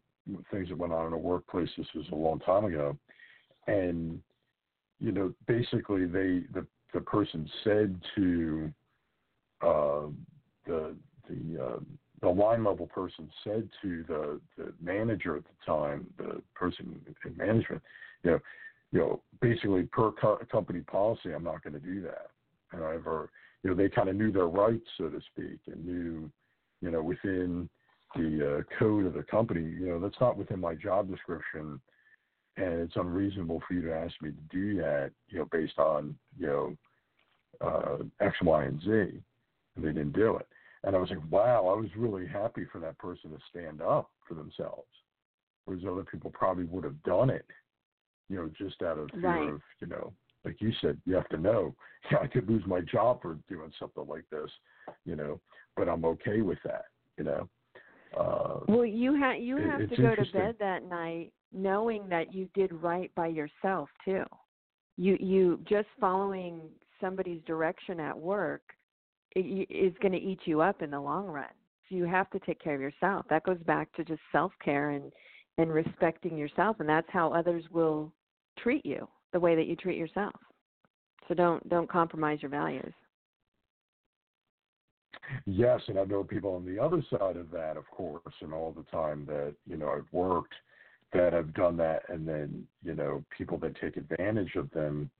things 0.51 0.68
that 0.68 0.79
went 0.79 0.93
on 0.93 1.09
in 1.09 1.12
a 1.12 1.18
workplace. 1.18 1.68
This 1.77 1.87
was 1.95 2.07
a 2.12 2.14
long 2.14 2.39
time 2.41 2.64
ago, 2.66 2.97
and 3.66 4.21
you 5.01 5.12
know, 5.12 5.33
basically, 5.47 6.07
they 6.07 6.45
the 6.53 6.66
the 6.93 7.01
person 7.01 7.49
said 7.64 8.01
to 8.16 8.73
uh, 9.62 10.07
the 10.66 10.95
the 11.29 11.64
uh, 11.64 11.79
the 12.21 12.29
line 12.29 12.64
level 12.64 12.87
person 12.87 13.29
said 13.43 13.68
to 13.83 14.05
the 14.07 14.41
the 14.57 14.73
manager 14.81 15.37
at 15.37 15.45
the 15.45 15.66
time, 15.66 16.07
the 16.18 16.43
person 16.55 17.01
in 17.25 17.37
management, 17.37 17.83
you 18.23 18.33
know, 18.33 18.39
you 18.93 18.99
know, 18.99 19.22
basically 19.41 19.84
per 19.84 20.12
co- 20.12 20.41
company 20.51 20.80
policy, 20.80 21.32
I'm 21.32 21.45
not 21.45 21.62
going 21.62 21.74
to 21.74 21.80
do 21.80 22.03
that. 22.03 22.30
And 22.72 22.84
I've, 22.84 23.07
or, 23.07 23.30
you 23.62 23.70
know, 23.70 23.76
they 23.76 23.88
kind 23.88 24.09
of 24.09 24.16
knew 24.16 24.32
their 24.32 24.47
rights, 24.47 24.86
so 24.99 25.09
to 25.09 25.20
speak, 25.32 25.61
and 25.66 25.84
knew 25.84 26.30
you 26.80 26.91
know, 26.91 27.03
within 27.03 27.68
the 28.16 28.59
uh, 28.59 28.78
code 28.78 29.07
of 29.07 29.14
the 29.14 29.22
company, 29.22 29.61
you 29.61 29.88
know, 29.88 30.01
that's 30.01 30.20
not 30.20 30.36
within 30.36 30.61
my 30.61 30.74
job 30.74 31.11
description, 31.11 31.80
and 32.57 32.80
it's 32.80 32.97
unreasonable 32.97 33.62
for 33.66 33.74
you 33.74 33.82
to 33.82 33.95
ask 33.95 34.14
me 34.20 34.30
to 34.30 34.57
do 34.57 34.76
that, 34.78 35.11
you 35.28 35.38
know, 35.38 35.49
based 35.53 35.78
on 35.78 36.16
you 36.38 36.47
know 36.47 36.76
uh, 37.61 37.97
X, 38.20 38.36
Y, 38.43 38.64
and 38.64 38.80
Z. 38.80 38.88
And 38.88 39.84
they 39.84 39.93
didn't 39.93 40.12
do 40.12 40.36
it, 40.36 40.49
and 40.82 40.97
I 40.97 40.99
was 40.99 41.11
like, 41.11 41.20
wow, 41.30 41.68
I 41.68 41.78
was 41.78 41.88
really 41.97 42.26
happy 42.26 42.64
for 42.72 42.80
that 42.80 42.99
person 42.99 43.30
to 43.30 43.38
stand 43.49 43.80
up 43.80 44.11
for 44.26 44.34
themselves, 44.34 44.88
whereas 45.64 45.84
other 45.88 46.05
people 46.05 46.30
probably 46.30 46.64
would 46.64 46.84
have 46.84 47.01
done 47.05 47.30
it, 47.30 47.47
you 48.31 48.37
know, 48.37 48.51
just 48.57 48.81
out 48.83 48.99
of 48.99 49.11
fear 49.11 49.20
right. 49.20 49.49
of 49.49 49.61
you 49.81 49.89
know 49.89 50.12
like 50.43 50.57
you 50.62 50.72
said, 50.81 50.97
you 51.05 51.14
have 51.14 51.28
to 51.28 51.37
know, 51.37 51.74
yeah, 52.11 52.16
I 52.22 52.26
could 52.26 52.49
lose 52.49 52.62
my 52.66 52.81
job 52.81 53.20
for 53.20 53.39
doing 53.47 53.70
something 53.78 54.07
like 54.07 54.24
this, 54.31 54.51
you 55.05 55.14
know 55.14 55.39
but 55.76 55.89
I'm 55.89 56.05
okay 56.05 56.43
with 56.43 56.59
that. 56.64 56.85
You 57.18 57.24
know. 57.24 57.49
Uh, 58.16 58.61
well, 58.68 58.85
you 58.85 59.14
have 59.14 59.39
you 59.39 59.57
have 59.57 59.89
to 59.89 59.97
go 59.97 60.14
to 60.14 60.24
bed 60.33 60.57
that 60.59 60.85
night 60.85 61.33
knowing 61.53 62.09
that 62.09 62.35
you 62.35 62.49
did 62.55 62.72
right 62.72 63.11
by 63.14 63.28
yourself 63.28 63.89
too. 64.05 64.24
You 64.97 65.16
you 65.20 65.61
just 65.68 65.89
following 66.01 66.61
somebody's 67.01 67.41
direction 67.47 68.01
at 68.01 68.18
work 68.18 68.62
is 69.37 69.95
going 70.03 70.12
to 70.12 70.18
eat 70.18 70.41
you 70.45 70.61
up 70.61 70.83
in 70.83 70.91
the 70.91 71.01
long 71.01 71.26
run. 71.26 71.47
So 71.89 71.95
you 71.95 72.05
have 72.05 72.28
to 72.31 72.41
take 72.41 72.61
care 72.61 72.74
of 72.74 72.81
yourself. 72.81 73.26
That 73.31 73.45
goes 73.45 73.62
back 73.64 73.93
to 73.95 74.05
just 74.05 74.20
self 74.33 74.53
care 74.64 74.91
and 74.91 75.12
and 75.59 75.72
respecting 75.72 76.37
yourself, 76.37 76.76
and 76.81 76.89
that's 76.89 77.09
how 77.11 77.33
others 77.33 77.64
will 77.70 78.12
treat 78.62 78.84
you 78.84 79.08
the 79.32 79.40
way 79.40 79.54
that 79.54 79.66
you 79.66 79.76
treat 79.76 79.98
yourself. 79.98 80.34
So 81.28 81.34
don't 81.34 81.66
don't 81.68 81.88
compromise 81.88 82.42
your 82.42 82.50
values. 82.50 82.92
Yes, 85.46 85.80
and 85.86 85.98
I 85.98 86.04
know 86.04 86.24
people 86.24 86.54
on 86.54 86.66
the 86.66 86.82
other 86.82 87.04
side 87.08 87.36
of 87.36 87.50
that, 87.52 87.76
of 87.76 87.88
course, 87.90 88.34
and 88.40 88.52
all 88.52 88.72
the 88.72 88.90
time 88.90 89.24
that 89.26 89.54
you 89.66 89.76
know 89.76 89.88
I've 89.88 90.12
worked 90.12 90.54
that 91.12 91.32
have 91.32 91.54
done 91.54 91.76
that, 91.76 92.02
and 92.08 92.26
then 92.26 92.66
you 92.82 92.94
know 92.94 93.24
people 93.36 93.58
that 93.58 93.80
take 93.80 93.96
advantage 93.96 94.56
of 94.56 94.70
them 94.70 95.11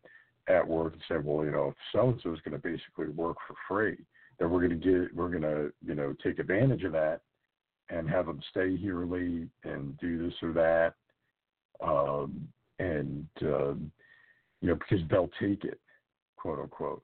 at 0.49 0.67
work 0.67 0.93
and 0.93 1.03
say, 1.09 1.23
well, 1.23 1.45
you 1.45 1.53
know, 1.53 1.69
if 1.69 1.75
so 1.93 2.11
and 2.11 2.21
so 2.23 2.33
is 2.33 2.41
going 2.45 2.61
to 2.61 2.69
basically 2.69 3.09
work 3.09 3.37
for 3.47 3.55
free, 3.69 3.97
then 4.39 4.51
we're 4.51 4.67
going 4.67 4.81
to 4.81 4.85
get, 4.85 5.15
we're 5.15 5.29
going 5.29 5.43
to, 5.43 5.73
you 5.85 5.95
know, 5.95 6.15
take 6.23 6.39
advantage 6.39 6.85
of 6.85 6.93
that 6.93 7.21
and 7.89 8.09
have 8.09 8.27
them 8.27 8.41
stay 8.51 8.77
here 8.77 9.05
late 9.05 9.49
and 9.65 9.99
do 9.99 10.25
this 10.25 10.35
or 10.43 10.53
that, 10.53 10.95
um, 11.87 12.49
and 12.81 13.27
um, 13.43 13.93
you 14.61 14.69
know, 14.69 14.75
because 14.75 15.05
they'll 15.11 15.31
take 15.41 15.65
it, 15.65 15.81
quote 16.37 16.59
unquote, 16.59 17.03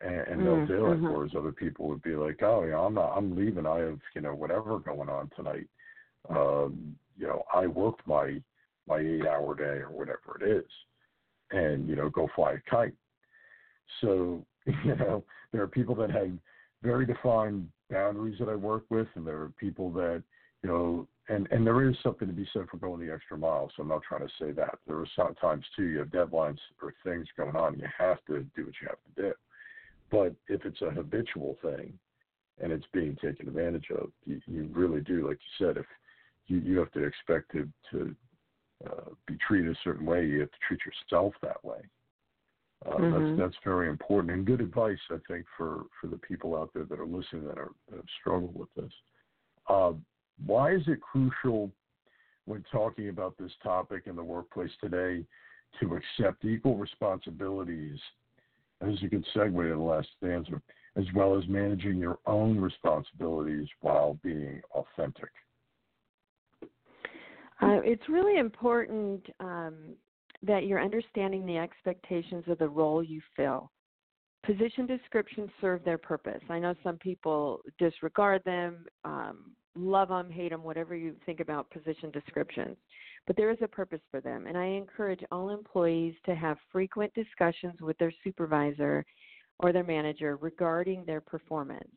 and, 0.00 0.20
and 0.20 0.40
they'll 0.40 0.56
mm-hmm. 0.56 0.66
do 0.66 0.86
it. 0.86 0.96
Mm-hmm. 0.96 1.12
Whereas 1.12 1.32
other 1.36 1.52
people 1.52 1.88
would 1.88 2.02
be 2.02 2.14
like, 2.14 2.42
oh, 2.42 2.64
yeah, 2.64 2.78
I'm 2.78 2.94
not, 2.94 3.12
I'm 3.16 3.36
leaving. 3.36 3.66
I 3.66 3.78
have, 3.78 3.98
you 4.14 4.22
know, 4.22 4.34
whatever 4.34 4.78
going 4.78 5.08
on 5.08 5.30
tonight. 5.36 5.66
Um, 6.28 6.96
you 7.16 7.26
know, 7.26 7.42
I 7.54 7.66
worked 7.66 8.06
my 8.06 8.40
my 8.88 8.98
eight 8.98 9.26
hour 9.26 9.54
day 9.54 9.82
or 9.82 9.90
whatever 9.90 10.38
it 10.40 10.48
is 10.48 10.64
and 11.52 11.88
you 11.88 11.96
know 11.96 12.08
go 12.08 12.28
fly 12.34 12.52
a 12.52 12.70
kite. 12.70 12.94
So 14.00 14.44
you 14.66 14.96
know 14.96 15.24
there 15.52 15.62
are 15.62 15.68
people 15.68 15.94
that 15.96 16.10
have 16.10 16.30
very 16.82 17.06
defined 17.06 17.68
boundaries 17.90 18.38
that 18.38 18.48
I 18.48 18.54
work 18.54 18.84
with, 18.90 19.08
and 19.14 19.26
there 19.26 19.40
are 19.40 19.52
people 19.58 19.90
that 19.92 20.22
you 20.62 20.68
know, 20.68 21.08
and 21.30 21.48
and 21.50 21.66
there 21.66 21.88
is 21.88 21.96
something 22.02 22.28
to 22.28 22.34
be 22.34 22.48
said 22.52 22.66
for 22.70 22.76
going 22.76 23.00
the 23.00 23.12
extra 23.12 23.38
mile. 23.38 23.70
So 23.76 23.82
I'm 23.82 23.88
not 23.88 24.02
trying 24.02 24.26
to 24.26 24.34
say 24.38 24.50
that 24.52 24.78
there 24.86 24.96
are 24.96 25.06
sometimes 25.16 25.64
too 25.76 25.84
you 25.84 25.98
have 25.98 26.08
deadlines 26.08 26.58
or 26.82 26.92
things 27.04 27.26
going 27.36 27.56
on, 27.56 27.78
you 27.78 27.86
have 27.96 28.18
to 28.26 28.44
do 28.56 28.66
what 28.66 28.74
you 28.82 28.88
have 28.88 28.98
to 29.14 29.22
do. 29.22 29.32
But 30.10 30.34
if 30.48 30.64
it's 30.64 30.82
a 30.82 30.90
habitual 30.90 31.56
thing 31.62 31.92
and 32.60 32.72
it's 32.72 32.86
being 32.92 33.16
taken 33.22 33.48
advantage 33.48 33.86
of, 33.96 34.10
you, 34.26 34.40
you 34.46 34.68
really 34.72 35.00
do, 35.00 35.28
like 35.28 35.38
you 35.38 35.66
said, 35.66 35.76
if 35.76 35.86
you, 36.48 36.58
you 36.58 36.78
have 36.78 36.90
to 36.92 37.04
expect 37.04 37.52
to, 37.52 37.68
to 37.92 38.14
uh, 38.86 39.10
be 39.26 39.38
treated 39.46 39.70
a 39.70 39.78
certain 39.84 40.04
way, 40.04 40.26
you 40.26 40.40
have 40.40 40.50
to 40.50 40.58
treat 40.66 40.80
yourself 40.84 41.32
that 41.42 41.64
way. 41.64 41.78
Uh, 42.86 42.96
mm-hmm. 42.96 43.36
That's 43.36 43.52
that's 43.52 43.64
very 43.64 43.90
important 43.90 44.32
and 44.32 44.46
good 44.46 44.62
advice, 44.62 44.98
I 45.10 45.16
think, 45.28 45.44
for 45.56 45.84
for 46.00 46.06
the 46.06 46.16
people 46.16 46.56
out 46.56 46.70
there 46.74 46.84
that 46.84 46.98
are 46.98 47.06
listening 47.06 47.46
that 47.46 47.58
are 47.58 47.72
that 47.90 47.96
have 47.96 48.06
struggled 48.20 48.54
with 48.54 48.72
this. 48.74 48.92
Uh, 49.68 49.92
why 50.46 50.74
is 50.74 50.82
it 50.86 51.00
crucial 51.00 51.70
when 52.46 52.64
talking 52.72 53.08
about 53.08 53.36
this 53.38 53.52
topic 53.62 54.04
in 54.06 54.16
the 54.16 54.24
workplace 54.24 54.70
today 54.82 55.24
to 55.80 55.96
accept 55.96 56.44
equal 56.44 56.76
responsibilities? 56.76 57.98
As 58.82 58.94
a 59.02 59.08
good 59.08 59.26
segue 59.36 59.62
to 59.62 59.76
the 59.76 59.78
last 59.78 60.08
stanza, 60.16 60.62
as 60.96 61.04
well 61.14 61.36
as 61.36 61.46
managing 61.48 61.98
your 61.98 62.18
own 62.26 62.58
responsibilities 62.58 63.68
while 63.82 64.18
being 64.22 64.62
authentic. 64.72 65.28
Uh, 67.60 67.80
it's 67.84 68.08
really 68.08 68.38
important 68.38 69.26
um, 69.38 69.74
that 70.42 70.64
you're 70.64 70.82
understanding 70.82 71.44
the 71.44 71.58
expectations 71.58 72.44
of 72.46 72.58
the 72.58 72.68
role 72.68 73.02
you 73.02 73.20
fill. 73.36 73.70
Position 74.44 74.86
descriptions 74.86 75.50
serve 75.60 75.84
their 75.84 75.98
purpose. 75.98 76.40
I 76.48 76.58
know 76.58 76.74
some 76.82 76.96
people 76.96 77.60
disregard 77.78 78.42
them, 78.44 78.86
um, 79.04 79.52
love 79.74 80.08
them, 80.08 80.30
hate 80.30 80.50
them, 80.50 80.62
whatever 80.62 80.94
you 80.94 81.14
think 81.26 81.40
about 81.40 81.70
position 81.70 82.10
descriptions, 82.10 82.76
but 83.26 83.36
there 83.36 83.50
is 83.50 83.58
a 83.62 83.68
purpose 83.68 84.00
for 84.10 84.20
them. 84.20 84.46
And 84.46 84.56
I 84.56 84.66
encourage 84.66 85.20
all 85.30 85.50
employees 85.50 86.14
to 86.26 86.34
have 86.34 86.58
frequent 86.72 87.12
discussions 87.14 87.80
with 87.80 87.96
their 87.98 88.12
supervisor 88.24 89.04
or 89.58 89.72
their 89.72 89.84
manager 89.84 90.36
regarding 90.36 91.04
their 91.04 91.20
performance. 91.20 91.88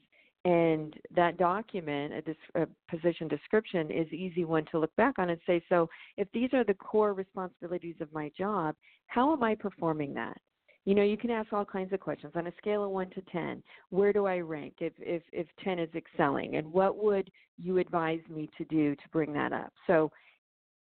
And 0.46 0.94
that 1.16 1.38
document, 1.38 2.14
a, 2.56 2.62
a, 2.64 2.68
position 2.90 3.30
description, 3.30 3.90
is 3.90 4.12
easy 4.12 4.44
one 4.44 4.66
to 4.72 4.80
look 4.80 4.94
back 4.98 5.18
on 5.18 5.30
and 5.30 5.40
say, 5.48 5.64
so 5.70 5.90
if 6.18 6.28
these 6.34 6.50
are 6.54 6.66
the 6.66 6.74
core 6.74 7.14
responsibilities 7.14 7.96
of 8.02 8.12
my 8.12 8.30
job, 8.38 8.76
how 9.08 9.32
am 9.32 9.42
I 9.42 9.56
performing 9.56 10.14
that? 10.16 10.38
You 10.86 10.96
know, 10.96 11.04
you 11.04 11.18
can 11.18 11.30
ask 11.30 11.54
all 11.54 11.64
kinds 11.64 11.94
of 11.94 12.00
questions 12.02 12.34
on 12.36 12.48
a 12.48 12.54
scale 12.58 12.84
of 12.84 12.92
one 12.92 13.10
to 13.12 13.22
ten. 13.32 13.64
Where 13.90 14.12
do 14.12 14.26
I 14.26 14.40
rank 14.40 14.76
if 14.80 14.94
if 15.00 15.24
if 15.32 15.48
ten 15.64 15.80
is 15.80 15.90
excelling, 15.96 16.56
and 16.56 16.72
what 16.72 17.02
would 17.02 17.32
you 17.58 17.78
advise 17.78 18.20
me 18.30 18.50
to 18.58 18.66
do 18.66 18.96
to 18.96 19.10
bring 19.12 19.32
that 19.34 19.54
up? 19.54 19.72
So, 19.88 20.12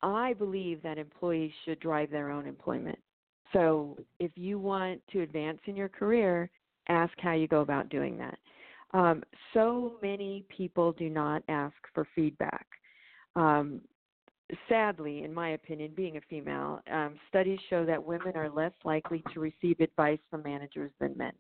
I 0.03 0.33
believe 0.33 0.83
that 0.83 0.99
employees 0.99 1.53
should 1.65 1.79
drive 1.79 2.11
their 2.11 2.31
own 2.31 2.47
employment. 2.47 2.99
So, 3.53 3.97
if 4.19 4.33
you 4.35 4.59
want 4.59 5.01
to 5.13 5.21
advance 5.21 5.61
in 5.67 5.77
your 5.77 5.89
career, 5.89 6.51
ask 6.89 7.13
how 7.19 7.35
you 7.35 7.47
go 7.47 7.61
about 7.61 7.89
doing 7.89 8.19
that. 8.19 8.39
Um, 8.95 9.23
so 9.55 9.95
many 10.03 10.45
people 10.49 10.93
do 10.93 11.09
not 11.09 11.43
ask 11.49 11.77
for 11.95 12.07
feedback. 12.15 12.67
Um, 13.37 13.81
sadly, 14.69 15.25
in 15.25 15.33
my 15.33 15.51
opinion, 15.51 15.93
being 15.97 16.17
a 16.17 16.21
female, 16.29 16.81
um, 16.93 17.15
studies 17.29 17.59
show 17.71 17.85
that 17.87 18.03
women 18.03 18.37
are 18.37 18.51
less 18.51 18.73
likely 18.85 19.23
to 19.33 19.41
receive 19.41 19.81
advice 19.81 20.19
from 20.31 20.43
managers 20.43 20.91
than 21.01 21.17
men. 21.17 21.33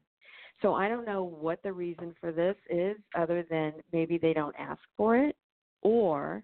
So 0.61 0.75
I 0.75 0.89
don't 0.89 1.07
know 1.07 1.25
what 1.25 1.63
the 1.63 1.73
reason 1.73 2.15
for 2.21 2.33
this 2.33 2.57
is, 2.71 2.97
other 3.19 3.45
than 3.51 3.73
maybe 3.93 4.19
they 4.19 4.33
don't 4.33 4.55
ask 4.59 4.81
for 4.97 5.17
it, 5.17 5.37
or 5.83 6.43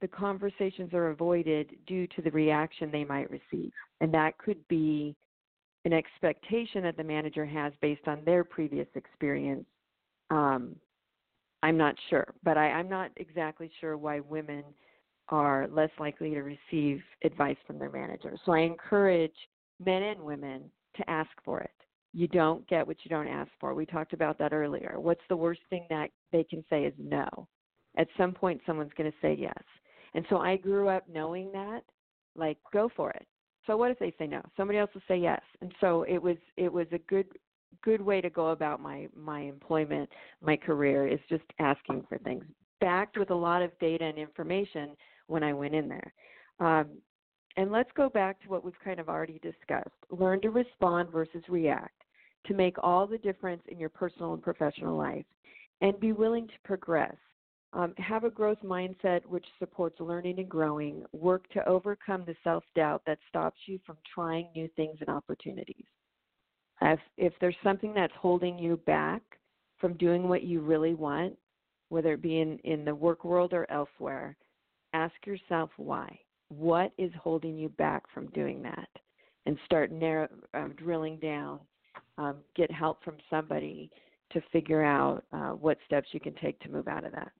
the 0.00 0.08
conversations 0.08 0.92
are 0.94 1.10
avoided 1.10 1.70
due 1.86 2.06
to 2.08 2.22
the 2.22 2.30
reaction 2.30 2.90
they 2.90 3.04
might 3.04 3.30
receive. 3.30 3.72
And 4.00 4.12
that 4.14 4.38
could 4.38 4.66
be 4.68 5.14
an 5.84 5.92
expectation 5.92 6.82
that 6.82 6.96
the 6.96 7.04
manager 7.04 7.46
has 7.46 7.72
based 7.80 8.06
on 8.06 8.20
their 8.24 8.44
previous 8.44 8.88
experience 8.94 9.64
um, 10.30 10.76
I'm 11.62 11.76
not 11.76 11.94
sure, 12.08 12.26
but 12.42 12.56
I, 12.56 12.70
I'm 12.70 12.88
not 12.88 13.10
exactly 13.16 13.70
sure 13.80 13.98
why 13.98 14.20
women 14.20 14.64
are 15.30 15.68
less 15.68 15.90
likely 15.98 16.30
to 16.30 16.42
receive 16.42 17.02
advice 17.24 17.56
from 17.66 17.78
their 17.78 17.90
manager. 17.90 18.36
So 18.44 18.52
I 18.52 18.60
encourage 18.60 19.34
men 19.84 20.02
and 20.02 20.20
women 20.20 20.70
to 20.96 21.10
ask 21.10 21.30
for 21.44 21.60
it. 21.60 21.70
You 22.12 22.26
don't 22.28 22.66
get 22.68 22.86
what 22.86 22.96
you 23.04 23.08
don't 23.08 23.28
ask 23.28 23.50
for. 23.60 23.72
We 23.74 23.86
talked 23.86 24.12
about 24.12 24.38
that 24.38 24.52
earlier. 24.52 24.96
What's 24.98 25.20
the 25.28 25.36
worst 25.36 25.60
thing 25.70 25.86
that 25.90 26.10
they 26.32 26.44
can 26.44 26.64
say 26.68 26.84
is 26.84 26.94
no? 26.98 27.28
At 27.96 28.08
some 28.16 28.32
point, 28.32 28.60
someone's 28.66 28.92
going 28.96 29.10
to 29.10 29.16
say 29.22 29.36
yes. 29.38 29.62
And 30.14 30.24
so 30.28 30.38
I 30.38 30.56
grew 30.56 30.88
up 30.88 31.04
knowing 31.08 31.52
that, 31.52 31.82
like, 32.34 32.58
go 32.72 32.90
for 32.96 33.10
it. 33.10 33.26
So 33.66 33.76
what 33.76 33.90
if 33.90 33.98
they 33.98 34.12
say 34.18 34.26
no? 34.26 34.42
Somebody 34.56 34.78
else 34.78 34.90
will 34.94 35.02
say 35.06 35.18
yes. 35.18 35.42
And 35.60 35.72
so 35.80 36.02
it 36.02 36.18
was 36.18 36.36
it 36.56 36.72
was 36.72 36.86
a 36.92 36.98
good 36.98 37.26
good 37.82 38.00
way 38.00 38.20
to 38.20 38.30
go 38.30 38.48
about 38.48 38.80
my 38.80 39.08
my 39.14 39.40
employment, 39.40 40.08
my 40.42 40.56
career 40.56 41.06
is 41.06 41.20
just 41.28 41.44
asking 41.58 42.04
for 42.08 42.18
things, 42.18 42.44
backed 42.80 43.18
with 43.18 43.30
a 43.30 43.34
lot 43.34 43.62
of 43.62 43.70
data 43.78 44.04
and 44.04 44.18
information 44.18 44.96
when 45.30 45.42
I 45.42 45.52
went 45.52 45.74
in 45.74 45.88
there. 45.88 46.12
Um, 46.58 46.88
and 47.56 47.72
let's 47.72 47.90
go 47.96 48.08
back 48.08 48.40
to 48.42 48.48
what 48.48 48.64
we've 48.64 48.74
kind 48.84 49.00
of 49.00 49.08
already 49.08 49.40
discussed. 49.40 49.90
Learn 50.10 50.40
to 50.42 50.50
respond 50.50 51.10
versus 51.10 51.42
react 51.48 51.94
to 52.46 52.54
make 52.54 52.76
all 52.82 53.06
the 53.06 53.18
difference 53.18 53.62
in 53.68 53.78
your 53.78 53.88
personal 53.88 54.32
and 54.32 54.42
professional 54.42 54.96
life, 54.96 55.26
and 55.80 55.98
be 56.00 56.12
willing 56.12 56.46
to 56.46 56.54
progress. 56.64 57.14
Um, 57.72 57.94
have 57.98 58.24
a 58.24 58.30
growth 58.30 58.58
mindset 58.64 59.24
which 59.26 59.44
supports 59.58 60.00
learning 60.00 60.38
and 60.38 60.48
growing. 60.48 61.04
Work 61.12 61.48
to 61.50 61.68
overcome 61.68 62.24
the 62.26 62.34
self 62.42 62.64
doubt 62.74 63.02
that 63.06 63.18
stops 63.28 63.58
you 63.66 63.78
from 63.86 63.96
trying 64.12 64.48
new 64.56 64.68
things 64.74 64.96
and 65.00 65.08
opportunities. 65.08 65.84
If, 66.80 66.98
if 67.16 67.32
there's 67.40 67.56
something 67.62 67.92
that's 67.94 68.12
holding 68.18 68.58
you 68.58 68.78
back 68.86 69.22
from 69.78 69.94
doing 69.94 70.28
what 70.28 70.42
you 70.42 70.60
really 70.60 70.94
want, 70.94 71.36
whether 71.90 72.14
it 72.14 72.22
be 72.22 72.40
in, 72.40 72.58
in 72.64 72.84
the 72.84 72.94
work 72.94 73.24
world 73.24 73.52
or 73.52 73.70
elsewhere, 73.70 74.36
ask 74.92 75.14
yourself 75.26 75.70
why. 75.76 76.18
What 76.48 76.92
is 76.98 77.12
holding 77.20 77.56
you 77.56 77.68
back 77.70 78.04
from 78.12 78.26
doing 78.28 78.62
that? 78.62 78.88
And 79.46 79.56
start 79.64 79.90
narrow, 79.90 80.28
um, 80.54 80.74
drilling 80.76 81.18
down. 81.18 81.60
Um, 82.18 82.36
get 82.54 82.70
help 82.70 83.02
from 83.02 83.16
somebody 83.30 83.90
to 84.32 84.42
figure 84.52 84.84
out 84.84 85.24
uh, 85.32 85.50
what 85.50 85.78
steps 85.86 86.08
you 86.12 86.20
can 86.20 86.34
take 86.34 86.58
to 86.60 86.68
move 86.68 86.86
out 86.86 87.04
of 87.04 87.12
that. 87.12 87.32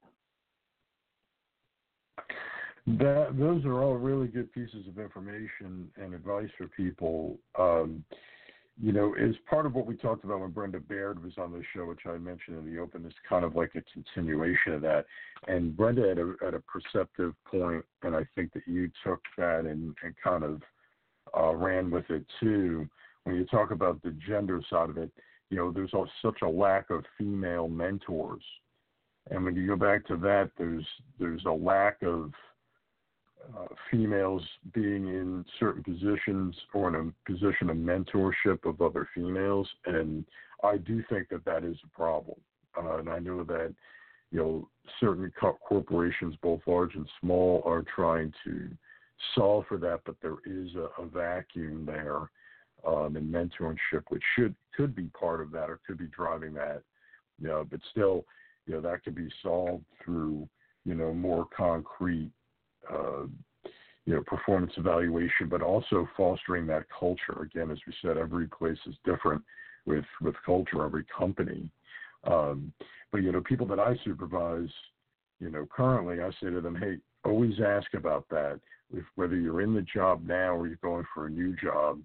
That 2.87 3.37
those 3.37 3.63
are 3.65 3.83
all 3.83 3.95
really 3.95 4.27
good 4.27 4.51
pieces 4.51 4.87
of 4.87 4.97
information 4.97 5.89
and 5.97 6.13
advice 6.15 6.49
for 6.57 6.67
people. 6.67 7.37
Um, 7.57 8.03
you 8.79 8.91
know, 8.91 9.13
is 9.19 9.35
part 9.49 9.65
of 9.65 9.75
what 9.75 9.85
we 9.85 9.95
talked 9.95 10.23
about 10.23 10.41
when 10.41 10.51
Brenda 10.51 10.79
Baird 10.79 11.23
was 11.23 11.33
on 11.37 11.51
the 11.51 11.61
show, 11.73 11.85
which 11.85 12.05
I 12.05 12.17
mentioned 12.17 12.57
in 12.57 12.73
the 12.73 12.79
open, 12.79 13.05
is 13.05 13.13
kind 13.27 13.43
of 13.43 13.55
like 13.55 13.75
a 13.75 13.81
continuation 13.93 14.73
of 14.73 14.81
that. 14.81 15.05
And 15.47 15.75
Brenda 15.75 16.07
had 16.07 16.19
a, 16.19 16.33
at 16.45 16.53
a 16.53 16.61
perceptive 16.61 17.33
point, 17.45 17.83
and 18.03 18.15
I 18.15 18.25
think 18.35 18.53
that 18.53 18.63
you 18.67 18.89
took 19.03 19.21
that 19.37 19.65
and, 19.65 19.95
and 20.03 20.15
kind 20.23 20.43
of 20.43 20.61
uh, 21.37 21.53
ran 21.53 21.91
with 21.91 22.09
it 22.09 22.25
too. 22.39 22.87
When 23.23 23.35
you 23.35 23.45
talk 23.45 23.71
about 23.71 24.01
the 24.01 24.15
gender 24.27 24.61
side 24.69 24.89
of 24.89 24.97
it, 24.97 25.11
you 25.49 25.57
know, 25.57 25.71
there's 25.71 25.91
such 26.21 26.41
a 26.41 26.47
lack 26.47 26.89
of 26.89 27.03
female 27.17 27.67
mentors. 27.67 28.43
And 29.29 29.43
when 29.43 29.55
you 29.55 29.67
go 29.67 29.75
back 29.75 30.07
to 30.07 30.17
that, 30.17 30.49
there's 30.57 30.85
there's 31.19 31.45
a 31.45 31.51
lack 31.51 32.01
of 32.01 32.31
uh, 33.57 33.67
females 33.89 34.41
being 34.73 35.07
in 35.07 35.45
certain 35.59 35.83
positions 35.83 36.55
or 36.73 36.89
in 36.89 36.95
a 36.95 37.31
position 37.31 37.69
of 37.69 37.77
mentorship 37.77 38.65
of 38.65 38.81
other 38.81 39.07
females, 39.13 39.67
and 39.85 40.25
I 40.63 40.77
do 40.77 41.03
think 41.09 41.29
that 41.29 41.45
that 41.45 41.63
is 41.63 41.77
a 41.83 41.97
problem. 41.97 42.37
Uh, 42.77 42.97
and 42.97 43.09
I 43.09 43.19
know 43.19 43.43
that 43.43 43.73
you 44.31 44.39
know 44.39 44.69
certain 44.99 45.31
co- 45.39 45.59
corporations, 45.67 46.35
both 46.41 46.61
large 46.65 46.95
and 46.95 47.07
small, 47.19 47.61
are 47.65 47.83
trying 47.95 48.33
to 48.45 48.69
solve 49.35 49.65
for 49.67 49.77
that, 49.77 50.01
but 50.05 50.15
there 50.21 50.37
is 50.45 50.69
a, 50.75 51.01
a 51.01 51.05
vacuum 51.05 51.85
there 51.85 52.29
um, 52.87 53.17
in 53.17 53.27
mentorship, 53.27 54.03
which 54.09 54.23
should 54.35 54.55
could 54.75 54.95
be 54.95 55.07
part 55.19 55.41
of 55.41 55.51
that 55.51 55.69
or 55.69 55.79
could 55.85 55.97
be 55.97 56.07
driving 56.07 56.53
that. 56.53 56.81
You 57.39 57.47
know, 57.47 57.67
but 57.69 57.79
still, 57.91 58.25
you 58.65 58.73
know, 58.73 58.81
that 58.81 59.03
could 59.03 59.15
be 59.15 59.29
solved 59.43 59.83
through 60.03 60.47
you 60.85 60.95
know 60.95 61.13
more 61.13 61.45
concrete 61.55 62.31
you 64.05 64.15
know 64.15 64.23
performance 64.25 64.73
evaluation, 64.77 65.47
but 65.49 65.61
also 65.61 66.07
fostering 66.17 66.65
that 66.67 66.85
culture. 66.97 67.41
Again, 67.41 67.71
as 67.71 67.77
we 67.85 67.93
said, 68.01 68.17
every 68.17 68.47
place 68.47 68.79
is 68.87 68.95
different 69.05 69.41
with 69.85 70.05
with 70.21 70.35
culture, 70.45 70.83
every 70.83 71.05
company. 71.17 71.69
Um, 72.23 72.73
but 73.11 73.23
you 73.23 73.31
know, 73.31 73.41
people 73.41 73.67
that 73.67 73.79
I 73.79 73.95
supervise, 74.03 74.69
you 75.39 75.49
know, 75.49 75.67
currently, 75.75 76.21
I 76.21 76.29
say 76.41 76.49
to 76.49 76.61
them, 76.61 76.75
hey, 76.75 76.97
always 77.23 77.59
ask 77.65 77.93
about 77.93 78.25
that. 78.29 78.59
If, 78.93 79.03
whether 79.15 79.35
you're 79.35 79.61
in 79.61 79.73
the 79.73 79.81
job 79.93 80.25
now 80.25 80.55
or 80.55 80.67
you're 80.67 80.75
going 80.77 81.05
for 81.13 81.27
a 81.27 81.29
new 81.29 81.55
job. 81.55 81.99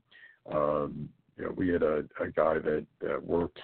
Um, 0.51 1.09
you 1.37 1.45
know, 1.45 1.53
we 1.57 1.69
had 1.69 1.83
a, 1.83 2.05
a 2.21 2.31
guy 2.35 2.55
that, 2.55 2.87
that 3.01 3.23
worked 3.23 3.59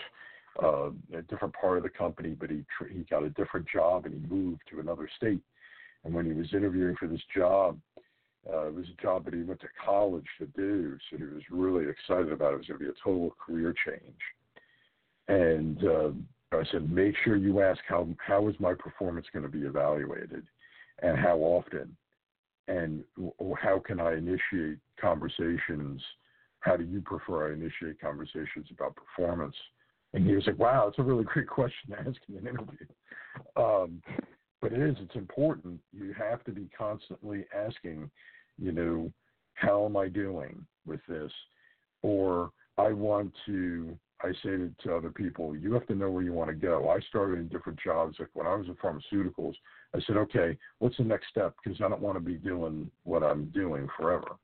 uh, 0.62 0.90
a 1.14 1.22
different 1.28 1.54
part 1.54 1.78
of 1.78 1.84
the 1.84 1.88
company, 1.88 2.36
but 2.38 2.50
he 2.50 2.64
he 2.90 3.04
got 3.10 3.22
a 3.22 3.30
different 3.30 3.66
job 3.68 4.04
and 4.04 4.14
he 4.14 4.34
moved 4.34 4.60
to 4.70 4.80
another 4.80 5.08
state. 5.16 5.40
And 6.04 6.12
when 6.12 6.26
he 6.26 6.32
was 6.32 6.52
interviewing 6.52 6.96
for 6.96 7.06
this 7.06 7.22
job, 7.34 7.78
uh, 8.52 8.66
it 8.66 8.74
was 8.74 8.86
a 8.86 9.02
job 9.02 9.24
that 9.24 9.34
he 9.34 9.42
went 9.42 9.60
to 9.60 9.68
college 9.84 10.26
to 10.38 10.46
do, 10.46 10.98
so 11.08 11.16
he 11.16 11.22
was 11.24 11.42
really 11.50 11.88
excited 11.88 12.32
about 12.32 12.52
it. 12.52 12.54
It 12.54 12.58
was 12.58 12.66
going 12.66 12.80
to 12.80 12.84
be 12.86 12.90
a 12.90 13.04
total 13.04 13.36
career 13.44 13.72
change. 13.86 14.18
And 15.28 15.84
uh, 15.84 16.10
I 16.56 16.64
said, 16.72 16.90
make 16.90 17.14
sure 17.24 17.36
you 17.36 17.62
ask 17.62 17.80
how 17.88 18.08
how 18.18 18.48
is 18.48 18.56
my 18.58 18.74
performance 18.74 19.26
going 19.32 19.44
to 19.44 19.48
be 19.48 19.64
evaluated, 19.64 20.44
and 21.02 21.16
how 21.16 21.38
often, 21.38 21.96
and 22.66 23.04
how 23.60 23.78
can 23.78 24.00
I 24.00 24.14
initiate 24.14 24.78
conversations? 25.00 26.02
How 26.60 26.76
do 26.76 26.84
you 26.84 27.00
prefer 27.00 27.50
I 27.50 27.54
initiate 27.54 28.00
conversations 28.00 28.66
about 28.70 28.96
performance? 28.96 29.54
And 30.14 30.26
he 30.26 30.34
was 30.34 30.46
like, 30.46 30.58
wow, 30.58 30.86
that's 30.86 30.98
a 30.98 31.02
really 31.02 31.24
great 31.24 31.48
question 31.48 31.90
to 31.90 31.98
ask 32.00 32.20
in 32.28 32.36
an 32.36 32.46
interview. 32.46 32.86
Um, 33.56 34.02
but 34.62 34.72
it 34.72 34.80
is, 34.80 34.96
it's 35.00 35.16
important. 35.16 35.80
You 35.92 36.14
have 36.16 36.44
to 36.44 36.52
be 36.52 36.70
constantly 36.76 37.44
asking, 37.54 38.08
you 38.58 38.70
know, 38.70 39.12
how 39.54 39.84
am 39.84 39.96
I 39.96 40.08
doing 40.08 40.64
with 40.86 41.00
this? 41.08 41.32
Or 42.02 42.52
I 42.78 42.92
want 42.92 43.32
to, 43.46 43.98
I 44.22 44.28
say 44.28 44.50
it 44.50 44.72
to 44.84 44.94
other 44.94 45.10
people, 45.10 45.56
you 45.56 45.74
have 45.74 45.86
to 45.88 45.96
know 45.96 46.10
where 46.10 46.22
you 46.22 46.32
want 46.32 46.48
to 46.50 46.54
go. 46.54 46.88
I 46.88 47.00
started 47.08 47.40
in 47.40 47.48
different 47.48 47.80
jobs. 47.84 48.16
Like 48.20 48.28
when 48.34 48.46
I 48.46 48.54
was 48.54 48.66
in 48.68 48.76
pharmaceuticals, 48.76 49.54
I 49.94 50.00
said, 50.06 50.16
okay, 50.16 50.56
what's 50.78 50.96
the 50.96 51.04
next 51.04 51.28
step? 51.28 51.54
Because 51.62 51.80
I 51.80 51.88
don't 51.88 52.00
want 52.00 52.16
to 52.16 52.24
be 52.24 52.36
doing 52.36 52.88
what 53.02 53.24
I'm 53.24 53.46
doing 53.46 53.88
forever. 53.98 54.36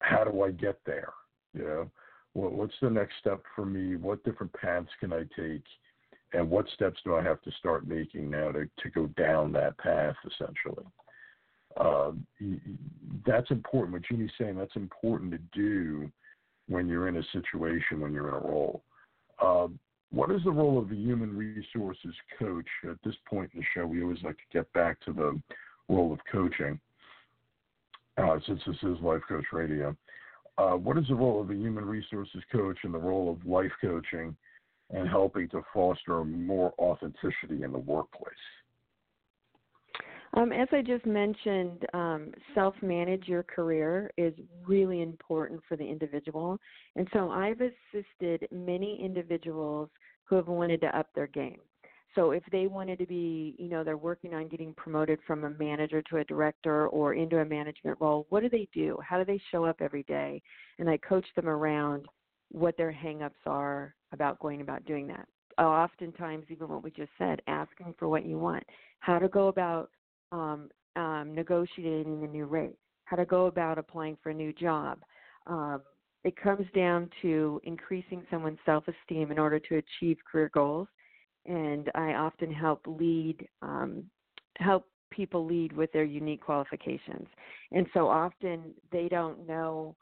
How 0.00 0.24
do 0.24 0.42
I 0.42 0.50
get 0.50 0.78
there? 0.84 1.12
You 1.54 1.64
know, 1.64 1.90
what's 2.34 2.74
the 2.82 2.90
next 2.90 3.14
step 3.18 3.42
for 3.54 3.64
me? 3.64 3.96
What 3.96 4.22
different 4.24 4.52
paths 4.52 4.90
can 5.00 5.12
I 5.14 5.24
take? 5.34 5.64
And 6.32 6.50
what 6.50 6.66
steps 6.74 6.98
do 7.04 7.14
I 7.14 7.22
have 7.22 7.40
to 7.42 7.50
start 7.52 7.86
making 7.86 8.30
now 8.30 8.50
to, 8.52 8.64
to 8.64 8.90
go 8.94 9.06
down 9.18 9.52
that 9.52 9.78
path 9.78 10.16
essentially? 10.24 10.84
Uh, 11.76 12.12
that's 13.26 13.50
important. 13.50 13.92
What 13.92 14.02
Jeannie's 14.02 14.30
saying, 14.38 14.56
that's 14.56 14.76
important 14.76 15.30
to 15.32 15.38
do 15.52 16.10
when 16.68 16.88
you're 16.88 17.08
in 17.08 17.16
a 17.16 17.22
situation, 17.32 18.00
when 18.00 18.12
you're 18.12 18.28
in 18.28 18.34
a 18.34 18.48
role. 18.48 18.82
Uh, 19.40 19.68
what 20.10 20.30
is 20.30 20.42
the 20.44 20.50
role 20.50 20.78
of 20.78 20.88
the 20.88 20.96
human 20.96 21.36
resources 21.36 22.14
coach 22.38 22.66
at 22.88 22.96
this 23.04 23.14
point 23.28 23.50
in 23.54 23.60
the 23.60 23.66
show? 23.74 23.86
We 23.86 24.02
always 24.02 24.22
like 24.22 24.36
to 24.36 24.52
get 24.52 24.72
back 24.72 25.00
to 25.02 25.12
the 25.12 25.40
role 25.88 26.12
of 26.12 26.18
coaching, 26.30 26.80
uh, 28.16 28.38
since 28.46 28.60
this 28.66 28.76
is 28.82 29.00
Life 29.02 29.22
Coach 29.28 29.44
Radio. 29.52 29.94
Uh, 30.58 30.72
what 30.72 30.96
is 30.96 31.06
the 31.08 31.14
role 31.14 31.40
of 31.40 31.48
the 31.48 31.54
human 31.54 31.84
resources 31.84 32.42
coach 32.50 32.78
and 32.82 32.94
the 32.94 32.98
role 32.98 33.30
of 33.30 33.46
life 33.46 33.72
coaching 33.80 34.34
and 34.90 35.08
helping 35.08 35.48
to 35.50 35.62
foster 35.72 36.24
more 36.24 36.72
authenticity 36.78 37.62
in 37.62 37.72
the 37.72 37.78
workplace? 37.78 38.34
Um, 40.34 40.52
as 40.52 40.68
I 40.70 40.82
just 40.82 41.06
mentioned, 41.06 41.86
um, 41.94 42.30
self 42.54 42.74
manage 42.82 43.26
your 43.26 43.42
career 43.42 44.10
is 44.18 44.34
really 44.66 45.00
important 45.00 45.62
for 45.68 45.76
the 45.76 45.84
individual. 45.84 46.58
And 46.94 47.08
so 47.12 47.30
I've 47.30 47.60
assisted 47.60 48.46
many 48.52 49.00
individuals 49.02 49.88
who 50.24 50.36
have 50.36 50.48
wanted 50.48 50.80
to 50.82 50.98
up 50.98 51.08
their 51.14 51.28
game. 51.28 51.58
So 52.14 52.30
if 52.30 52.42
they 52.50 52.66
wanted 52.66 52.98
to 52.98 53.06
be, 53.06 53.54
you 53.58 53.68
know, 53.68 53.84
they're 53.84 53.96
working 53.96 54.34
on 54.34 54.48
getting 54.48 54.72
promoted 54.74 55.18
from 55.26 55.44
a 55.44 55.50
manager 55.50 56.02
to 56.02 56.18
a 56.18 56.24
director 56.24 56.88
or 56.88 57.14
into 57.14 57.38
a 57.40 57.44
management 57.44 57.98
role, 58.00 58.26
what 58.30 58.42
do 58.42 58.48
they 58.48 58.68
do? 58.72 58.98
How 59.06 59.18
do 59.18 59.24
they 59.24 59.40
show 59.50 59.64
up 59.64 59.76
every 59.80 60.02
day? 60.04 60.42
And 60.78 60.88
I 60.88 60.96
coach 60.98 61.26
them 61.36 61.48
around 61.48 62.06
what 62.50 62.76
their 62.76 62.92
hangups 62.92 63.32
are 63.46 63.94
about 64.16 64.40
going 64.40 64.60
about 64.60 64.84
doing 64.84 65.06
that. 65.06 65.28
Oftentimes, 65.58 66.46
even 66.50 66.68
what 66.68 66.82
we 66.82 66.90
just 66.90 67.12
said, 67.16 67.40
asking 67.46 67.94
for 67.98 68.08
what 68.08 68.26
you 68.26 68.38
want, 68.38 68.64
how 69.00 69.18
to 69.18 69.28
go 69.28 69.48
about 69.48 69.90
um, 70.32 70.68
um, 70.96 71.34
negotiating 71.34 72.24
a 72.24 72.26
new 72.26 72.46
rate, 72.46 72.76
how 73.04 73.16
to 73.16 73.24
go 73.24 73.46
about 73.46 73.78
applying 73.78 74.16
for 74.22 74.30
a 74.30 74.34
new 74.34 74.52
job. 74.52 74.98
Um, 75.46 75.80
it 76.24 76.36
comes 76.36 76.66
down 76.74 77.08
to 77.22 77.60
increasing 77.64 78.26
someone's 78.30 78.58
self 78.66 78.84
esteem 78.88 79.30
in 79.30 79.38
order 79.38 79.60
to 79.60 79.76
achieve 79.76 80.18
career 80.30 80.50
goals. 80.52 80.88
And 81.46 81.90
I 81.94 82.14
often 82.14 82.52
help 82.52 82.80
lead, 82.86 83.46
um, 83.62 84.04
help 84.58 84.86
people 85.10 85.46
lead 85.46 85.72
with 85.72 85.92
their 85.92 86.04
unique 86.04 86.42
qualifications. 86.42 87.28
And 87.70 87.86
so 87.94 88.08
often 88.08 88.74
they 88.90 89.08
don't 89.08 89.46
know 89.46 89.94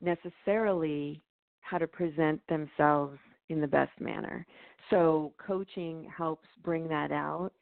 necessarily 0.00 1.22
how 1.60 1.78
to 1.78 1.86
present 1.86 2.40
themselves 2.48 3.18
in 3.50 3.60
the 3.60 3.66
best 3.66 3.92
manner. 4.00 4.46
So 4.88 5.32
coaching 5.44 6.08
helps 6.16 6.48
bring 6.62 6.88
that 6.88 7.12
out 7.12 7.52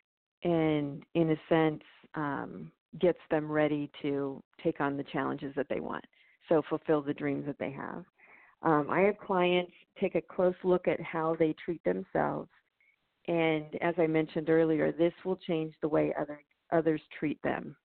and 0.44 1.02
in 1.14 1.30
a 1.30 1.36
sense 1.48 1.82
um, 2.14 2.70
gets 3.00 3.18
them 3.30 3.50
ready 3.50 3.90
to 4.02 4.42
take 4.62 4.80
on 4.80 4.96
the 4.96 5.04
challenges 5.04 5.52
that 5.56 5.66
they 5.68 5.80
want. 5.80 6.04
So 6.48 6.62
fulfill 6.68 7.02
the 7.02 7.12
dreams 7.12 7.44
that 7.46 7.58
they 7.58 7.72
have. 7.72 8.04
Um, 8.62 8.88
I 8.90 9.00
have 9.00 9.18
clients 9.18 9.72
take 10.00 10.14
a 10.14 10.20
close 10.20 10.54
look 10.64 10.88
at 10.88 11.00
how 11.00 11.36
they 11.38 11.54
treat 11.64 11.82
themselves, 11.84 12.48
and 13.28 13.66
as 13.80 13.94
I 13.98 14.06
mentioned 14.06 14.50
earlier, 14.50 14.90
this 14.90 15.12
will 15.24 15.36
change 15.36 15.74
the 15.80 15.88
way 15.88 16.12
other 16.18 16.42
others 16.72 17.00
treat 17.18 17.40
them. 17.42 17.76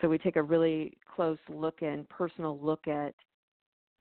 So 0.00 0.08
we 0.08 0.18
take 0.18 0.36
a 0.36 0.42
really 0.42 0.96
close 1.14 1.38
look 1.48 1.82
and 1.82 2.08
personal 2.08 2.58
look 2.60 2.86
at 2.86 3.14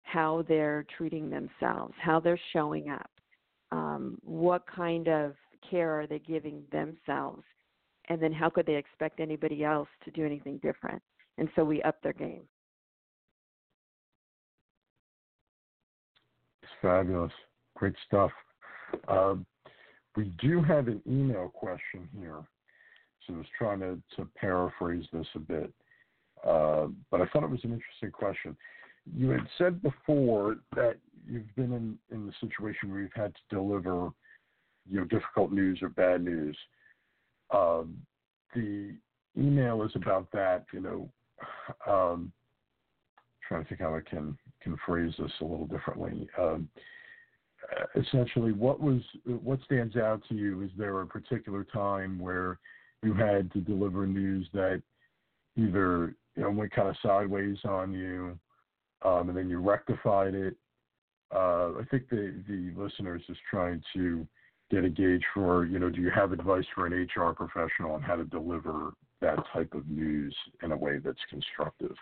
how 0.05 0.45
they're 0.47 0.85
treating 0.97 1.29
themselves, 1.29 1.93
how 1.99 2.19
they're 2.19 2.39
showing 2.53 2.89
up, 2.89 3.09
um, 3.71 4.17
what 4.23 4.63
kind 4.67 5.07
of 5.07 5.33
care 5.69 5.99
are 5.99 6.07
they 6.07 6.19
giving 6.19 6.63
themselves, 6.71 7.43
and 8.09 8.21
then 8.21 8.31
how 8.31 8.49
could 8.49 8.65
they 8.67 8.75
expect 8.75 9.19
anybody 9.19 9.63
else 9.63 9.89
to 10.05 10.11
do 10.11 10.23
anything 10.25 10.59
different? 10.63 11.01
And 11.37 11.49
so 11.55 11.65
we 11.65 11.81
up 11.81 12.01
their 12.01 12.13
game. 12.13 12.43
It's 16.61 16.71
fabulous. 16.81 17.33
Great 17.75 17.95
stuff. 18.07 18.31
Um, 19.07 19.45
we 20.15 20.31
do 20.39 20.61
have 20.61 20.87
an 20.87 21.01
email 21.07 21.49
question 21.49 22.07
here. 22.17 22.43
So 23.25 23.33
I 23.33 23.37
was 23.37 23.47
trying 23.57 23.79
to, 23.79 23.99
to 24.17 24.29
paraphrase 24.37 25.05
this 25.11 25.27
a 25.35 25.39
bit. 25.39 25.73
Uh, 26.45 26.87
but 27.09 27.21
I 27.21 27.25
thought 27.25 27.43
it 27.43 27.49
was 27.49 27.63
an 27.63 27.73
interesting 27.73 28.11
question 28.11 28.55
you 29.13 29.29
had 29.29 29.47
said 29.57 29.81
before 29.81 30.57
that 30.75 30.97
you've 31.27 31.53
been 31.55 31.73
in, 31.73 31.97
in 32.11 32.25
the 32.25 32.33
situation 32.39 32.91
where 32.91 33.01
you've 33.01 33.11
had 33.13 33.33
to 33.33 33.55
deliver, 33.55 34.09
you 34.89 34.99
know, 34.99 35.05
difficult 35.05 35.51
news 35.51 35.79
or 35.81 35.89
bad 35.89 36.23
news. 36.23 36.57
Um, 37.53 37.97
the 38.53 38.95
email 39.37 39.83
is 39.83 39.91
about 39.95 40.31
that. 40.31 40.65
You 40.73 40.81
know, 40.81 41.09
um, 41.91 42.31
trying 43.47 43.63
to 43.63 43.69
think 43.69 43.81
how 43.81 43.95
I 43.95 44.01
can 44.01 44.37
can 44.61 44.77
phrase 44.85 45.13
this 45.19 45.31
a 45.41 45.45
little 45.45 45.67
differently. 45.67 46.27
Um, 46.39 46.69
essentially, 47.95 48.51
what 48.51 48.79
was 48.79 49.01
what 49.25 49.59
stands 49.65 49.95
out 49.95 50.21
to 50.29 50.35
you? 50.35 50.61
Is 50.61 50.71
there 50.77 51.01
a 51.01 51.07
particular 51.07 51.63
time 51.63 52.19
where 52.19 52.59
you 53.03 53.13
had 53.13 53.51
to 53.53 53.59
deliver 53.59 54.05
news 54.07 54.47
that 54.53 54.81
either 55.57 56.15
you 56.35 56.43
know 56.43 56.51
went 56.51 56.71
kind 56.71 56.89
of 56.89 56.95
sideways 57.01 57.57
on 57.65 57.91
you, 57.91 58.37
um, 59.05 59.29
and 59.29 59.37
then 59.37 59.49
you 59.49 59.59
rectified 59.59 60.33
it. 60.33 60.55
Uh, 61.33 61.73
I 61.79 61.83
think 61.89 62.09
the 62.09 62.41
the 62.47 62.73
listeners 62.75 63.21
is 63.29 63.37
trying 63.49 63.81
to 63.93 64.27
get 64.71 64.83
a 64.83 64.89
gauge 64.89 65.23
for, 65.33 65.65
you 65.65 65.79
know, 65.79 65.89
do 65.89 66.01
you 66.01 66.09
have 66.09 66.31
advice 66.31 66.65
for 66.73 66.87
an 66.87 67.07
HR 67.15 67.33
professional 67.33 67.91
on 67.91 68.01
how 68.01 68.15
to 68.15 68.23
deliver 68.25 68.93
that 69.21 69.37
type 69.53 69.73
of 69.73 69.87
news 69.87 70.35
in 70.63 70.71
a 70.71 70.77
way 70.77 70.97
that's 70.97 71.19
constructive? 71.29 71.95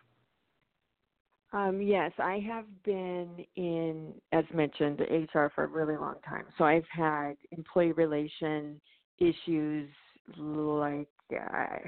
Um, 1.51 1.81
yes, 1.81 2.11
I 2.17 2.39
have 2.47 2.65
been 2.83 3.45
in, 3.55 4.13
as 4.31 4.45
mentioned, 4.53 5.01
HR 5.01 5.47
for 5.53 5.65
a 5.65 5.67
really 5.67 5.97
long 5.97 6.15
time. 6.27 6.45
So 6.57 6.63
I've 6.63 6.87
had 6.89 7.33
employee 7.51 7.91
relation 7.91 8.81
issues 9.19 9.89
like 10.37 11.07
I, 11.31 11.79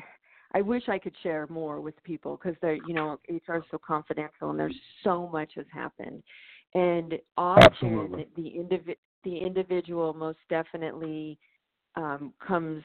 I 0.56 0.62
wish 0.62 0.88
I 0.88 0.98
could 0.98 1.14
share 1.22 1.46
more 1.50 1.82
with 1.82 2.02
people 2.06 2.38
because 2.38 2.58
they're, 2.62 2.80
you 2.88 2.94
know, 2.94 3.20
HR 3.30 3.58
is 3.58 3.64
so 3.70 3.78
confidential 3.78 4.52
and 4.52 4.60
there's 4.60 4.76
so 5.04 5.28
much 5.28 5.52
has 5.56 5.66
happened. 5.70 6.24
And 6.74 7.16
often 7.38 7.66
Absolutely. 7.66 8.28
the 8.38 8.54
individ 8.58 8.96
the 9.26 9.38
individual 9.38 10.14
most 10.14 10.38
definitely 10.50 11.38
um, 11.96 12.32
comes 12.46 12.84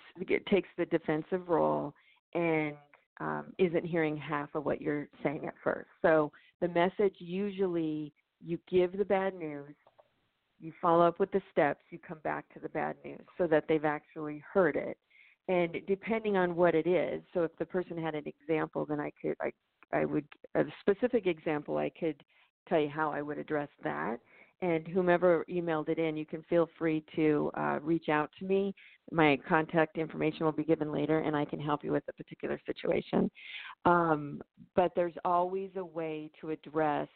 takes 0.51 0.69
the 0.79 0.87
defensive 0.87 1.49
role 1.49 1.95
and 2.35 2.75
um, 3.21 3.53
isn't 3.59 3.85
hearing 3.85 4.17
half 4.17 4.49
of 4.55 4.65
what 4.65 4.81
you're 4.81 5.09
saying 5.23 5.47
at 5.47 5.55
first. 5.63 5.91
So 6.03 6.33
the 6.61 6.69
message 6.69 7.15
usually 7.19 8.13
you 8.45 8.59
give 8.69 8.97
the 8.97 9.05
bad 9.05 9.35
news, 9.35 9.75
you 10.59 10.73
follow 10.83 11.07
up 11.07 11.21
with 11.21 11.31
the 11.31 11.43
steps, 11.53 11.83
you 11.91 11.99
come 11.99 12.19
back 12.25 12.53
to 12.55 12.59
the 12.61 12.69
bad 12.71 12.97
news 13.05 13.21
so 13.39 13.47
that 13.47 13.65
they've 13.69 13.85
actually 13.85 14.43
heard 14.53 14.75
it. 14.75 14.99
And 15.51 15.79
depending 15.89 16.37
on 16.37 16.55
what 16.55 16.77
it 16.77 16.87
is, 16.87 17.23
so 17.35 17.43
if 17.43 17.51
the 17.59 17.67
person 17.67 18.01
had 18.01 18.15
an 18.15 18.23
example, 18.25 18.87
then 18.87 19.01
I 19.01 19.11
could 19.21 19.35
I 19.41 19.51
I 19.93 20.05
would 20.05 20.25
a 20.55 20.63
specific 20.81 21.27
example 21.27 21.77
I 21.77 21.91
could 21.91 22.23
tell 22.69 22.79
you 22.79 22.89
how 22.89 23.11
I 23.11 23.21
would 23.21 23.37
address 23.37 23.69
that. 23.83 24.19
And 24.63 24.87
whomever 24.87 25.45
emailed 25.51 25.89
it 25.89 25.99
in, 25.99 26.17
you 26.17 26.27
can 26.27 26.43
feel 26.43 26.69
free 26.79 27.03
to 27.17 27.51
uh, 27.57 27.79
reach 27.83 28.09
out 28.11 28.31
to 28.39 28.45
me. 28.45 28.75
My 29.11 29.39
contact 29.49 29.99
information 29.99 30.45
will 30.45 30.53
be 30.53 30.65
given 30.65 30.93
later, 30.93 31.21
and 31.21 31.35
I 31.35 31.47
can 31.47 31.59
help 31.59 31.83
you 31.83 31.91
with 31.91 32.05
a 32.09 32.13
particular 32.13 32.61
situation. 32.65 33.29
Um, 33.87 34.41
but 34.77 34.93
there's 34.95 35.15
always 35.25 35.71
a 35.77 35.85
way 35.85 36.31
to 36.41 36.51
address 36.51 37.09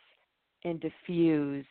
and 0.64 0.80
diffuse 0.80 1.66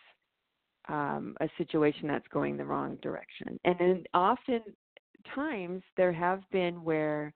um, 0.87 1.35
a 1.41 1.49
situation 1.57 2.07
that's 2.07 2.27
going 2.31 2.55
the 2.55 2.65
wrong 2.65 2.97
direction. 3.01 3.59
And 3.65 3.75
then 3.79 4.03
often 4.13 4.61
times 5.35 5.81
there 5.97 6.13
have 6.13 6.41
been 6.51 6.83
where 6.83 7.33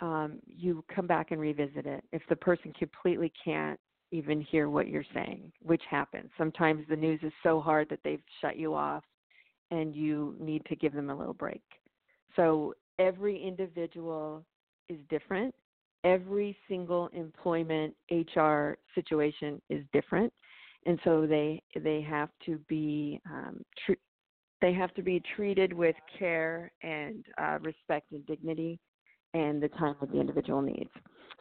um, 0.00 0.38
you 0.46 0.84
come 0.94 1.06
back 1.06 1.30
and 1.30 1.40
revisit 1.40 1.86
it 1.86 2.04
if 2.12 2.22
the 2.28 2.36
person 2.36 2.72
completely 2.78 3.32
can't 3.44 3.78
even 4.10 4.40
hear 4.40 4.70
what 4.70 4.88
you're 4.88 5.04
saying, 5.12 5.52
which 5.62 5.82
happens. 5.90 6.30
Sometimes 6.38 6.84
the 6.88 6.96
news 6.96 7.20
is 7.22 7.32
so 7.42 7.60
hard 7.60 7.88
that 7.90 8.00
they've 8.04 8.22
shut 8.40 8.56
you 8.56 8.74
off 8.74 9.04
and 9.70 9.94
you 9.94 10.34
need 10.40 10.64
to 10.66 10.76
give 10.76 10.94
them 10.94 11.10
a 11.10 11.16
little 11.16 11.34
break. 11.34 11.62
So 12.36 12.74
every 12.98 13.42
individual 13.42 14.44
is 14.88 14.98
different. 15.10 15.54
Every 16.04 16.56
single 16.68 17.08
employment 17.12 17.94
HR 18.10 18.76
situation 18.94 19.60
is 19.68 19.84
different, 19.92 20.32
and 20.86 20.98
so 21.02 21.26
they 21.26 21.60
they 21.78 22.00
have 22.02 22.30
to 22.46 22.58
be 22.68 23.20
um, 23.28 23.64
they 24.60 24.72
have 24.72 24.92
to 24.94 25.02
be 25.02 25.22
treated 25.36 25.72
with 25.72 25.96
care 26.18 26.72
and 26.82 27.24
uh, 27.40 27.58
respect 27.60 28.12
and 28.12 28.24
dignity, 28.26 28.78
and 29.34 29.62
the 29.62 29.68
time 29.68 29.94
that 30.00 30.10
the 30.10 30.20
individual 30.20 30.62
needs. 30.62 30.90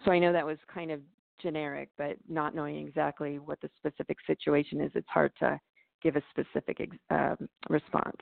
So 0.05 0.11
I 0.11 0.19
know 0.19 0.33
that 0.33 0.45
was 0.45 0.57
kind 0.73 0.91
of 0.91 1.01
generic, 1.41 1.89
but 1.97 2.17
not 2.27 2.55
knowing 2.55 2.75
exactly 2.87 3.39
what 3.39 3.59
the 3.61 3.69
specific 3.77 4.17
situation 4.25 4.81
is, 4.81 4.91
it's 4.95 5.07
hard 5.09 5.31
to 5.39 5.59
give 6.01 6.15
a 6.15 6.21
specific 6.31 6.89
um, 7.09 7.37
response. 7.69 8.17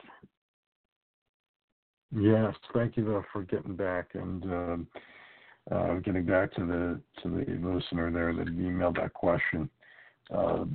Yes, 2.11 2.53
thank 2.73 2.97
you 2.97 3.03
though 3.05 3.23
for 3.33 3.43
getting 3.43 3.75
back 3.75 4.09
and 4.13 4.43
um, 4.43 4.87
uh, 5.71 5.95
getting 5.95 6.25
back 6.25 6.53
to 6.53 6.65
the 6.65 7.01
to 7.21 7.29
the 7.29 7.67
listener 7.67 8.11
there 8.11 8.33
that 8.33 8.47
emailed 8.47 8.97
that 8.97 9.13
question. 9.13 9.69
Uh, 10.33 10.65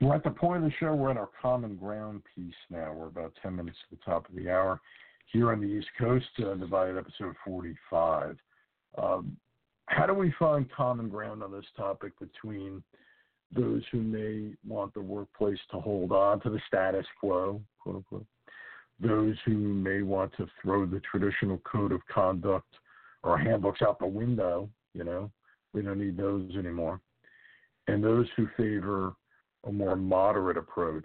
we're 0.00 0.14
at 0.14 0.24
the 0.24 0.30
point 0.30 0.64
of 0.64 0.70
the 0.70 0.76
show. 0.78 0.94
We're 0.94 1.10
at 1.10 1.16
our 1.16 1.30
common 1.40 1.76
ground 1.76 2.22
piece 2.34 2.54
now. 2.70 2.92
We're 2.92 3.08
about 3.08 3.32
ten 3.42 3.56
minutes 3.56 3.78
to 3.88 3.96
the 3.96 4.02
top 4.04 4.28
of 4.28 4.34
the 4.34 4.50
hour 4.50 4.80
here 5.32 5.52
on 5.52 5.60
the 5.60 5.66
East 5.66 5.88
Coast, 5.98 6.26
uh, 6.44 6.54
divided 6.54 6.98
episode 6.98 7.34
forty-five. 7.44 8.36
Um, 8.98 9.36
how 9.86 10.06
do 10.06 10.14
we 10.14 10.32
find 10.38 10.70
common 10.70 11.08
ground 11.08 11.42
on 11.42 11.52
this 11.52 11.64
topic 11.76 12.12
between 12.18 12.82
those 13.52 13.82
who 13.90 14.00
may 14.00 14.52
want 14.66 14.94
the 14.94 15.00
workplace 15.00 15.58
to 15.72 15.80
hold 15.80 16.12
on 16.12 16.40
to 16.40 16.50
the 16.50 16.60
status 16.68 17.06
quo, 17.18 17.60
quote 17.80 17.96
unquote, 17.96 18.26
those 19.00 19.34
who 19.44 19.56
may 19.56 20.02
want 20.02 20.32
to 20.36 20.46
throw 20.62 20.86
the 20.86 21.00
traditional 21.00 21.58
code 21.58 21.90
of 21.90 22.00
conduct 22.06 22.72
or 23.24 23.36
handbooks 23.36 23.82
out 23.82 23.98
the 23.98 24.06
window, 24.06 24.68
you 24.94 25.04
know, 25.04 25.30
we 25.72 25.82
don't 25.82 25.98
need 25.98 26.16
those 26.16 26.48
anymore, 26.56 27.00
and 27.88 28.04
those 28.04 28.26
who 28.36 28.46
favor 28.56 29.14
a 29.66 29.72
more 29.72 29.96
moderate 29.96 30.56
approach 30.56 31.04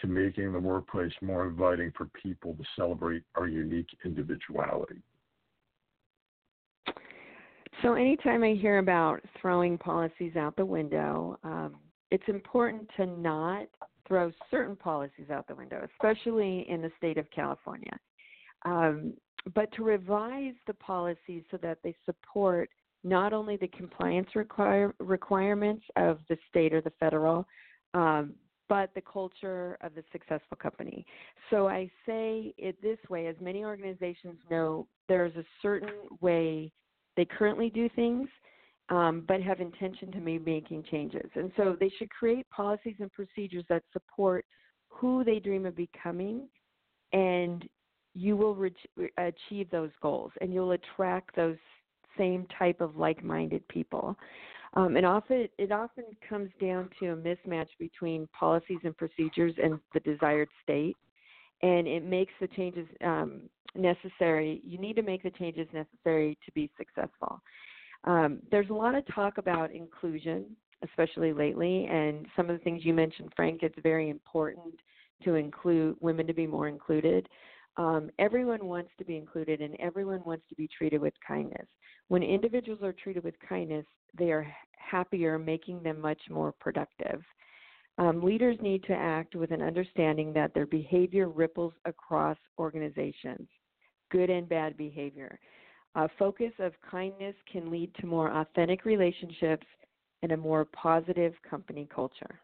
to 0.00 0.06
making 0.06 0.52
the 0.52 0.60
workplace 0.60 1.12
more 1.20 1.46
inviting 1.46 1.92
for 1.96 2.06
people 2.22 2.54
to 2.54 2.64
celebrate 2.76 3.22
our 3.34 3.48
unique 3.48 3.88
individuality. 4.04 5.02
So, 7.82 7.94
anytime 7.94 8.42
I 8.42 8.54
hear 8.54 8.78
about 8.78 9.20
throwing 9.40 9.78
policies 9.78 10.34
out 10.36 10.56
the 10.56 10.64
window, 10.64 11.38
um, 11.44 11.76
it's 12.10 12.24
important 12.26 12.88
to 12.96 13.06
not 13.06 13.66
throw 14.06 14.32
certain 14.50 14.74
policies 14.74 15.30
out 15.30 15.46
the 15.46 15.54
window, 15.54 15.86
especially 15.92 16.66
in 16.68 16.82
the 16.82 16.90
state 16.96 17.18
of 17.18 17.30
California. 17.30 17.96
Um, 18.64 19.14
but 19.54 19.70
to 19.74 19.84
revise 19.84 20.54
the 20.66 20.74
policies 20.74 21.44
so 21.50 21.58
that 21.58 21.78
they 21.84 21.94
support 22.04 22.68
not 23.04 23.32
only 23.32 23.56
the 23.56 23.68
compliance 23.68 24.28
require, 24.34 24.94
requirements 24.98 25.84
of 25.96 26.18
the 26.28 26.36
state 26.48 26.74
or 26.74 26.80
the 26.80 26.92
federal, 26.98 27.46
um, 27.94 28.34
but 28.68 28.90
the 28.94 29.00
culture 29.00 29.78
of 29.80 29.94
the 29.94 30.04
successful 30.12 30.56
company. 30.60 31.06
So 31.48 31.68
I 31.68 31.90
say 32.06 32.52
it 32.58 32.80
this 32.82 32.98
way 33.08 33.26
as 33.26 33.36
many 33.40 33.64
organizations 33.64 34.38
know, 34.50 34.86
there's 35.08 35.34
a 35.36 35.44
certain 35.62 35.94
way 36.20 36.70
they 37.16 37.24
currently 37.24 37.70
do 37.70 37.88
things, 37.96 38.28
um, 38.90 39.24
but 39.26 39.40
have 39.42 39.60
intention 39.60 40.12
to 40.12 40.20
be 40.20 40.38
making 40.38 40.84
changes. 40.90 41.30
And 41.34 41.50
so 41.56 41.76
they 41.78 41.90
should 41.98 42.10
create 42.10 42.48
policies 42.50 42.96
and 43.00 43.10
procedures 43.12 43.64
that 43.68 43.82
support 43.92 44.44
who 44.88 45.24
they 45.24 45.38
dream 45.38 45.66
of 45.66 45.76
becoming, 45.76 46.48
and 47.12 47.68
you 48.14 48.36
will 48.36 48.54
re- 48.54 48.74
achieve 49.18 49.70
those 49.70 49.90
goals, 50.02 50.32
and 50.40 50.52
you'll 50.52 50.72
attract 50.72 51.36
those 51.36 51.56
same 52.18 52.46
type 52.58 52.80
of 52.80 52.96
like-minded 52.96 53.66
people. 53.68 54.16
Um, 54.74 54.96
and 54.96 55.06
often 55.06 55.48
it 55.56 55.72
often 55.72 56.04
comes 56.28 56.50
down 56.60 56.90
to 57.00 57.12
a 57.12 57.16
mismatch 57.16 57.68
between 57.78 58.28
policies 58.38 58.80
and 58.84 58.96
procedures 58.96 59.54
and 59.62 59.80
the 59.94 60.00
desired 60.00 60.48
state 60.62 60.96
and 61.62 61.86
it 61.88 62.04
makes 62.04 62.32
the 62.40 62.46
changes 62.48 62.86
um, 63.04 63.42
necessary. 63.74 64.60
You 64.64 64.78
need 64.78 64.96
to 64.96 65.02
make 65.02 65.22
the 65.22 65.30
changes 65.30 65.66
necessary 65.72 66.38
to 66.44 66.52
be 66.52 66.70
successful. 66.76 67.40
Um, 68.04 68.40
there's 68.50 68.70
a 68.70 68.74
lot 68.74 68.94
of 68.94 69.04
talk 69.12 69.38
about 69.38 69.72
inclusion, 69.72 70.46
especially 70.84 71.32
lately, 71.32 71.86
and 71.86 72.26
some 72.36 72.48
of 72.48 72.56
the 72.56 72.62
things 72.62 72.84
you 72.84 72.94
mentioned, 72.94 73.32
Frank. 73.34 73.62
It's 73.62 73.78
very 73.82 74.08
important 74.08 74.74
to 75.24 75.34
include 75.34 75.96
women 76.00 76.26
to 76.28 76.34
be 76.34 76.46
more 76.46 76.68
included. 76.68 77.28
Um, 77.76 78.10
everyone 78.18 78.64
wants 78.66 78.90
to 78.98 79.04
be 79.04 79.16
included, 79.16 79.60
and 79.60 79.74
everyone 79.80 80.22
wants 80.24 80.44
to 80.48 80.54
be 80.54 80.68
treated 80.68 81.00
with 81.00 81.14
kindness. 81.26 81.66
When 82.08 82.22
individuals 82.22 82.82
are 82.82 82.92
treated 82.92 83.22
with 83.24 83.34
kindness, 83.46 83.84
they 84.16 84.30
are 84.32 84.46
happier, 84.76 85.38
making 85.38 85.82
them 85.82 86.00
much 86.00 86.20
more 86.30 86.52
productive. 86.52 87.22
Um, 87.98 88.22
leaders 88.22 88.56
need 88.62 88.84
to 88.84 88.94
act 88.94 89.34
with 89.34 89.50
an 89.50 89.60
understanding 89.60 90.32
that 90.32 90.54
their 90.54 90.66
behavior 90.66 91.28
ripples 91.28 91.74
across 91.84 92.36
organizations, 92.58 93.48
good 94.10 94.30
and 94.30 94.48
bad 94.48 94.76
behavior. 94.76 95.38
A 95.96 96.08
focus 96.18 96.52
of 96.60 96.72
kindness 96.88 97.34
can 97.50 97.70
lead 97.70 97.92
to 97.96 98.06
more 98.06 98.30
authentic 98.30 98.84
relationships 98.84 99.66
and 100.22 100.32
a 100.32 100.36
more 100.36 100.64
positive 100.64 101.34
company 101.48 101.88
culture. 101.92 102.40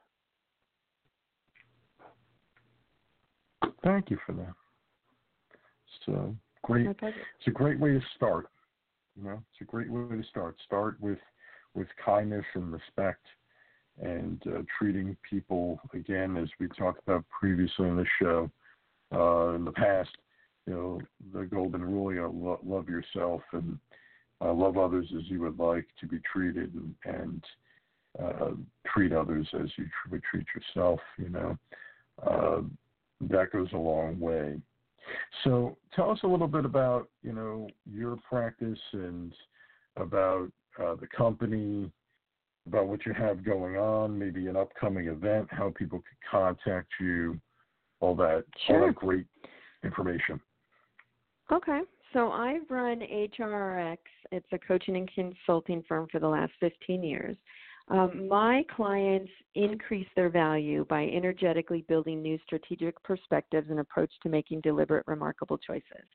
Thank 3.83 4.11
you 4.11 4.19
for 4.27 4.33
that. 4.33 4.55
So 6.05 6.35
great. 6.63 6.87
It's 6.87 7.47
a 7.47 7.51
great 7.51 7.79
way 7.79 7.93
to 7.93 8.01
start. 8.17 8.47
You 9.17 9.25
know, 9.25 9.43
it's 9.53 9.61
a 9.61 9.65
great 9.65 9.91
way 9.91 10.17
to 10.17 10.25
start. 10.29 10.57
Start 10.65 11.01
with 11.01 11.19
with 11.75 11.89
kindness 12.05 12.45
and 12.55 12.73
respect 12.73 13.27
and 14.01 14.43
uh, 14.47 14.63
treating 14.79 15.17
people 15.29 15.81
again 15.93 16.37
as 16.37 16.49
we 16.59 16.69
talked 16.69 17.01
about 17.07 17.25
previously 17.29 17.89
in 17.89 17.97
the 17.97 18.07
show 18.21 18.51
uh, 19.13 19.55
in 19.55 19.65
the 19.65 19.73
past. 19.73 20.11
You 20.67 20.73
know 20.73 21.01
the 21.33 21.45
golden 21.47 21.83
rule: 21.83 22.13
you 22.13 22.23
know, 22.23 22.35
lo- 22.35 22.61
love 22.65 22.89
yourself 22.89 23.43
and 23.53 23.79
uh, 24.41 24.53
love 24.53 24.79
others 24.79 25.07
as 25.17 25.25
you 25.27 25.41
would 25.41 25.59
like 25.59 25.87
to 26.01 26.07
be 26.07 26.21
treated, 26.21 26.73
and, 26.75 26.95
and 27.05 27.45
uh, 28.21 28.51
treat 28.87 29.13
others 29.13 29.47
as 29.55 29.69
you 29.77 29.87
would 30.11 30.23
treat 30.23 30.47
yourself. 30.55 31.01
You 31.19 31.29
know 31.29 31.59
uh, 32.27 32.63
that 33.21 33.53
goes 33.53 33.69
a 33.73 33.79
long 33.79 34.19
way 34.19 34.61
So 35.43 35.77
tell 35.95 36.11
us 36.11 36.19
a 36.23 36.27
little 36.27 36.49
bit 36.49 36.65
about 36.65 37.09
you 37.23 37.33
know 37.33 37.69
your 37.91 38.17
practice 38.29 38.79
and 38.93 39.33
about 39.97 40.51
uh, 40.83 40.95
the 40.97 41.07
company, 41.07 41.91
about 42.67 42.89
what 42.89 43.05
you 43.07 43.13
have 43.13 43.45
going 43.45 43.77
on, 43.77 44.19
maybe 44.19 44.47
an 44.49 44.57
upcoming 44.57 45.09
event, 45.09 45.49
how 45.51 45.73
people 45.77 45.99
could 45.99 46.31
contact 46.31 46.89
you, 47.01 47.39
all 48.01 48.15
that, 48.17 48.45
sure. 48.67 48.81
all 48.81 48.87
that 48.87 48.95
great 48.95 49.27
information. 49.85 50.41
Okay. 51.53 51.81
So 52.13 52.31
I've 52.31 52.71
run 52.71 53.03
HR-Rx. 53.03 54.01
It's 54.31 54.47
a 54.53 54.59
coaching 54.59 54.97
and 54.97 55.11
consulting 55.13 55.83
firm 55.87 56.07
for 56.11 56.21
the 56.21 56.29
last 56.29 56.53
15 56.61 57.03
years. 57.03 57.37
Um, 57.89 58.29
my 58.29 58.65
clients 58.75 59.31
increase 59.55 60.07
their 60.17 60.31
value 60.31 60.87
by 60.89 61.05
energetically 61.05 61.85
building 61.87 62.23
new 62.23 62.39
strategic 62.47 63.01
perspectives 63.03 63.69
and 63.71 63.81
approach 63.81 64.11
to 64.23 64.29
making 64.29 64.63
deliberate, 64.63 65.07
remarkable 65.07 65.59
choices. 65.59 66.07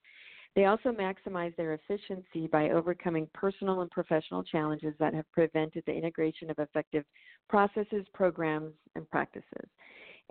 They 0.56 0.66
also 0.66 0.90
maximize 0.90 1.56
their 1.56 1.74
efficiency 1.76 2.48
by 2.48 2.72
overcoming 2.72 3.28
personal 3.36 3.82
and 3.82 3.92
professional 3.92 4.44
challenges 4.44 4.96
that 5.00 5.14
have 5.14 5.32
prevented 5.32 5.84
the 5.86 5.94
integration 5.94 6.50
of 6.50 6.58
effective 6.58 7.06
processes, 7.48 8.06
programs, 8.16 8.74
and 8.96 9.08
practices. 9.10 9.70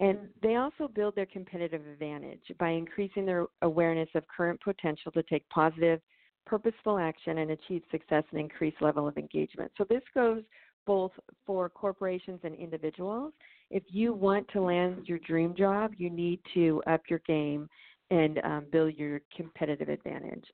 And 0.01 0.19
they 0.43 0.57
also 0.57 0.89
build 0.89 1.15
their 1.15 1.27
competitive 1.27 1.87
advantage 1.87 2.43
by 2.59 2.71
increasing 2.71 3.27
their 3.27 3.47
awareness 3.63 4.09
of 4.15 4.25
current 4.29 4.61
potential 4.61 5.13
to 5.13 5.23
take 5.25 5.49
positive, 5.51 6.01
purposeful 6.47 6.99
action 6.99 7.39
and 7.39 7.51
achieve 7.53 7.83
success 7.91 8.25
and 8.31 8.41
increased 8.41 8.81
level 8.81 9.07
of 9.07 9.17
engagement. 9.19 9.71
So 9.77 9.85
this 9.89 10.03
goes 10.15 10.43
both 10.89 11.13
for 11.45 11.69
corporations 11.69 12.41
and 12.45 12.55
individuals. 12.55 13.35
If 13.71 13.83
you 13.89 14.15
want 14.15 14.49
to 14.55 14.63
land 14.63 15.07
your 15.07 15.19
dream 15.19 15.55
job, 15.55 15.93
you 15.99 16.09
need 16.09 16.41
to 16.55 16.83
up 16.87 17.03
your 17.11 17.21
game 17.27 17.69
and 18.11 18.41
um, 18.43 18.67
build 18.73 18.95
your 18.95 19.21
competitive 19.37 19.91
advantage. 19.91 20.47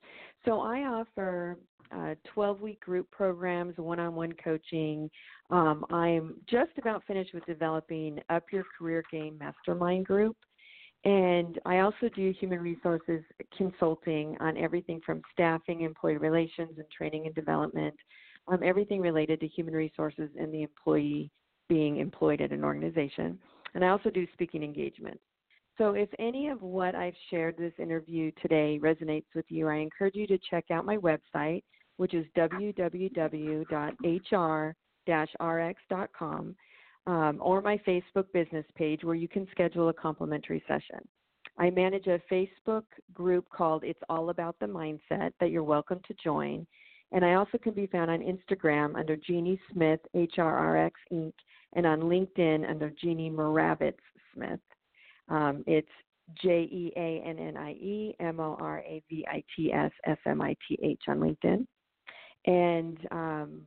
So 0.43 0.59
I 0.59 0.79
offer 0.81 1.57
12 2.33 2.57
uh, 2.61 2.67
group 2.83 3.09
programs, 3.11 3.77
one 3.77 3.97
on 3.97 4.13
one 4.13 4.33
coaching. 4.43 5.09
Um, 5.51 5.85
I'm 5.89 6.35
just 6.49 6.71
about 6.77 7.03
finished 7.07 7.33
with 7.33 7.45
developing 7.45 8.19
Up 8.29 8.43
Your 8.51 8.65
Career 8.77 9.05
Game 9.09 9.37
Mastermind 9.39 10.05
Group. 10.05 10.35
And 11.05 11.59
I 11.65 11.79
also 11.79 12.09
do 12.13 12.33
human 12.37 12.59
resources 12.59 13.23
consulting 13.57 14.35
on 14.41 14.57
everything 14.57 14.99
from 15.05 15.21
staffing, 15.31 15.81
employee 15.81 16.17
relations, 16.17 16.71
and 16.75 16.85
training 16.89 17.27
and 17.27 17.35
development, 17.35 17.95
um, 18.47 18.59
everything 18.63 19.01
related 19.01 19.39
to 19.39 19.47
human 19.47 19.73
resources 19.73 20.29
and 20.39 20.53
the 20.53 20.63
employee 20.63 21.31
being 21.67 21.97
employed 21.97 22.41
at 22.41 22.51
an 22.51 22.63
organization. 22.63 23.39
And 23.73 23.83
I 23.83 23.89
also 23.89 24.09
do 24.09 24.27
speaking 24.33 24.63
engagements. 24.63 25.21
So, 25.77 25.93
if 25.93 26.07
any 26.19 26.47
of 26.47 26.61
what 26.61 26.95
I've 26.95 27.15
shared 27.29 27.57
this 27.57 27.73
interview 27.77 28.31
today 28.41 28.79
resonates 28.81 29.25
with 29.35 29.43
you, 29.49 29.67
I 29.67 29.75
encourage 29.75 30.15
you 30.15 30.25
to 30.27 30.37
check 30.49 30.71
out 30.71 30.85
my 30.85 30.95
website, 30.97 31.63
which 31.97 32.13
is 32.13 32.25
www.hr-rx.com, 32.37 32.95
um, 37.07 37.39
or 37.41 37.61
my 37.61 37.77
Facebook 37.79 38.25
business 38.33 38.65
page 38.75 39.03
where 39.03 39.15
you 39.15 39.27
can 39.27 39.45
schedule 39.51 39.89
a 39.89 39.93
complimentary 39.93 40.63
session. 40.65 41.05
I 41.57 41.69
manage 41.69 42.07
a 42.07 42.21
Facebook 42.31 42.85
group 43.13 43.45
called 43.49 43.83
It's 43.83 43.99
All 44.09 44.29
About 44.29 44.55
the 44.59 44.65
Mindset 44.65 45.31
that 45.39 45.51
you're 45.51 45.63
welcome 45.63 45.99
to 46.07 46.13
join. 46.23 46.65
And 47.11 47.23
I 47.23 47.35
also 47.35 47.57
can 47.57 47.73
be 47.73 47.87
found 47.87 48.09
on 48.09 48.19
Instagram 48.19 48.95
under 48.95 49.15
Jeannie 49.15 49.59
Smith, 49.71 49.99
HR-Rx 50.13 50.99
Inc., 51.13 51.33
and 51.73 51.85
on 51.85 52.01
LinkedIn 52.01 52.69
under 52.69 52.89
Jeannie 52.89 53.29
Moravits 53.29 53.93
Smith. 54.33 54.59
Um, 55.29 55.63
it's 55.67 55.89
J 56.41 56.63
E 56.63 56.91
A 56.95 57.21
N 57.25 57.37
N 57.37 57.57
I 57.57 57.71
E 57.71 58.15
M 58.19 58.39
O 58.39 58.57
R 58.59 58.79
A 58.79 59.01
V 59.09 59.25
I 59.29 59.43
T 59.55 59.71
S 59.71 59.91
S 60.05 60.17
M 60.25 60.41
I 60.41 60.55
T 60.67 60.77
H 60.81 61.03
on 61.07 61.19
LinkedIn. 61.19 61.65
And 62.45 62.97
um, 63.11 63.61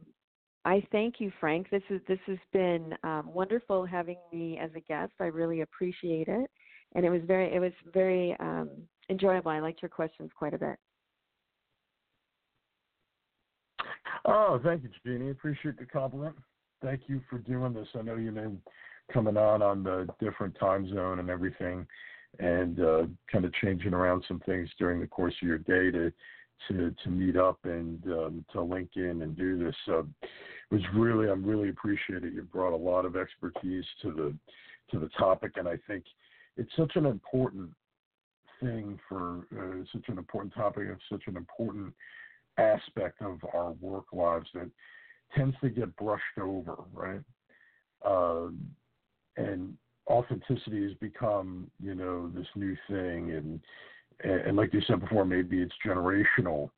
I 0.65 0.83
thank 0.91 1.17
you, 1.19 1.33
Frank. 1.41 1.71
This 1.71 1.83
is 1.89 2.01
this 2.09 2.19
has 2.27 2.39
been 2.53 2.95
um, 3.05 3.33
wonderful 3.33 3.87
having 3.87 4.19
me 4.33 4.59
as 4.59 4.71
a 4.77 4.81
guest. 4.81 5.13
I 5.21 5.25
really 5.25 5.61
appreciate 5.61 6.29
it, 6.29 6.51
and 6.95 7.05
it 7.05 7.11
was 7.11 7.23
very 7.27 7.55
it 7.55 7.61
was 7.61 7.73
very 7.93 8.37
um, 8.41 8.71
enjoyable. 9.09 9.51
I 9.51 9.61
liked 9.61 9.83
your 9.83 9.89
questions 9.89 10.31
quite 10.37 10.55
a 10.55 10.59
bit. 10.59 10.77
Oh, 14.31 14.61
thank 14.63 14.83
you, 14.83 14.91
Jeannie. 15.05 15.31
Appreciate 15.31 15.79
the 15.79 15.87
compliment. 15.87 16.37
Thank 16.83 17.03
you 17.07 17.23
for 17.31 17.39
doing 17.39 17.73
this. 17.73 17.89
I 17.99 18.03
know 18.03 18.17
you've 18.17 18.35
been 18.35 18.61
coming 19.13 19.39
on 19.39 19.63
on 19.63 19.83
the 19.83 20.07
different 20.21 20.55
time 20.61 20.87
zone 20.93 21.19
and 21.19 21.31
everything, 21.31 21.87
and 22.39 22.79
uh, 22.79 23.03
kind 23.33 23.47
of 23.47 23.53
changing 23.55 23.95
around 23.95 24.23
some 24.29 24.41
things 24.41 24.69
during 24.79 25.01
the 25.01 25.07
course 25.07 25.35
of 25.41 25.49
your 25.49 25.59
day 25.59 25.91
to 25.91 26.13
to 26.69 26.95
to 27.05 27.09
meet 27.09 27.37
up 27.37 27.59
and 27.65 28.05
um, 28.07 28.45
to 28.53 28.61
link 28.61 28.91
in 28.97 29.23
and 29.23 29.35
do 29.35 29.59
this. 29.59 29.75
Uh, 29.89 30.01
it 30.01 30.29
was 30.71 30.83
really 30.95 31.31
I'm 31.31 31.45
really 31.45 31.71
appreciate 31.71 32.23
it. 32.23 32.35
You 32.35 32.43
brought 32.43 32.75
a 32.75 32.77
lot 32.77 33.07
of 33.07 33.17
expertise 33.17 33.85
to 34.03 34.13
the 34.13 34.35
to 34.91 34.99
the 34.99 35.09
topic, 35.19 35.53
and 35.57 35.67
I 35.67 35.79
think 35.87 36.05
it's 36.59 36.71
such 36.77 36.97
an 36.97 37.07
important 37.07 37.71
thing 38.61 38.99
for 39.09 39.47
uh, 39.59 39.85
such 39.91 40.09
an 40.09 40.19
important 40.19 40.53
topic 40.53 40.91
of 40.91 40.99
such 41.11 41.23
an 41.29 41.37
important 41.37 41.95
aspect 42.59 43.23
of 43.23 43.39
our 43.55 43.73
work 43.81 44.07
lives 44.13 44.49
that 44.55 44.71
tends 45.37 45.57
to 45.61 45.69
get 45.69 45.95
brushed 45.97 46.39
over, 46.41 46.77
right? 46.93 47.21
Uh, 48.05 48.49
and 49.37 49.75
authenticity 50.09 50.83
has 50.85 50.95
become 50.95 51.71
you 51.83 51.95
know 51.95 52.29
this 52.29 52.47
new 52.55 52.77
thing. 52.89 53.33
And 53.33 53.61
and, 54.25 54.57
like 54.57 54.75
you 54.75 54.81
said 54.87 55.01
before 55.01 55.25
maybe 55.25 55.63
it's 55.63 55.75
generational. 55.87 56.71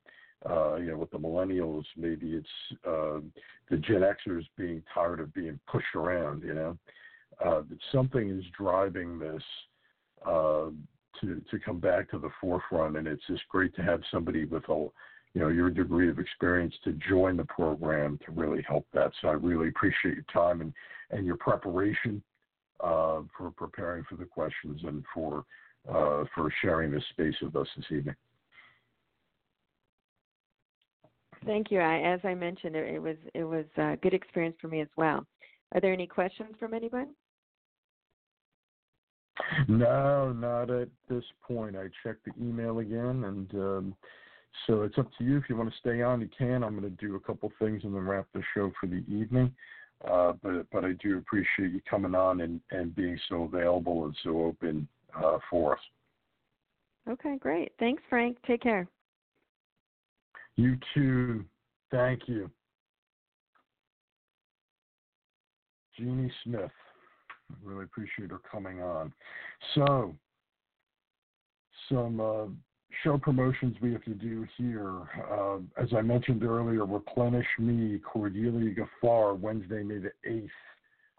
Uh, 0.49 0.76
you 0.76 0.87
know 0.87 0.97
with 0.97 1.11
the 1.11 1.18
millennials 1.18 1.85
maybe 1.99 2.33
it's 2.33 2.49
uh, 2.87 3.20
the 3.70 3.76
gen 3.76 4.01
xers 4.01 4.45
being 4.57 4.83
tired 4.95 5.20
of 5.20 5.35
being 5.35 5.61
pushed 5.70 5.95
around 5.95 6.43
you 6.43 6.55
know? 6.55 6.78
Uh, 7.45 7.61
something 7.93 8.31
is 8.31 8.45
driving 8.59 9.18
this 9.18 9.43
uh, 10.26 10.70
to 11.20 11.41
to 11.51 11.59
come 11.64 11.78
back 11.78 12.11
to 12.11 12.18
the 12.18 12.31
forefront. 12.41 12.97
And 12.97 13.07
it's 13.07 13.26
just 13.26 13.43
great 13.49 13.74
to 13.76 13.83
have 13.83 14.01
somebody 14.11 14.45
with 14.45 14.68
a 14.68 14.87
you 15.35 15.41
know 15.41 15.49
your 15.49 15.70
degree 15.70 16.11
of 16.11 16.18
experience 16.18 16.74
to 16.85 16.93
join 17.09 17.37
the 17.37 17.45
program 17.45 18.18
to 18.24 18.33
really 18.33 18.62
help 18.68 18.87
that 18.93 19.12
so 19.20 19.28
i 19.28 19.33
really 19.33 19.68
appreciate 19.68 20.14
your 20.14 20.24
time 20.33 20.61
and 20.61 20.72
and 21.11 21.26
your 21.26 21.37
preparation 21.37 22.22
uh, 22.83 23.20
for 23.37 23.51
preparing 23.57 24.05
for 24.09 24.16
the 24.16 24.24
questions 24.24 24.81
and 24.85 25.05
for 25.12 25.45
uh, 25.89 26.24
for 26.35 26.53
sharing 26.62 26.91
this 26.91 27.03
space 27.11 27.35
with 27.41 27.57
us 27.57 27.66
this 27.76 27.87
evening. 27.91 28.14
Thank 31.47 31.70
you. 31.70 31.81
I, 31.81 32.01
as 32.01 32.20
I 32.22 32.35
mentioned, 32.35 32.76
it, 32.76 32.95
it, 32.95 32.99
was 33.03 33.16
it 33.35 33.45
was 33.45 33.64
a 33.78 33.97
good 34.03 34.12
experience 34.12 34.57
for 34.61 34.68
me 34.68 34.81
as 34.83 34.89
well. 34.97 35.26
Are 35.72 35.81
there 35.81 35.93
any 35.93 36.07
questions 36.07 36.51
from 36.59 36.74
anyone? 36.74 37.09
No, 39.68 40.33
not 40.33 40.70
at 40.70 40.89
this 41.09 41.24
point. 41.41 41.76
I 41.76 41.85
checked 42.03 42.26
the 42.26 42.33
email 42.45 42.81
again, 42.81 43.24
and 43.24 43.55
um, 43.55 43.97
so 44.66 44.82
it's 44.82 44.98
up 44.98 45.09
to 45.18 45.24
you. 45.24 45.38
If 45.38 45.44
you 45.48 45.57
want 45.57 45.70
to 45.70 45.78
stay 45.78 46.03
on, 46.03 46.20
you 46.20 46.28
can. 46.36 46.62
I'm 46.62 46.78
going 46.78 46.82
to 46.82 47.07
do 47.07 47.16
a 47.16 47.20
couple 47.20 47.53
things 47.59 47.82
and 47.84 47.94
then 47.94 48.07
wrap 48.07 48.26
the 48.34 48.42
show 48.55 48.72
for 48.80 48.86
the 48.86 49.05
evening. 49.09 49.55
Uh, 50.09 50.32
but 50.42 50.66
but 50.72 50.84
I 50.84 50.92
do 50.92 51.18
appreciate 51.18 51.72
you 51.72 51.80
coming 51.88 52.14
on 52.14 52.40
and, 52.40 52.61
and 52.70 52.94
being 52.94 53.18
so 53.28 53.42
available 53.42 54.07
and 54.07 54.16
so 54.22 54.44
open 54.44 54.88
uh, 55.14 55.38
for 55.51 55.74
us. 55.74 55.80
Okay, 57.09 57.36
great. 57.38 57.72
Thanks, 57.78 58.03
Frank. 58.09 58.38
Take 58.46 58.62
care. 58.62 58.86
You 60.57 60.76
too. 60.94 61.44
Thank 61.90 62.22
you. 62.28 62.51
Jeannie 65.98 66.32
Smith. 66.44 66.70
I 67.51 67.55
really 67.62 67.84
appreciate 67.84 68.30
her 68.30 68.40
coming 68.51 68.80
on. 68.80 69.12
So, 69.74 70.14
some 71.90 72.20
uh, 72.20 72.46
show 73.03 73.18
promotions 73.18 73.76
we 73.80 73.93
have 73.93 74.05
to 74.05 74.14
do 74.14 74.47
here. 74.57 75.03
Uh, 75.30 75.59
as 75.76 75.88
I 75.97 76.03
mentioned 76.03 76.45
earlier, 76.45 76.84
Replenish 76.84 77.47
Me, 77.59 77.99
Cordelia 77.99 78.74
Gaffar, 78.74 79.38
Wednesday, 79.38 79.82
May 79.82 79.99
the 79.99 80.12
8th, 80.28 80.49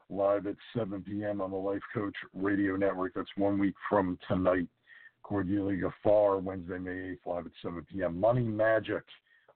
live 0.09 0.47
at 0.47 0.55
7 0.75 1.01
p.m. 1.03 1.41
on 1.41 1.51
the 1.51 1.57
Life 1.57 1.81
Coach 1.93 2.15
Radio 2.33 2.75
Network. 2.75 3.13
That's 3.15 3.29
one 3.37 3.57
week 3.57 3.75
from 3.89 4.17
tonight. 4.27 4.67
Cordelia 5.23 5.89
Gaffar, 6.05 6.41
Wednesday, 6.41 6.77
May 6.77 6.91
8th, 6.91 7.17
live 7.25 7.45
at 7.45 7.51
7 7.61 7.85
p.m. 7.91 8.19
Money 8.19 8.43
Magic, 8.43 9.03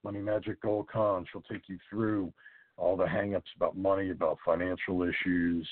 Money 0.03 0.19
Magic 0.19 0.61
Gul 0.61 0.83
Khan. 0.91 1.25
She'll 1.31 1.41
take 1.41 1.67
you 1.67 1.77
through 1.89 2.31
all 2.77 2.95
the 2.97 3.05
hangups 3.05 3.43
about 3.55 3.77
money, 3.77 4.11
about 4.11 4.37
financial 4.45 5.03
issues, 5.03 5.67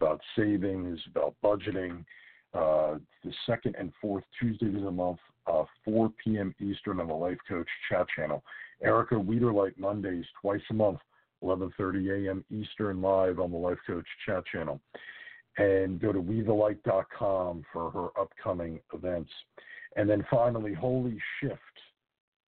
about 0.00 0.20
savings, 0.36 1.00
about 1.10 1.34
budgeting. 1.42 2.04
Uh, 2.52 2.98
the 3.24 3.32
second 3.46 3.74
and 3.78 3.92
fourth 4.00 4.24
Tuesdays 4.40 4.76
of 4.76 4.82
the 4.82 4.90
month 4.90 5.18
uh, 5.46 5.64
4 5.84 6.10
p.m. 6.22 6.54
Eastern 6.60 7.00
on 7.00 7.08
the 7.08 7.14
Life 7.14 7.38
Coach 7.48 7.68
chat 7.90 8.06
channel. 8.16 8.42
Erica 8.82 9.14
Wiederlight 9.14 9.78
Mondays 9.78 10.24
twice 10.40 10.62
a 10.70 10.74
month, 10.74 10.98
11:30 11.42 12.26
a.m. 12.26 12.44
Eastern 12.50 13.00
live 13.00 13.38
on 13.38 13.50
the 13.50 13.58
Life 13.58 13.78
Coach 13.86 14.06
chat 14.26 14.44
channel. 14.46 14.80
And 15.56 16.00
go 16.00 16.12
to 16.12 16.20
wethelight.com 16.20 17.64
for 17.72 17.90
her 17.90 18.20
upcoming 18.20 18.80
events. 18.92 19.30
And 19.96 20.10
then 20.10 20.26
finally, 20.30 20.74
Holy 20.74 21.18
Shift. 21.40 21.60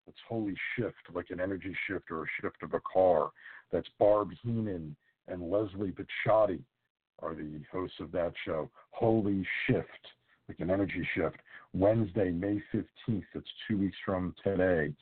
That's 0.07 0.19
Holy 0.29 0.55
Shift, 0.77 0.97
like 1.13 1.31
an 1.31 1.41
energy 1.41 1.77
shift 1.89 2.11
or 2.11 2.25
a 2.25 2.27
shift 2.41 2.63
of 2.63 2.75
a 2.75 2.81
car. 2.81 3.31
That's 3.73 3.89
Barb 3.99 4.31
Heenan 4.43 4.95
and 5.29 5.51
Leslie 5.51 5.93
Picciotti 5.93 6.61
are 7.21 7.35
the 7.35 7.61
hosts 7.73 8.01
of 8.01 8.13
that 8.13 8.33
show. 8.45 8.69
Holy 8.91 9.47
Shift, 9.67 10.07
like 10.49 10.61
an 10.61 10.71
energy 10.71 11.07
shift. 11.15 11.37
Wednesday, 11.73 12.31
May 12.31 12.63
15th. 12.75 13.25
That's 13.35 13.47
two 13.69 13.79
weeks 13.79 13.97
from 14.05 14.35
today. 14.43 14.93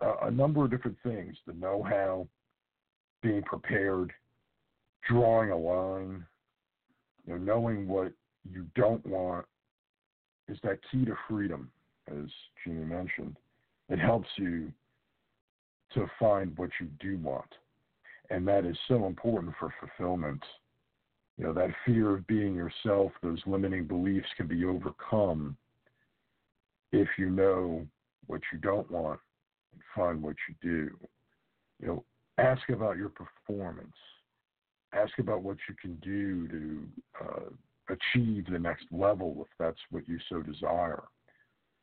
a, 0.00 0.26
a 0.26 0.30
number 0.30 0.64
of 0.64 0.70
different 0.70 0.98
things 1.02 1.36
the 1.46 1.54
know 1.54 1.82
how, 1.82 2.26
being 3.22 3.42
prepared, 3.42 4.12
drawing 5.08 5.50
a 5.50 5.56
line, 5.56 6.24
you 7.26 7.32
know, 7.32 7.38
knowing 7.38 7.88
what 7.88 8.12
you 8.50 8.66
don't 8.74 9.04
want 9.06 9.46
is 10.48 10.58
that 10.62 10.78
key 10.90 11.04
to 11.04 11.14
freedom, 11.28 11.70
as 12.08 12.28
Jeannie 12.64 12.84
mentioned. 12.84 13.36
It 13.88 13.98
helps 13.98 14.28
you 14.36 14.72
to 15.94 16.06
find 16.18 16.56
what 16.56 16.70
you 16.80 16.88
do 17.00 17.18
want. 17.18 17.48
And 18.30 18.46
that 18.48 18.64
is 18.64 18.76
so 18.88 19.06
important 19.06 19.54
for 19.58 19.72
fulfillment. 19.80 20.42
You 21.38 21.44
know, 21.44 21.52
that 21.54 21.70
fear 21.84 22.14
of 22.14 22.26
being 22.26 22.54
yourself, 22.54 23.12
those 23.22 23.40
limiting 23.46 23.86
beliefs 23.86 24.28
can 24.36 24.46
be 24.46 24.64
overcome 24.64 25.56
if 26.92 27.08
you 27.18 27.30
know 27.30 27.86
what 28.26 28.40
you 28.52 28.58
don't 28.58 28.90
want 28.90 29.18
and 29.72 29.82
find 29.94 30.22
what 30.22 30.36
you 30.48 30.54
do. 30.62 30.96
You 31.80 31.88
know, 31.88 32.04
ask 32.38 32.68
about 32.68 32.96
your 32.96 33.10
performance. 33.10 33.96
Ask 34.94 35.18
about 35.18 35.42
what 35.42 35.56
you 35.68 35.74
can 35.80 35.96
do 35.96 36.48
to 36.48 36.88
uh, 37.24 37.94
achieve 37.94 38.46
the 38.50 38.58
next 38.58 38.84
level 38.92 39.36
if 39.40 39.48
that's 39.58 39.80
what 39.90 40.06
you 40.06 40.18
so 40.28 40.42
desire. 40.42 41.02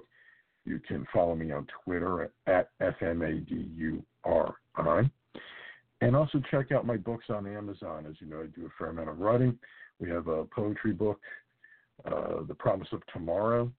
You 0.63 0.79
can 0.87 1.05
follow 1.13 1.35
me 1.35 1.51
on 1.51 1.67
Twitter 1.83 2.23
at, 2.23 2.31
at 2.79 2.97
FMADURI. 2.99 4.01
And 6.01 6.15
also 6.15 6.41
check 6.49 6.71
out 6.71 6.85
my 6.85 6.97
books 6.97 7.25
on 7.29 7.45
Amazon. 7.45 8.05
As 8.07 8.15
you 8.19 8.27
know, 8.27 8.41
I 8.41 8.45
do 8.57 8.65
a 8.65 8.69
fair 8.77 8.89
amount 8.89 9.09
of 9.09 9.19
writing. 9.19 9.59
We 9.99 10.09
have 10.09 10.27
a 10.27 10.45
poetry 10.45 10.93
book, 10.93 11.19
uh, 12.05 12.43
The 12.47 12.55
Promise 12.55 12.89
of 12.91 13.01
Tomorrow, 13.13 13.71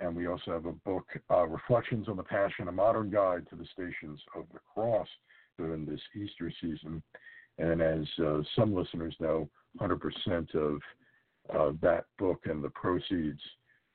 and 0.00 0.16
we 0.16 0.26
also 0.26 0.52
have 0.52 0.66
a 0.66 0.72
book, 0.72 1.06
uh, 1.30 1.46
Reflections 1.46 2.08
on 2.08 2.16
the 2.16 2.22
Passion, 2.22 2.68
a 2.68 2.72
modern 2.72 3.10
guide 3.10 3.46
to 3.50 3.56
the 3.56 3.66
Stations 3.72 4.20
of 4.34 4.44
the 4.52 4.60
Cross 4.74 5.08
during 5.58 5.84
this 5.84 6.00
Easter 6.14 6.50
season. 6.60 7.02
And 7.58 7.82
as 7.82 8.06
uh, 8.24 8.40
some 8.56 8.74
listeners 8.74 9.14
know, 9.20 9.48
100% 9.78 10.54
of 10.54 10.80
uh, 11.54 11.72
that 11.82 12.04
book 12.18 12.40
and 12.44 12.64
the 12.64 12.70
proceeds 12.70 13.40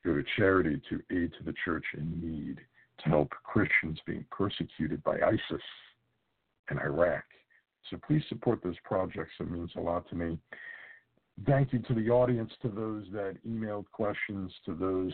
go 0.05 0.13
to 0.13 0.23
charity 0.37 0.81
to 0.89 1.01
aid 1.11 1.31
to 1.37 1.43
the 1.43 1.53
church 1.63 1.85
in 1.97 2.11
need 2.21 2.59
to 3.03 3.09
help 3.09 3.29
Christians 3.43 3.99
being 4.05 4.25
persecuted 4.31 5.03
by 5.03 5.17
ISIS 5.19 5.63
in 6.69 6.77
Iraq. 6.79 7.23
So 7.89 7.97
please 8.05 8.23
support 8.29 8.63
those 8.63 8.75
projects. 8.83 9.33
It 9.39 9.49
means 9.49 9.71
a 9.75 9.81
lot 9.81 10.07
to 10.09 10.15
me. 10.15 10.37
Thank 11.45 11.73
you 11.73 11.79
to 11.79 11.93
the 11.93 12.09
audience, 12.09 12.51
to 12.61 12.69
those 12.69 13.05
that 13.11 13.37
emailed 13.45 13.85
questions, 13.91 14.51
to 14.65 14.73
those 14.73 15.13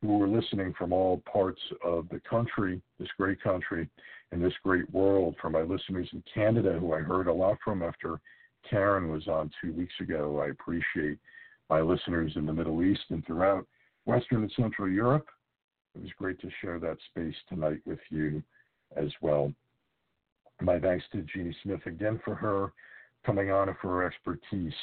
who 0.00 0.16
were 0.16 0.28
listening 0.28 0.72
from 0.78 0.92
all 0.92 1.22
parts 1.30 1.60
of 1.84 2.08
the 2.08 2.20
country, 2.20 2.80
this 2.98 3.08
great 3.18 3.42
country, 3.42 3.88
and 4.32 4.42
this 4.42 4.54
great 4.64 4.90
world, 4.90 5.34
For 5.40 5.50
my 5.50 5.60
listeners 5.60 6.08
in 6.12 6.22
Canada, 6.32 6.78
who 6.80 6.94
I 6.94 7.00
heard 7.00 7.26
a 7.26 7.32
lot 7.32 7.58
from 7.62 7.82
after 7.82 8.20
Karen 8.68 9.10
was 9.10 9.28
on 9.28 9.50
two 9.60 9.72
weeks 9.72 9.92
ago. 10.00 10.40
I 10.40 10.48
appreciate 10.48 11.18
my 11.68 11.80
listeners 11.80 12.32
in 12.36 12.46
the 12.46 12.52
Middle 12.52 12.82
East 12.82 13.04
and 13.10 13.24
throughout 13.26 13.66
Western 14.06 14.42
and 14.42 14.52
Central 14.56 14.88
Europe. 14.88 15.26
It 15.94 16.02
was 16.02 16.10
great 16.18 16.40
to 16.40 16.50
share 16.60 16.78
that 16.78 16.98
space 17.10 17.34
tonight 17.48 17.80
with 17.84 17.98
you 18.10 18.42
as 18.96 19.10
well. 19.20 19.52
My 20.60 20.78
thanks 20.78 21.04
to 21.12 21.22
Jeannie 21.22 21.56
Smith 21.62 21.84
again 21.86 22.20
for 22.24 22.34
her 22.34 22.72
coming 23.24 23.50
on 23.50 23.68
and 23.68 23.78
for 23.78 23.88
her 23.88 24.04
expertise. 24.04 24.74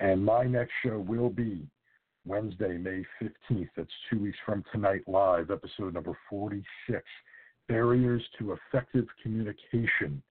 And 0.00 0.24
my 0.24 0.44
next 0.44 0.72
show 0.84 0.98
will 0.98 1.30
be 1.30 1.66
Wednesday, 2.26 2.76
May 2.78 3.04
15th. 3.20 3.68
That's 3.76 3.90
two 4.10 4.20
weeks 4.20 4.38
from 4.44 4.64
tonight, 4.72 5.02
live, 5.06 5.50
episode 5.50 5.94
number 5.94 6.16
46 6.28 7.02
Barriers 7.68 8.22
to 8.38 8.52
Effective 8.52 9.06
Communication. 9.22 10.22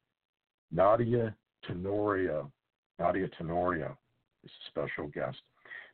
Nadia 0.72 1.36
Tenorio. 1.66 2.52
Nadia 3.00 3.28
Tenorio 3.38 3.98
is 4.44 4.52
a 4.52 4.70
special 4.70 5.08
guest. 5.08 5.38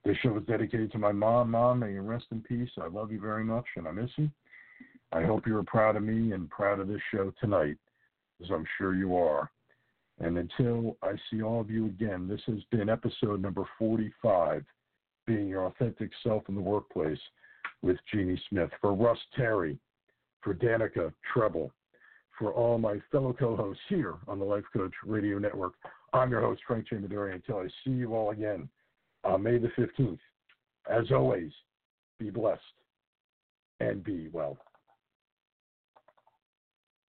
This 0.05 0.18
show 0.18 0.38
is 0.38 0.43
dedicated 0.45 0.91
to 0.91 0.99
my 0.99 1.11
mom. 1.11 1.51
Mom, 1.51 1.80
may 1.80 1.93
you 1.93 2.01
rest 2.01 2.26
in 2.32 2.41
peace. 2.41 2.70
I 2.82 2.88
love 2.88 3.11
you 3.11 3.20
very 3.20 3.43
much 3.43 3.65
and 3.76 3.88
I 3.88 3.91
miss 3.91 4.11
you. 4.18 4.30
I 5.11 5.24
hope 5.24 5.47
you're 5.47 5.63
proud 5.63 5.95
of 5.95 6.03
me 6.03 6.34
and 6.34 6.49
proud 6.49 6.80
of 6.80 6.88
this 6.88 7.01
show 7.11 7.34
tonight, 7.39 7.78
as 8.43 8.49
I'm 8.51 8.65
sure 8.78 8.93
you 8.93 9.15
are. 9.15 9.49
And 10.20 10.38
until 10.38 10.97
I 11.03 11.13
see 11.30 11.43
all 11.43 11.61
of 11.61 11.70
you 11.70 11.86
again, 11.86 12.28
this 12.28 12.41
has 12.47 12.63
been 12.72 12.89
episode 12.89 13.41
number 13.41 13.63
45 13.78 14.63
being 15.28 15.47
your 15.47 15.65
authentic 15.65 16.09
self 16.24 16.43
in 16.49 16.55
the 16.55 16.61
workplace 16.61 17.20
with 17.82 17.97
Jeannie 18.11 18.41
Smith. 18.49 18.70
For 18.82 18.93
Russ 18.93 19.20
Terry, 19.36 19.78
for 20.41 20.55
Danica 20.55 21.13
Treble, 21.32 21.72
for 22.39 22.53
all 22.53 22.78
my 22.78 23.01
fellow 23.11 23.34
co-hosts 23.34 23.84
here 23.89 24.15
on 24.28 24.39
the 24.39 24.45
Life 24.45 24.63
Coach 24.74 24.93
Radio 25.05 25.38
Network, 25.38 25.74
I'm 26.13 26.32
your 26.32 26.41
host, 26.41 26.61
Frank. 26.65 26.88
Maduri. 26.91 27.36
Until 27.36 27.57
I 27.57 27.68
see 27.84 27.91
you 27.91 28.15
all 28.15 28.32
again 28.32 28.70
on 29.24 29.43
May 29.43 29.57
the 29.57 29.70
15th, 29.78 30.20
as 30.89 31.11
always, 31.11 31.51
be 32.20 32.30
blessed 32.30 32.61
and 33.80 34.03
be 34.03 34.30
well. 34.32 34.57